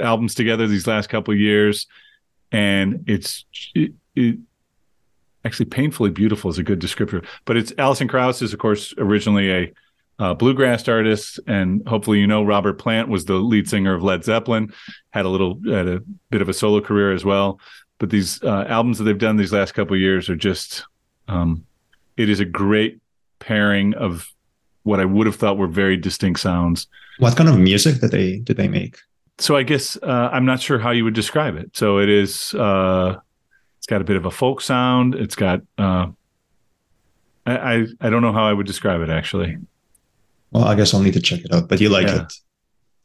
albums 0.00 0.34
together 0.34 0.66
these 0.66 0.86
last 0.86 1.08
couple 1.08 1.34
years 1.34 1.86
and 2.54 3.02
it's 3.08 3.44
it, 3.74 3.92
it, 4.14 4.38
actually 5.44 5.66
painfully 5.66 6.10
beautiful 6.10 6.48
is 6.48 6.56
a 6.56 6.62
good 6.62 6.80
descriptor. 6.80 7.24
But 7.44 7.56
it's 7.56 7.72
Alison 7.78 8.06
Krauss 8.06 8.42
is 8.42 8.52
of 8.52 8.60
course 8.60 8.94
originally 8.96 9.52
a 9.52 9.72
uh, 10.20 10.34
bluegrass 10.34 10.86
artist, 10.86 11.40
and 11.48 11.86
hopefully 11.88 12.20
you 12.20 12.28
know 12.28 12.44
Robert 12.44 12.74
Plant 12.74 13.08
was 13.08 13.24
the 13.24 13.34
lead 13.34 13.68
singer 13.68 13.92
of 13.92 14.04
Led 14.04 14.22
Zeppelin, 14.22 14.72
had 15.10 15.26
a 15.26 15.28
little 15.28 15.58
had 15.66 15.88
a 15.88 16.00
bit 16.30 16.42
of 16.42 16.48
a 16.48 16.54
solo 16.54 16.80
career 16.80 17.12
as 17.12 17.24
well. 17.24 17.58
But 17.98 18.10
these 18.10 18.40
uh, 18.44 18.66
albums 18.68 18.98
that 18.98 19.04
they've 19.04 19.18
done 19.18 19.36
these 19.36 19.52
last 19.52 19.72
couple 19.72 19.96
years 19.96 20.28
are 20.28 20.36
just, 20.36 20.84
um, 21.26 21.64
it 22.16 22.28
is 22.28 22.40
a 22.40 22.44
great 22.44 23.00
pairing 23.38 23.94
of 23.94 24.28
what 24.82 25.00
I 25.00 25.04
would 25.04 25.26
have 25.26 25.36
thought 25.36 25.56
were 25.58 25.66
very 25.66 25.96
distinct 25.96 26.40
sounds. 26.40 26.86
What 27.18 27.36
kind 27.36 27.48
of 27.48 27.58
music 27.58 28.00
did 28.00 28.10
they 28.10 28.38
did 28.38 28.56
they 28.56 28.68
make? 28.68 28.96
So 29.38 29.56
I 29.56 29.62
guess 29.62 29.96
uh, 30.02 30.28
I'm 30.32 30.44
not 30.44 30.60
sure 30.60 30.78
how 30.78 30.90
you 30.90 31.04
would 31.04 31.14
describe 31.14 31.56
it. 31.56 31.76
So 31.76 31.98
it 31.98 32.08
is. 32.08 32.54
Uh, 32.54 33.16
it's 33.78 33.86
got 33.86 34.00
a 34.00 34.04
bit 34.04 34.16
of 34.16 34.24
a 34.26 34.30
folk 34.30 34.60
sound. 34.60 35.14
It's 35.14 35.34
got. 35.34 35.60
Uh, 35.76 36.06
I, 37.46 37.56
I 37.74 37.86
I 38.00 38.10
don't 38.10 38.22
know 38.22 38.32
how 38.32 38.44
I 38.44 38.52
would 38.52 38.66
describe 38.66 39.00
it 39.00 39.10
actually. 39.10 39.58
Well, 40.52 40.64
I 40.64 40.74
guess 40.74 40.94
I'll 40.94 41.00
need 41.02 41.14
to 41.14 41.20
check 41.20 41.40
it 41.44 41.52
out. 41.52 41.68
But 41.68 41.80
you 41.80 41.88
like 41.88 42.06
Yeah. 42.06 42.22
it? 42.22 42.32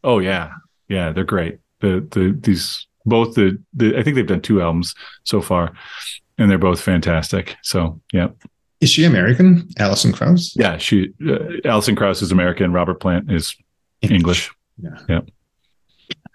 Oh 0.03 0.20
yeah, 0.20 0.51
yeah, 0.88 1.12
they're 1.12 1.24
great. 1.24 1.57
The 1.82 2.07
the 2.12 2.38
these 2.39 2.88
both 3.05 3.36
the 3.36 3.57
the 3.74 3.97
I 3.97 4.03
think 4.03 4.16
they've 4.16 4.26
done 4.28 4.41
two 4.41 4.62
albums 4.62 4.95
so 5.24 5.41
far, 5.41 5.74
and 6.38 6.49
they're 6.49 6.57
both 6.57 6.80
fantastic. 6.80 7.55
So 7.64 7.99
yeah, 8.14 8.28
Is 8.82 8.89
she 8.89 9.03
American? 9.03 9.67
Alison 9.77 10.11
Krauss? 10.13 10.55
yeah. 10.55 10.77
She 10.77 11.09
uh, 11.27 11.38
Alison 11.65 11.95
Krauss 11.95 12.21
is 12.21 12.32
American. 12.32 12.71
Robert 12.71 12.99
Plant 12.99 13.32
is 13.32 13.55
English. 14.01 14.51
Yeah. 15.09 15.21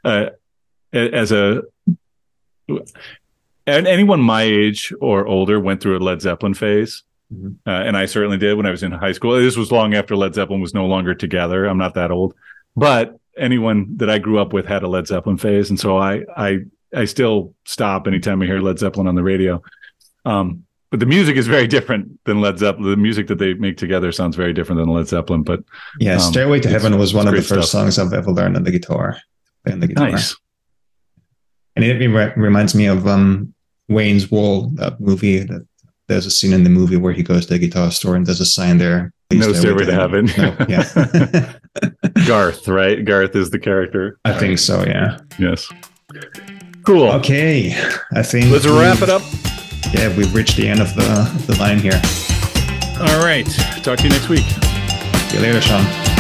uh, 0.05 0.27
as 0.93 1.33
a 1.33 1.63
and 3.67 3.87
anyone 3.87 4.21
my 4.21 4.43
age 4.43 4.93
or 5.01 5.27
older 5.27 5.59
went 5.59 5.81
through 5.83 5.97
a 5.99 6.01
Led 6.01 6.21
Zeppelin 6.21 6.55
phase. 6.55 7.03
Mhm. 7.33 7.57
Uh, 7.67 7.71
and 7.71 7.97
I 7.97 8.05
certainly 8.07 8.37
did 8.37 8.55
when 8.57 8.67
I 8.67 8.71
was 8.71 8.83
in 8.83 8.93
high 8.93 9.13
school. 9.13 9.33
This 9.37 9.57
was 9.57 9.73
long 9.73 9.95
after 9.95 10.15
Led 10.15 10.35
Zeppelin 10.35 10.61
was 10.61 10.75
no 10.75 10.87
longer 10.87 11.15
together. 11.15 11.65
I'm 11.65 11.79
not 11.79 11.95
that 11.95 12.11
old, 12.11 12.35
but 12.77 13.19
anyone 13.39 13.97
that 13.97 14.11
I 14.11 14.19
grew 14.19 14.39
up 14.39 14.53
with 14.53 14.67
had 14.67 14.83
a 14.83 14.89
Led 14.89 15.07
Zeppelin 15.07 15.39
phase, 15.39 15.71
and 15.71 15.81
so 15.81 15.97
I 15.97 16.23
I 16.37 16.59
I 16.95 17.07
still 17.07 17.55
stop 17.65 18.07
anytime 18.07 18.43
I 18.43 18.47
hear 18.47 18.61
Led 18.61 18.79
Zeppelin 18.79 19.07
on 19.09 19.15
the 19.15 19.23
radio. 19.23 19.63
Um, 20.27 20.64
but 20.95 21.01
the 21.01 21.07
music 21.07 21.37
is 21.37 21.49
very 21.49 21.67
different 21.67 22.21
than 22.25 22.41
Led 22.41 22.57
Zeppelin. 22.57 22.89
The 22.89 22.97
music 22.97 23.27
that 23.27 23.39
they 23.41 23.55
make 23.55 23.77
together 23.77 24.13
sounds 24.13 24.37
very 24.37 24.53
different 24.53 24.81
than 24.81 24.89
Led 24.91 25.09
Zeppelin. 25.09 25.43
But 25.43 25.65
Yeah, 25.99 26.15
Um, 26.15 26.21
Stairway 26.21 26.61
to 26.61 26.69
Heaven 26.69 26.97
was 26.99 27.13
one 27.13 27.27
of 27.27 27.35
the 27.35 27.43
first 27.43 27.71
stuff. 27.71 27.83
songs 27.83 27.99
I've 27.99 28.13
ever 28.13 28.31
learned 28.31 28.57
on 28.57 28.63
the 28.63 28.71
guitar. 28.71 29.17
Playing 29.65 29.81
the 29.81 29.89
guitar. 29.89 30.11
nice. 30.13 30.37
And 31.75 31.85
it 31.85 31.99
re- 32.09 32.33
reminds 32.37 32.77
me 32.77 32.87
of 32.87 33.09
um, 33.09 33.53
Wayne's 33.89 34.31
World, 34.31 34.77
that 34.77 35.01
movie. 35.01 35.41
That 35.41 35.67
there's 36.07 36.27
a 36.27 36.31
scene 36.31 36.53
in 36.53 36.63
the 36.63 36.71
movie 36.71 36.97
where 36.97 37.13
he 37.13 37.25
goes 37.25 37.47
to 37.47 37.55
a 37.55 37.59
guitar 37.59 37.91
store 37.91 38.15
and 38.15 38.25
there's 38.25 38.41
a 38.41 38.47
sign 38.47 38.79
there. 38.79 39.13
No 39.33 39.53
Stairway 39.53 39.87
to 39.87 39.93
Heaven. 39.93 40.27
No, 40.39 40.55
yeah. 40.69 41.55
Garth, 42.29 42.69
right? 42.69 43.05
Garth 43.05 43.35
is 43.35 43.51
the 43.51 43.59
character. 43.59 44.17
I 44.25 44.39
think 44.39 44.61
so, 44.61 44.85
yeah. 44.87 45.19
Yes. 45.41 45.69
Cool. 46.85 47.11
Okay. 47.15 47.73
I 48.15 48.23
think 48.23 48.53
Let's 48.53 48.65
wrap 48.69 49.03
it 49.03 49.11
up. 49.11 49.23
Yeah, 49.93 50.15
we've 50.17 50.35
reached 50.35 50.57
the 50.57 50.69
end 50.69 50.81
of 50.81 50.95
the, 50.95 51.31
the 51.47 51.57
line 51.59 51.79
here. 51.79 52.01
All 53.01 53.25
right. 53.25 53.47
Talk 53.83 53.99
to 53.99 54.05
you 54.05 54.11
next 54.11 54.29
week. 54.29 54.45
See 55.29 55.37
you 55.37 55.43
later, 55.43 55.61
Sean. 55.61 56.14